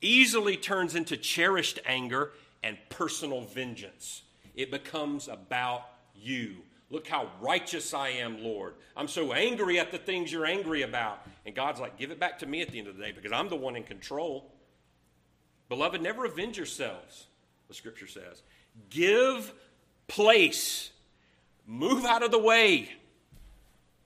easily 0.00 0.56
turns 0.56 0.94
into 0.94 1.16
cherished 1.16 1.80
anger 1.84 2.32
and 2.62 2.78
personal 2.88 3.42
vengeance. 3.42 4.22
It 4.54 4.70
becomes 4.70 5.28
about 5.28 5.82
you. 6.14 6.56
Look 6.88 7.06
how 7.06 7.28
righteous 7.40 7.92
I 7.92 8.08
am, 8.08 8.42
Lord. 8.42 8.74
I'm 8.96 9.08
so 9.08 9.32
angry 9.32 9.78
at 9.78 9.90
the 9.90 9.98
things 9.98 10.32
you're 10.32 10.46
angry 10.46 10.82
about. 10.82 11.26
And 11.44 11.54
God's 11.54 11.78
like, 11.78 11.98
give 11.98 12.10
it 12.10 12.18
back 12.18 12.38
to 12.38 12.46
me 12.46 12.62
at 12.62 12.70
the 12.70 12.78
end 12.78 12.88
of 12.88 12.96
the 12.96 13.02
day 13.02 13.12
because 13.12 13.32
I'm 13.32 13.48
the 13.48 13.56
one 13.56 13.76
in 13.76 13.82
control. 13.82 14.50
Beloved, 15.68 16.00
never 16.00 16.24
avenge 16.24 16.56
yourselves, 16.56 17.26
the 17.68 17.74
scripture 17.74 18.06
says. 18.06 18.42
Give 18.90 19.52
place, 20.08 20.90
move 21.66 22.04
out 22.04 22.22
of 22.22 22.30
the 22.30 22.38
way 22.38 22.90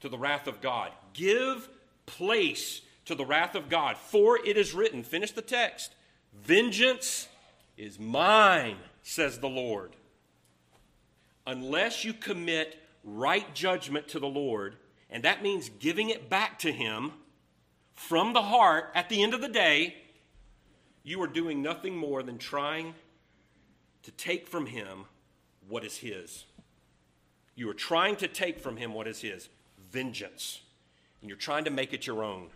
to 0.01 0.09
the 0.09 0.19
wrath 0.19 0.47
of 0.47 0.61
God. 0.61 0.93
Give 1.13 1.69
place 2.07 2.81
to 3.05 3.15
the 3.15 3.25
wrath 3.25 3.55
of 3.55 3.69
God. 3.69 3.97
For 3.99 4.39
it 4.45 4.57
is 4.57 4.75
written, 4.75 5.03
finish 5.03 5.33
the 5.33 5.43
text, 5.43 5.95
vengeance 6.35 7.29
is 7.77 7.99
mine, 7.99 8.77
says 9.03 9.39
the 9.39 9.49
Lord. 9.49 9.97
Unless 11.47 12.05
you 12.05 12.13
commit 12.13 12.79
right 13.05 13.55
judgment 13.55 14.09
to 14.09 14.19
the 14.19 14.29
Lord, 14.29 14.77
and 15.11 15.23
that 15.25 15.43
means 15.43 15.71
giving 15.79 16.11
it 16.11 16.31
back 16.31 16.59
to 16.61 16.73
Him 16.73 17.13
from 17.95 18.33
the 18.33 18.43
heart 18.43 18.91
at 18.95 19.09
the 19.09 19.23
end 19.23 19.35
of 19.35 19.41
the 19.41 19.49
day, 19.49 19.97
you 21.11 21.21
are 21.21 21.27
doing 21.27 21.61
nothing 21.61 21.97
more 21.97 22.23
than 22.23 22.39
trying 22.39 22.95
to 24.05 24.13
take 24.13 24.47
from 24.47 24.67
him 24.67 25.05
what 25.69 25.85
is 25.85 25.97
his. 25.97 26.45
You 27.57 27.69
are 27.69 27.75
trying 27.75 28.15
to 28.17 28.29
take 28.29 28.61
from 28.61 28.77
him 28.77 28.95
what 28.95 29.09
is 29.09 29.21
his 29.21 29.49
vengeance. 29.91 30.61
And 31.21 31.29
you're 31.29 31.37
trying 31.37 31.65
to 31.65 31.71
make 31.71 31.93
it 31.93 32.07
your 32.07 32.23
own. 32.23 32.47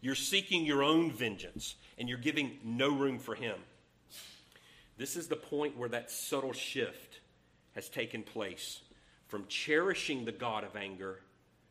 You're 0.00 0.14
seeking 0.14 0.64
your 0.64 0.84
own 0.84 1.10
vengeance, 1.10 1.74
and 1.98 2.08
you're 2.08 2.18
giving 2.18 2.58
no 2.62 2.94
room 2.94 3.18
for 3.18 3.34
him. 3.34 3.56
This 4.96 5.16
is 5.16 5.26
the 5.26 5.36
point 5.36 5.76
where 5.76 5.88
that 5.88 6.08
subtle 6.08 6.52
shift 6.52 7.18
has 7.74 7.88
taken 7.88 8.22
place 8.22 8.80
from 9.26 9.44
cherishing 9.48 10.24
the 10.24 10.32
God 10.32 10.62
of 10.62 10.76
anger 10.76 11.18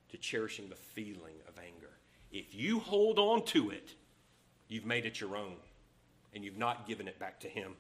to 0.10 0.18
cherishing 0.18 0.68
the 0.68 0.76
feeling 0.76 1.36
of 1.48 1.58
anger. 1.58 1.92
If 2.34 2.54
you 2.54 2.80
hold 2.80 3.18
on 3.18 3.46
to 3.46 3.70
it, 3.70 3.96
you've 4.68 4.86
made 4.86 5.06
it 5.06 5.22
your 5.22 5.38
own 5.38 5.56
and 6.38 6.46
you've 6.46 6.58
not 6.58 6.88
given 6.88 7.08
it 7.08 7.20
back 7.20 7.42
to 7.42 7.50
Him. 7.50 7.74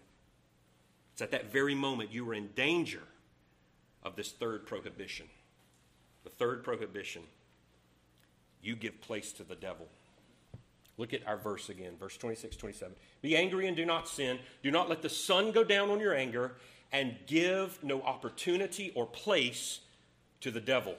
It's 1.14 1.22
at 1.22 1.32
that 1.32 1.52
very 1.52 1.76
moment 1.76 2.12
you 2.12 2.28
are 2.30 2.34
in 2.34 2.50
danger 2.56 3.04
of 4.04 4.16
this 4.16 4.32
third 4.32 4.66
prohibition. 4.66 5.28
The 6.24 6.32
third 6.32 6.64
prohibition 6.64 7.22
you 8.62 8.76
give 8.76 9.00
place 9.00 9.32
to 9.34 9.44
the 9.44 9.56
devil. 9.56 9.86
Look 10.98 11.14
at 11.14 11.26
our 11.28 11.38
verse 11.38 11.70
again, 11.70 11.94
verse 12.00 12.18
26, 12.18 12.58
27. 12.58 12.96
Be 13.22 13.38
angry 13.38 13.68
and 13.68 13.78
do 13.78 13.86
not 13.86 14.10
sin. 14.10 14.40
Do 14.64 14.72
not 14.72 14.90
let 14.90 15.04
the 15.04 15.10
sun 15.10 15.52
go 15.52 15.64
down 15.64 15.92
on 15.92 16.00
your 16.00 16.16
anger, 16.16 16.56
and 16.92 17.16
give 17.28 17.84
no 17.84 18.02
opportunity 18.02 18.92
or 18.96 19.06
place 19.06 19.82
to 20.42 20.52
the 20.52 20.62
devil. 20.62 20.96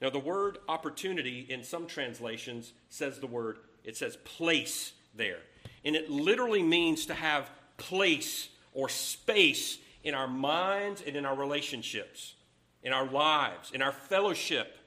Now, 0.00 0.10
the 0.10 0.18
word 0.18 0.58
opportunity 0.68 1.46
in 1.48 1.64
some 1.64 1.86
translations 1.86 2.72
says 2.90 3.18
the 3.18 3.26
word, 3.26 3.58
it 3.82 3.96
says 3.96 4.16
place 4.24 4.92
there. 5.14 5.38
And 5.84 5.94
it 5.94 6.10
literally 6.10 6.62
means 6.62 7.06
to 7.06 7.14
have 7.14 7.50
place 7.76 8.48
or 8.72 8.88
space 8.88 9.78
in 10.02 10.14
our 10.14 10.28
minds 10.28 11.02
and 11.06 11.16
in 11.16 11.24
our 11.26 11.34
relationships, 11.34 12.34
in 12.82 12.92
our 12.92 13.06
lives, 13.06 13.70
in 13.72 13.82
our 13.82 13.92
fellowship. 13.92 14.78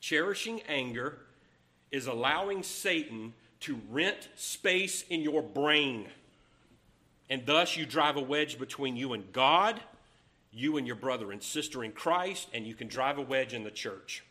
Cherishing 0.00 0.62
anger 0.68 1.18
is 1.90 2.06
allowing 2.06 2.62
Satan 2.62 3.34
to 3.60 3.80
rent 3.90 4.28
space 4.34 5.04
in 5.08 5.20
your 5.20 5.42
brain. 5.42 6.08
And 7.30 7.46
thus 7.46 7.76
you 7.76 7.86
drive 7.86 8.16
a 8.16 8.20
wedge 8.20 8.58
between 8.58 8.96
you 8.96 9.12
and 9.12 9.32
God, 9.32 9.80
you 10.52 10.76
and 10.76 10.86
your 10.86 10.96
brother 10.96 11.32
and 11.32 11.42
sister 11.42 11.84
in 11.84 11.92
Christ, 11.92 12.48
and 12.52 12.66
you 12.66 12.74
can 12.74 12.88
drive 12.88 13.18
a 13.18 13.22
wedge 13.22 13.54
in 13.54 13.64
the 13.64 13.70
church. 13.70 14.24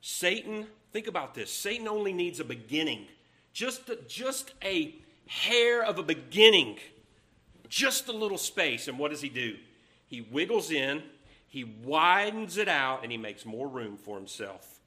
Satan, 0.00 0.66
think 0.92 1.06
about 1.06 1.34
this 1.34 1.52
Satan 1.52 1.88
only 1.88 2.12
needs 2.12 2.40
a 2.40 2.44
beginning, 2.44 3.06
just 3.52 3.90
just 4.08 4.52
a 4.62 4.94
hair 5.26 5.82
of 5.84 5.98
a 5.98 6.02
beginning, 6.02 6.78
just 7.68 8.08
a 8.08 8.12
little 8.12 8.38
space. 8.38 8.88
And 8.88 8.98
what 8.98 9.10
does 9.10 9.20
he 9.20 9.28
do? 9.28 9.56
He 10.06 10.20
wiggles 10.20 10.70
in, 10.70 11.02
he 11.48 11.64
widens 11.64 12.56
it 12.56 12.68
out, 12.68 13.02
and 13.02 13.12
he 13.12 13.18
makes 13.18 13.44
more 13.44 13.68
room 13.68 13.96
for 13.96 14.16
himself 14.16 14.80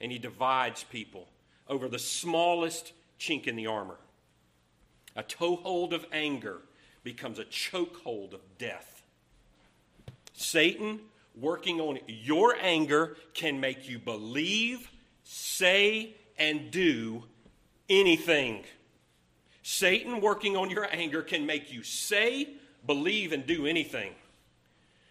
and 0.00 0.10
he 0.10 0.18
divides 0.18 0.84
people 0.84 1.28
over 1.68 1.88
the 1.88 1.98
smallest 1.98 2.92
chink 3.18 3.46
in 3.46 3.54
the 3.54 3.66
armor. 3.66 3.98
A 5.14 5.22
toehold 5.22 5.92
of 5.92 6.06
anger 6.12 6.58
becomes 7.04 7.38
a 7.38 7.44
chokehold 7.44 8.32
of 8.32 8.40
death. 8.58 9.02
Satan, 10.32 11.00
working 11.38 11.80
on 11.80 11.98
your 12.06 12.56
anger, 12.60 13.16
can 13.34 13.60
make 13.60 13.88
you 13.88 13.98
believe, 13.98 14.90
say, 15.22 16.14
and 16.38 16.70
do 16.70 17.24
anything. 17.90 18.64
Satan, 19.62 20.20
working 20.20 20.56
on 20.56 20.70
your 20.70 20.88
anger, 20.90 21.22
can 21.22 21.44
make 21.44 21.72
you 21.72 21.82
say, 21.82 22.48
believe, 22.86 23.32
and 23.32 23.46
do 23.46 23.66
anything. 23.66 24.12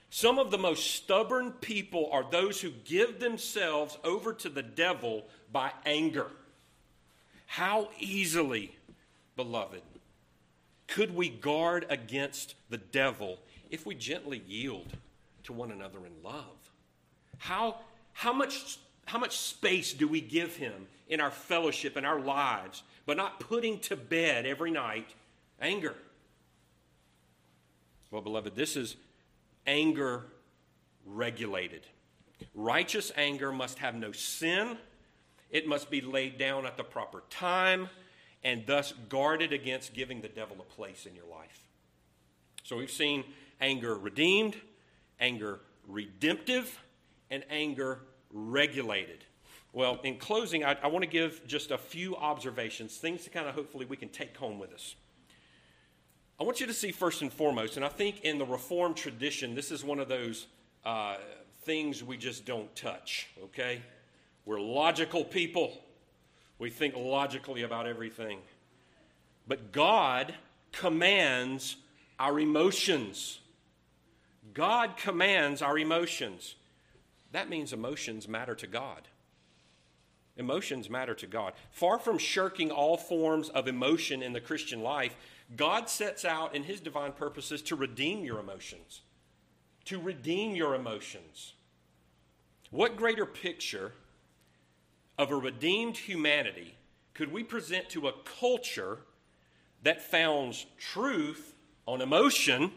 Some 0.09 0.39
of 0.39 0.49
the 0.49 0.57
most 0.57 0.95
stubborn 0.95 1.51
people 1.51 2.09
are 2.11 2.25
those 2.29 2.59
who 2.59 2.71
give 2.83 3.19
themselves 3.19 3.97
over 4.03 4.33
to 4.33 4.49
the 4.49 4.63
devil 4.63 5.25
by 5.51 5.71
anger. 5.85 6.27
How 7.45 7.89
easily, 7.99 8.75
beloved, 9.35 9.81
could 10.87 11.15
we 11.15 11.29
guard 11.29 11.85
against 11.89 12.55
the 12.69 12.77
devil 12.77 13.37
if 13.69 13.85
we 13.85 13.93
gently 13.93 14.41
yield 14.47 14.87
to 15.43 15.53
one 15.53 15.71
another 15.71 15.99
in 15.99 16.23
love? 16.23 16.71
How, 17.37 17.77
how, 18.13 18.33
much, 18.33 18.79
how 19.05 19.19
much 19.19 19.37
space 19.37 19.93
do 19.93 20.07
we 20.07 20.21
give 20.21 20.55
him 20.55 20.87
in 21.09 21.19
our 21.19 21.31
fellowship, 21.31 21.97
in 21.97 22.05
our 22.05 22.19
lives, 22.19 22.83
but 23.05 23.17
not 23.17 23.39
putting 23.39 23.79
to 23.79 23.97
bed 23.97 24.45
every 24.45 24.71
night 24.71 25.09
anger? 25.59 25.95
Well, 28.11 28.21
beloved, 28.21 28.55
this 28.55 28.75
is 28.75 28.95
anger 29.67 30.25
regulated. 31.05 31.85
Righteous 32.55 33.11
anger 33.17 33.51
must 33.51 33.79
have 33.79 33.95
no 33.95 34.11
sin, 34.11 34.77
it 35.49 35.67
must 35.67 35.89
be 35.89 35.99
laid 35.99 36.37
down 36.37 36.65
at 36.65 36.77
the 36.77 36.83
proper 36.83 37.23
time, 37.29 37.89
and 38.43 38.65
thus 38.65 38.93
guarded 39.09 39.51
against 39.51 39.93
giving 39.93 40.21
the 40.21 40.27
devil 40.29 40.57
a 40.59 40.63
place 40.63 41.05
in 41.05 41.15
your 41.15 41.25
life. 41.25 41.67
So 42.63 42.77
we've 42.77 42.91
seen 42.91 43.23
anger 43.59 43.95
redeemed, 43.95 44.55
anger 45.19 45.59
redemptive, 45.87 46.79
and 47.29 47.43
anger 47.49 47.99
regulated. 48.31 49.25
Well, 49.71 49.99
in 50.03 50.17
closing, 50.17 50.63
I, 50.65 50.77
I 50.81 50.87
want 50.87 51.03
to 51.03 51.09
give 51.09 51.45
just 51.45 51.71
a 51.71 51.77
few 51.77 52.15
observations, 52.15 52.97
things 52.97 53.23
to 53.25 53.29
kind 53.29 53.47
of 53.47 53.55
hopefully 53.55 53.85
we 53.85 53.97
can 53.97 54.09
take 54.09 54.35
home 54.35 54.59
with 54.59 54.73
us. 54.73 54.95
I 56.39 56.43
want 56.43 56.59
you 56.59 56.67
to 56.67 56.73
see 56.73 56.91
first 56.91 57.21
and 57.21 57.31
foremost, 57.31 57.75
and 57.75 57.85
I 57.85 57.89
think 57.89 58.21
in 58.21 58.37
the 58.37 58.45
Reformed 58.45 58.95
tradition, 58.95 59.55
this 59.55 59.71
is 59.71 59.83
one 59.83 59.99
of 59.99 60.07
those 60.07 60.47
uh, 60.85 61.17
things 61.63 62.03
we 62.03 62.17
just 62.17 62.45
don't 62.45 62.73
touch, 62.75 63.27
okay? 63.43 63.81
We're 64.45 64.61
logical 64.61 65.23
people. 65.23 65.77
We 66.57 66.69
think 66.69 66.95
logically 66.95 67.63
about 67.63 67.87
everything. 67.87 68.39
But 69.47 69.71
God 69.71 70.33
commands 70.71 71.75
our 72.17 72.39
emotions. 72.39 73.39
God 74.53 74.97
commands 74.97 75.61
our 75.61 75.77
emotions. 75.77 76.55
That 77.31 77.49
means 77.49 77.73
emotions 77.73 78.27
matter 78.27 78.55
to 78.55 78.67
God. 78.67 79.07
Emotions 80.39 80.89
matter 80.89 81.13
to 81.13 81.27
God. 81.27 81.51
Far 81.69 81.99
from 81.99 82.17
shirking 82.17 82.71
all 82.71 82.95
forms 82.95 83.49
of 83.49 83.67
emotion 83.67 84.23
in 84.23 84.31
the 84.31 84.39
Christian 84.39 84.81
life, 84.81 85.17
God 85.57 85.89
sets 85.89 86.23
out 86.23 86.55
in 86.55 86.63
his 86.63 86.79
divine 86.79 87.11
purposes 87.11 87.61
to 87.63 87.75
redeem 87.75 88.23
your 88.23 88.39
emotions. 88.39 89.01
To 89.85 89.99
redeem 89.99 90.55
your 90.55 90.75
emotions. 90.75 91.53
What 92.71 92.95
greater 92.95 93.25
picture 93.25 93.91
of 95.17 95.29
a 95.29 95.35
redeemed 95.35 95.97
humanity 95.97 96.75
could 97.13 97.33
we 97.33 97.43
present 97.43 97.89
to 97.89 98.07
a 98.07 98.13
culture 98.39 98.99
that 99.83 100.01
founds 100.01 100.65
truth 100.77 101.53
on 101.85 101.99
emotion 101.99 102.71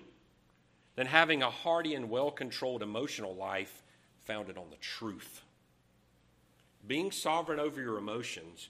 than 0.96 1.06
having 1.06 1.44
a 1.44 1.50
hearty 1.50 1.94
and 1.94 2.10
well 2.10 2.32
controlled 2.32 2.82
emotional 2.82 3.36
life 3.36 3.84
founded 4.24 4.58
on 4.58 4.70
the 4.70 4.76
truth? 4.76 5.42
Being 6.86 7.10
sovereign 7.10 7.60
over 7.60 7.80
your 7.80 7.98
emotions 7.98 8.68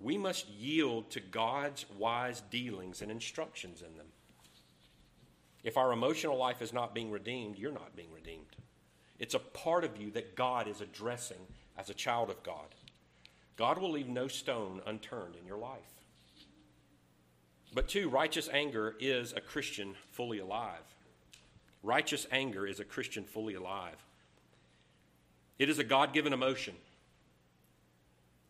we 0.00 0.16
must 0.16 0.48
yield 0.48 1.10
to 1.10 1.20
God's 1.20 1.84
wise 1.98 2.42
dealings 2.50 3.02
and 3.02 3.10
instructions 3.10 3.82
in 3.82 3.96
them. 3.98 4.06
If 5.62 5.76
our 5.76 5.92
emotional 5.92 6.38
life 6.38 6.62
is 6.62 6.72
not 6.72 6.94
being 6.94 7.10
redeemed, 7.10 7.58
you're 7.58 7.70
not 7.70 7.94
being 7.94 8.10
redeemed. 8.10 8.56
It's 9.18 9.34
a 9.34 9.38
part 9.38 9.84
of 9.84 10.00
you 10.00 10.10
that 10.12 10.34
God 10.34 10.66
is 10.66 10.80
addressing 10.80 11.46
as 11.76 11.90
a 11.90 11.94
child 11.94 12.30
of 12.30 12.42
God. 12.42 12.74
God 13.58 13.76
will 13.76 13.90
leave 13.90 14.08
no 14.08 14.26
stone 14.26 14.80
unturned 14.86 15.36
in 15.38 15.46
your 15.46 15.58
life. 15.58 15.78
But 17.74 17.88
two, 17.88 18.08
righteous 18.08 18.48
anger 18.50 18.96
is 18.98 19.34
a 19.34 19.40
Christian 19.40 19.94
fully 20.12 20.38
alive. 20.38 20.94
Righteous 21.82 22.26
anger 22.32 22.66
is 22.66 22.80
a 22.80 22.84
Christian 22.84 23.24
fully 23.24 23.54
alive. 23.54 24.02
It 25.58 25.68
is 25.68 25.78
a 25.78 25.84
God 25.84 26.14
given 26.14 26.32
emotion. 26.32 26.74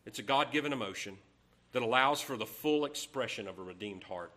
It's 0.07 0.18
a 0.18 0.22
God 0.22 0.53
given 0.53 0.72
emotion 0.72 1.18
that 1.72 1.82
allows 1.82 2.20
for 2.20 2.36
the 2.36 2.46
full 2.46 2.84
expression 2.84 3.46
of 3.46 3.59
a 3.59 3.62
redeemed 3.62 4.05
heart. 4.05 4.32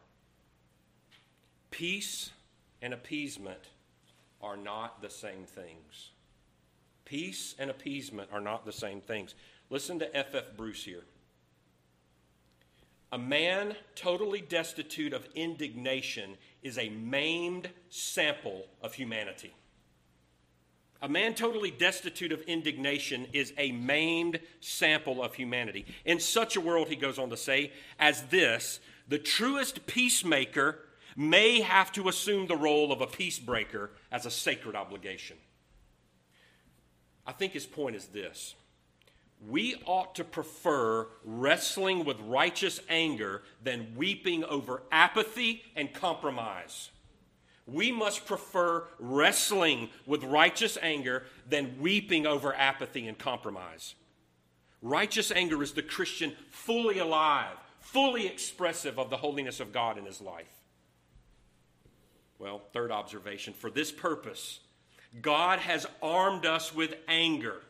Peace 1.71 2.31
and 2.81 2.93
appeasement 2.93 3.69
are 4.41 4.57
not 4.57 5.01
the 5.01 5.09
same 5.09 5.45
things. 5.45 6.11
Peace 7.05 7.55
and 7.57 7.69
appeasement 7.69 8.29
are 8.31 8.41
not 8.41 8.65
the 8.65 8.71
same 8.71 9.01
things. 9.01 9.35
Listen 9.69 9.99
to 9.99 10.15
F.F. 10.15 10.35
F. 10.35 10.57
Bruce 10.57 10.83
here. 10.83 11.03
A 13.11 13.17
man 13.17 13.75
totally 13.95 14.41
destitute 14.41 15.13
of 15.13 15.27
indignation 15.35 16.35
is 16.61 16.77
a 16.77 16.89
maimed 16.89 17.69
sample 17.89 18.65
of 18.81 18.95
humanity. 18.95 19.53
A 21.03 21.09
man 21.09 21.33
totally 21.33 21.69
destitute 21.69 22.31
of 22.31 22.43
indignation 22.43 23.27
is 23.33 23.51
a 23.57 23.73
maimed 23.73 24.39
sample 24.61 25.21
of 25.21 25.35
humanity. 25.35 25.85
In 26.05 26.21
such 26.21 26.55
a 26.55 26.61
world, 26.61 26.87
he 26.87 26.95
goes 26.95 27.19
on 27.19 27.29
to 27.29 27.35
say, 27.35 27.73
as 27.99 28.23
this, 28.27 28.79
the 29.09 29.19
truest 29.19 29.85
peacemaker 29.85 30.79
may 31.17 31.59
have 31.59 31.91
to 31.91 32.07
assume 32.07 32.47
the 32.47 32.55
role 32.55 32.93
of 32.93 33.01
a 33.01 33.05
peacebreaker 33.05 33.89
as 34.13 34.25
a 34.25 34.31
sacred 34.31 34.77
obligation. 34.77 35.35
I 37.27 37.33
think 37.33 37.51
his 37.51 37.65
point 37.65 37.97
is 37.97 38.05
this 38.07 38.55
we 39.45 39.75
ought 39.85 40.15
to 40.15 40.23
prefer 40.23 41.07
wrestling 41.25 42.05
with 42.05 42.17
righteous 42.21 42.79
anger 42.87 43.43
than 43.61 43.93
weeping 43.97 44.45
over 44.45 44.83
apathy 44.89 45.63
and 45.75 45.93
compromise 45.93 46.91
we 47.65 47.91
must 47.91 48.25
prefer 48.25 48.85
wrestling 48.99 49.89
with 50.05 50.23
righteous 50.23 50.77
anger 50.81 51.23
than 51.47 51.79
weeping 51.79 52.25
over 52.25 52.53
apathy 52.53 53.07
and 53.07 53.17
compromise. 53.17 53.95
Righteous 54.81 55.31
anger 55.31 55.63
is 55.63 55.71
the 55.71 55.81
Christian 55.81 56.33
fully 56.49 56.99
alive, 56.99 57.55
fully 57.79 58.27
expressive 58.27 58.99
of 58.99 59.09
the 59.09 59.17
holiness 59.17 59.59
of 59.59 59.71
God 59.71 59.97
in 59.97 60.05
his 60.05 60.19
life. 60.19 60.51
Well, 62.37 62.61
third 62.73 62.91
observation 62.91 63.53
for 63.53 63.69
this 63.69 63.91
purpose, 63.91 64.59
God 65.21 65.59
has 65.59 65.85
armed 66.01 66.45
us 66.45 66.75
with 66.75 66.95
anger 67.07 67.61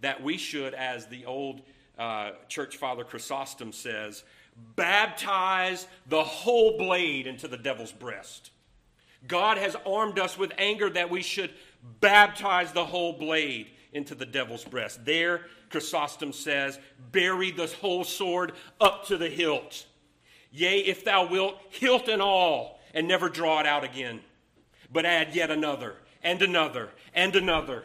that 0.00 0.22
we 0.22 0.36
should, 0.36 0.74
as 0.74 1.06
the 1.06 1.24
old 1.24 1.62
uh, 1.98 2.30
church 2.46 2.76
father 2.76 3.02
Chrysostom 3.02 3.72
says, 3.72 4.22
baptize 4.76 5.88
the 6.06 6.22
whole 6.22 6.78
blade 6.78 7.26
into 7.26 7.48
the 7.48 7.56
devil's 7.56 7.90
breast. 7.90 8.52
God 9.26 9.58
has 9.58 9.76
armed 9.86 10.18
us 10.18 10.38
with 10.38 10.52
anger 10.58 10.88
that 10.90 11.10
we 11.10 11.22
should 11.22 11.50
baptize 12.00 12.72
the 12.72 12.84
whole 12.84 13.12
blade 13.12 13.70
into 13.92 14.14
the 14.14 14.26
devil's 14.26 14.64
breast. 14.64 15.04
There, 15.04 15.42
Chrysostom 15.70 16.32
says, 16.32 16.78
bury 17.12 17.50
the 17.50 17.66
whole 17.66 18.04
sword 18.04 18.52
up 18.80 19.06
to 19.06 19.16
the 19.16 19.28
hilt. 19.28 19.86
Yea, 20.50 20.78
if 20.78 21.04
thou 21.04 21.26
wilt, 21.28 21.58
hilt 21.70 22.08
and 22.08 22.22
all, 22.22 22.80
and 22.94 23.06
never 23.06 23.28
draw 23.28 23.60
it 23.60 23.66
out 23.66 23.84
again, 23.84 24.20
but 24.90 25.04
add 25.04 25.34
yet 25.34 25.50
another, 25.50 25.96
and 26.22 26.40
another, 26.40 26.90
and 27.14 27.36
another. 27.36 27.84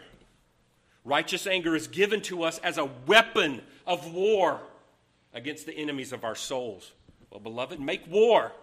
Righteous 1.03 1.45
anger 1.45 1.75
is 1.75 1.87
given 1.87 2.21
to 2.23 2.43
us 2.43 2.59
as 2.59 2.77
a 2.77 2.89
weapon 3.05 3.61
of 3.85 4.13
war 4.13 4.61
against 5.33 5.65
the 5.65 5.75
enemies 5.75 6.13
of 6.13 6.23
our 6.23 6.35
souls. 6.35 6.93
Well, 7.29 7.41
beloved, 7.41 7.79
make 7.79 8.09
war. 8.09 8.53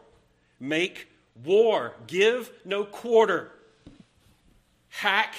Make 0.58 1.08
war. 1.44 1.94
Give 2.06 2.50
no 2.64 2.84
quarter. 2.84 3.52
Hack 4.88 5.34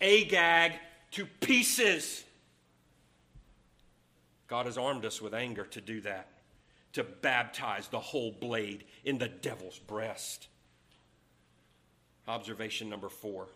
Agag 0.00 0.72
to 1.12 1.26
pieces. 1.40 2.24
God 4.48 4.66
has 4.66 4.76
armed 4.76 5.04
us 5.04 5.22
with 5.22 5.32
anger 5.32 5.64
to 5.66 5.80
do 5.80 6.00
that, 6.02 6.28
to 6.92 7.04
baptize 7.04 7.88
the 7.88 8.00
whole 8.00 8.32
blade 8.32 8.84
in 9.04 9.18
the 9.18 9.28
devil's 9.28 9.78
breast. 9.78 10.48
Observation 12.28 12.88
number 12.90 13.08
four. 13.08 13.48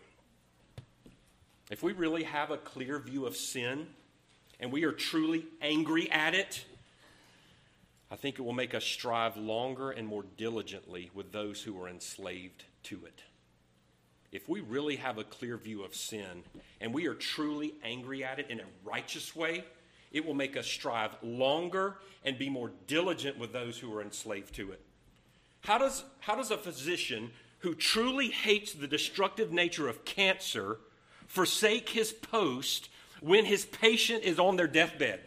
If 1.70 1.82
we 1.82 1.92
really 1.92 2.22
have 2.22 2.50
a 2.50 2.56
clear 2.56 2.98
view 2.98 3.26
of 3.26 3.36
sin 3.36 3.88
and 4.60 4.72
we 4.72 4.84
are 4.84 4.92
truly 4.92 5.44
angry 5.60 6.10
at 6.10 6.34
it, 6.34 6.64
I 8.10 8.16
think 8.16 8.38
it 8.38 8.42
will 8.42 8.52
make 8.52 8.74
us 8.74 8.84
strive 8.84 9.36
longer 9.36 9.90
and 9.90 10.06
more 10.06 10.24
diligently 10.36 11.10
with 11.12 11.32
those 11.32 11.62
who 11.62 11.80
are 11.80 11.88
enslaved 11.88 12.64
to 12.84 13.04
it. 13.04 13.22
If 14.30 14.48
we 14.48 14.60
really 14.60 14.96
have 14.96 15.18
a 15.18 15.24
clear 15.24 15.56
view 15.56 15.82
of 15.82 15.94
sin 15.94 16.44
and 16.80 16.92
we 16.92 17.06
are 17.06 17.14
truly 17.14 17.74
angry 17.82 18.22
at 18.22 18.38
it 18.38 18.50
in 18.50 18.60
a 18.60 18.64
righteous 18.84 19.34
way, 19.34 19.64
it 20.12 20.24
will 20.24 20.34
make 20.34 20.56
us 20.56 20.66
strive 20.66 21.16
longer 21.22 21.96
and 22.24 22.38
be 22.38 22.48
more 22.48 22.70
diligent 22.86 23.38
with 23.38 23.52
those 23.52 23.78
who 23.78 23.92
are 23.94 24.02
enslaved 24.02 24.54
to 24.54 24.72
it. 24.72 24.80
How 25.62 25.78
does, 25.78 26.04
how 26.20 26.36
does 26.36 26.50
a 26.50 26.58
physician 26.58 27.32
who 27.60 27.74
truly 27.74 28.28
hates 28.28 28.72
the 28.72 28.86
destructive 28.86 29.50
nature 29.50 29.88
of 29.88 30.04
cancer 30.04 30.78
forsake 31.26 31.88
his 31.88 32.12
post 32.12 32.88
when 33.20 33.44
his 33.44 33.64
patient 33.64 34.22
is 34.22 34.38
on 34.38 34.56
their 34.56 34.68
deathbed? 34.68 35.20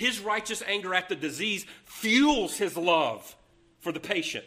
His 0.00 0.18
righteous 0.20 0.62
anger 0.66 0.94
at 0.94 1.10
the 1.10 1.14
disease 1.14 1.66
fuels 1.84 2.56
his 2.56 2.74
love 2.74 3.36
for 3.80 3.92
the 3.92 4.00
patient. 4.00 4.46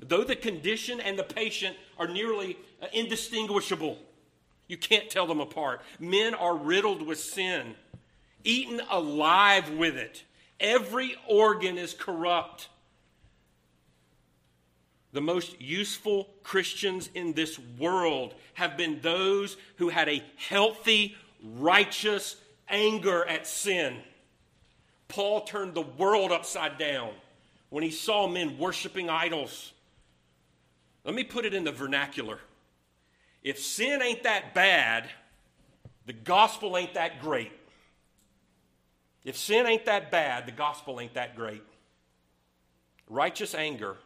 Though 0.00 0.24
the 0.24 0.34
condition 0.34 1.00
and 1.00 1.18
the 1.18 1.22
patient 1.22 1.76
are 1.98 2.08
nearly 2.08 2.56
uh, 2.80 2.86
indistinguishable, 2.94 3.98
you 4.68 4.78
can't 4.78 5.10
tell 5.10 5.26
them 5.26 5.38
apart. 5.38 5.82
Men 5.98 6.32
are 6.32 6.56
riddled 6.56 7.02
with 7.02 7.20
sin, 7.20 7.74
eaten 8.42 8.80
alive 8.88 9.68
with 9.68 9.98
it. 9.98 10.24
Every 10.58 11.14
organ 11.28 11.76
is 11.76 11.92
corrupt. 11.92 12.70
The 15.12 15.20
most 15.20 15.60
useful 15.60 16.30
Christians 16.42 17.10
in 17.14 17.34
this 17.34 17.58
world 17.78 18.32
have 18.54 18.78
been 18.78 19.02
those 19.02 19.58
who 19.76 19.90
had 19.90 20.08
a 20.08 20.24
healthy, 20.38 21.16
righteous 21.42 22.36
anger 22.70 23.26
at 23.26 23.46
sin. 23.46 23.98
Paul 25.10 25.42
turned 25.42 25.74
the 25.74 25.82
world 25.82 26.32
upside 26.32 26.78
down 26.78 27.10
when 27.68 27.84
he 27.84 27.90
saw 27.90 28.26
men 28.26 28.56
worshiping 28.58 29.10
idols. 29.10 29.72
Let 31.04 31.14
me 31.14 31.24
put 31.24 31.44
it 31.44 31.52
in 31.52 31.64
the 31.64 31.72
vernacular. 31.72 32.38
If 33.42 33.58
sin 33.58 34.00
ain't 34.02 34.22
that 34.22 34.54
bad, 34.54 35.08
the 36.06 36.12
gospel 36.12 36.76
ain't 36.76 36.94
that 36.94 37.20
great. 37.20 37.52
If 39.24 39.36
sin 39.36 39.66
ain't 39.66 39.84
that 39.84 40.10
bad, 40.10 40.46
the 40.46 40.52
gospel 40.52 41.00
ain't 41.00 41.14
that 41.14 41.36
great. 41.36 41.62
Righteous 43.08 43.54
anger, 43.54 43.96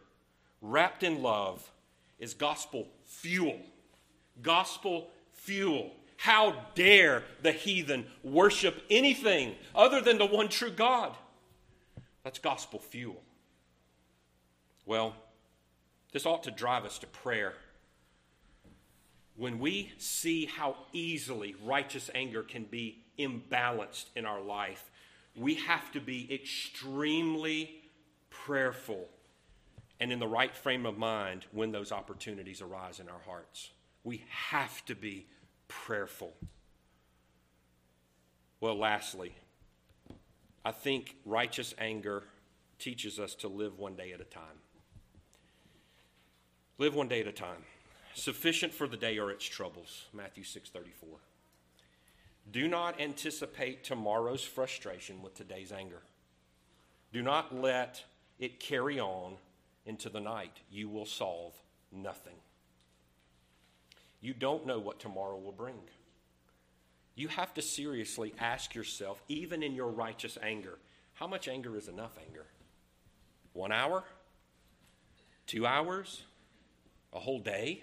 wrapped 0.61 1.03
in 1.03 1.23
love, 1.23 1.71
is 2.19 2.35
gospel 2.35 2.89
fuel. 3.05 3.61
Gospel 4.43 5.11
fuel. 5.33 5.93
How 6.25 6.57
dare 6.75 7.23
the 7.43 7.53
heathen 7.53 8.07
worship 8.23 8.83
anything 8.89 9.57
other 9.75 10.01
than 10.01 10.17
the 10.17 10.25
one 10.25 10.49
true 10.49 10.71
God? 10.71 11.15
That's 12.23 12.39
gospel 12.39 12.79
fuel. 12.79 13.21
Well, 14.87 15.15
this 16.15 16.25
ought 16.25 16.45
to 16.45 16.51
drive 16.51 16.87
us 16.87 16.97
to 17.01 17.07
prayer. 17.07 17.53
When 19.37 19.59
we 19.59 19.93
see 19.99 20.47
how 20.47 20.77
easily 20.95 21.57
righteous 21.63 22.09
anger 22.15 22.43
can 22.43 22.65
be 22.65 23.05
imbalanced 23.19 24.07
in 24.17 24.25
our 24.25 24.41
life, 24.41 24.91
we 25.37 25.57
have 25.57 25.93
to 25.93 26.01
be 26.01 26.33
extremely 26.33 27.83
prayerful 28.31 29.11
and 30.01 30.11
in 30.11 30.21
the 30.21 30.27
right 30.27 30.57
frame 30.57 30.87
of 30.87 30.97
mind 30.97 31.45
when 31.53 31.71
those 31.71 31.93
opportunities 31.93 32.63
arise 32.63 32.99
in 32.99 33.11
our 33.11 33.21
hearts. 33.27 33.73
We 34.05 34.25
have 34.31 34.83
to 34.87 34.95
be 34.95 35.27
prayerful. 35.83 36.33
Well, 38.61 38.79
lastly, 38.79 39.35
I 40.65 40.73
think 40.73 41.17
righteous 41.27 41.75
anger 41.79 42.25
teaches 42.79 43.19
us 43.19 43.35
to 43.37 43.49
live 43.49 43.79
one 43.79 43.95
day 43.95 44.13
at 44.13 44.21
a 44.21 44.25
time. 44.25 44.61
Live 46.79 46.95
one 46.95 47.09
day 47.09 47.21
at 47.21 47.27
a 47.27 47.33
time. 47.33 47.65
Sufficient 48.15 48.73
for 48.73 48.89
the 48.89 48.97
day 48.97 49.19
are 49.19 49.31
its 49.31 49.45
troubles. 49.45 50.07
Matthew 50.13 50.45
6:34. 50.45 51.21
Do 52.51 52.69
not 52.69 53.01
anticipate 53.01 53.85
tomorrow's 53.85 54.45
frustration 54.45 55.23
with 55.23 55.35
today's 55.35 55.73
anger. 55.73 56.03
Do 57.13 57.23
not 57.23 57.55
let 57.55 58.05
it 58.39 58.61
carry 58.61 58.99
on 58.99 59.37
into 59.85 60.09
the 60.09 60.21
night. 60.21 60.61
You 60.71 60.89
will 60.89 61.07
solve 61.07 61.55
nothing. 61.93 62.41
You 64.25 64.33
don't 64.33 64.67
know 64.67 64.79
what 64.79 64.99
tomorrow 65.01 65.37
will 65.37 65.53
bring. 65.53 65.77
You 67.15 67.29
have 67.29 67.53
to 67.55 67.63
seriously 67.63 68.33
ask 68.39 68.75
yourself, 68.75 69.23
even 69.29 69.63
in 69.63 69.75
your 69.75 69.91
righteous 69.91 70.39
anger, 70.43 70.79
how 71.13 71.27
much 71.27 71.47
anger 71.47 71.77
is 71.77 71.89
enough 71.89 72.17
anger? 72.27 72.47
One 73.53 73.71
hour? 73.71 74.03
Two 75.47 75.67
hours? 75.67 76.23
A 77.13 77.19
whole 77.19 77.39
day? 77.39 77.83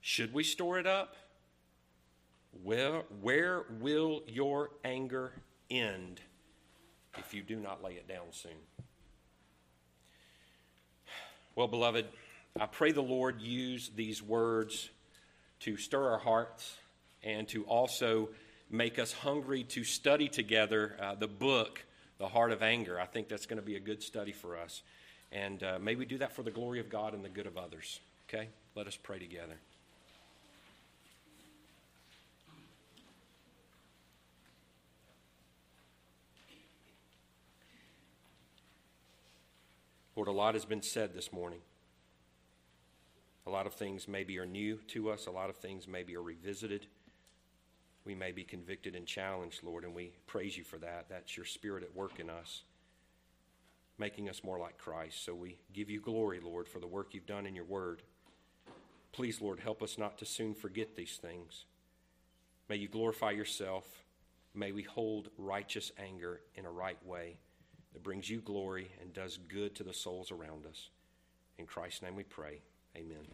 Should 0.00 0.32
we 0.32 0.42
store 0.42 0.78
it 0.78 0.86
up? 0.86 1.16
Where, 2.64 3.02
where 3.20 3.64
will 3.78 4.22
your 4.26 4.70
anger 4.86 5.32
end 5.70 6.22
if 7.18 7.34
you 7.34 7.42
do 7.42 7.56
not 7.56 7.84
lay 7.84 7.92
it 7.92 8.08
down 8.08 8.28
soon? 8.30 8.52
Well, 11.54 11.68
beloved, 11.68 12.06
I 12.58 12.64
pray 12.64 12.92
the 12.92 13.02
Lord 13.02 13.42
use 13.42 13.90
these 13.94 14.22
words 14.22 14.88
to 15.60 15.76
stir 15.76 16.10
our 16.10 16.18
hearts 16.18 16.76
and 17.22 17.46
to 17.48 17.64
also 17.64 18.28
make 18.70 18.98
us 18.98 19.12
hungry 19.12 19.64
to 19.64 19.84
study 19.84 20.28
together 20.28 20.96
uh, 21.00 21.14
the 21.14 21.28
book, 21.28 21.84
The 22.18 22.28
Heart 22.28 22.52
of 22.52 22.62
Anger. 22.62 23.00
I 23.00 23.06
think 23.06 23.28
that's 23.28 23.46
going 23.46 23.60
to 23.60 23.66
be 23.66 23.76
a 23.76 23.80
good 23.80 24.02
study 24.02 24.32
for 24.32 24.56
us. 24.56 24.82
And 25.32 25.62
uh, 25.62 25.78
may 25.80 25.94
we 25.94 26.06
do 26.06 26.18
that 26.18 26.32
for 26.32 26.42
the 26.42 26.50
glory 26.50 26.80
of 26.80 26.88
God 26.88 27.14
and 27.14 27.24
the 27.24 27.28
good 27.28 27.46
of 27.46 27.56
others. 27.56 28.00
Okay? 28.28 28.48
Let 28.74 28.86
us 28.86 28.96
pray 28.96 29.18
together. 29.18 29.56
Lord, 40.16 40.28
a 40.28 40.32
lot 40.32 40.54
has 40.54 40.64
been 40.64 40.82
said 40.82 41.14
this 41.14 41.32
morning. 41.32 41.60
A 43.46 43.50
lot 43.50 43.66
of 43.66 43.74
things 43.74 44.06
maybe 44.06 44.38
are 44.38 44.46
new 44.46 44.78
to 44.88 45.10
us, 45.10 45.26
a 45.26 45.30
lot 45.30 45.50
of 45.50 45.56
things 45.56 45.88
maybe 45.88 46.16
are 46.16 46.22
revisited. 46.22 46.86
We 48.04 48.14
may 48.14 48.32
be 48.32 48.44
convicted 48.44 48.94
and 48.94 49.06
challenged, 49.06 49.62
Lord, 49.62 49.84
and 49.84 49.94
we 49.94 50.12
praise 50.26 50.56
you 50.56 50.64
for 50.64 50.78
that. 50.78 51.06
That's 51.08 51.36
your 51.36 51.46
spirit 51.46 51.82
at 51.82 51.94
work 51.94 52.18
in 52.18 52.30
us, 52.30 52.62
making 53.98 54.28
us 54.28 54.42
more 54.42 54.58
like 54.58 54.78
Christ. 54.78 55.24
So 55.24 55.34
we 55.34 55.58
give 55.72 55.90
you 55.90 56.00
glory, 56.00 56.40
Lord, 56.40 56.66
for 56.66 56.78
the 56.80 56.86
work 56.86 57.08
you've 57.12 57.26
done 57.26 57.46
in 57.46 57.54
your 57.54 57.64
word. 57.64 58.02
Please, 59.12 59.40
Lord, 59.40 59.60
help 59.60 59.82
us 59.82 59.98
not 59.98 60.18
to 60.18 60.24
soon 60.24 60.54
forget 60.54 60.96
these 60.96 61.18
things. 61.20 61.64
May 62.68 62.76
you 62.76 62.88
glorify 62.88 63.32
yourself. 63.32 63.84
May 64.54 64.72
we 64.72 64.82
hold 64.82 65.28
righteous 65.36 65.92
anger 65.98 66.40
in 66.54 66.64
a 66.64 66.70
right 66.70 67.04
way 67.04 67.36
that 67.92 68.02
brings 68.02 68.30
you 68.30 68.40
glory 68.40 68.92
and 69.00 69.12
does 69.12 69.38
good 69.48 69.74
to 69.76 69.82
the 69.82 69.92
souls 69.92 70.30
around 70.30 70.66
us. 70.66 70.90
In 71.58 71.66
Christ's 71.66 72.02
name 72.02 72.16
we 72.16 72.22
pray. 72.22 72.62
Amen. 72.96 73.26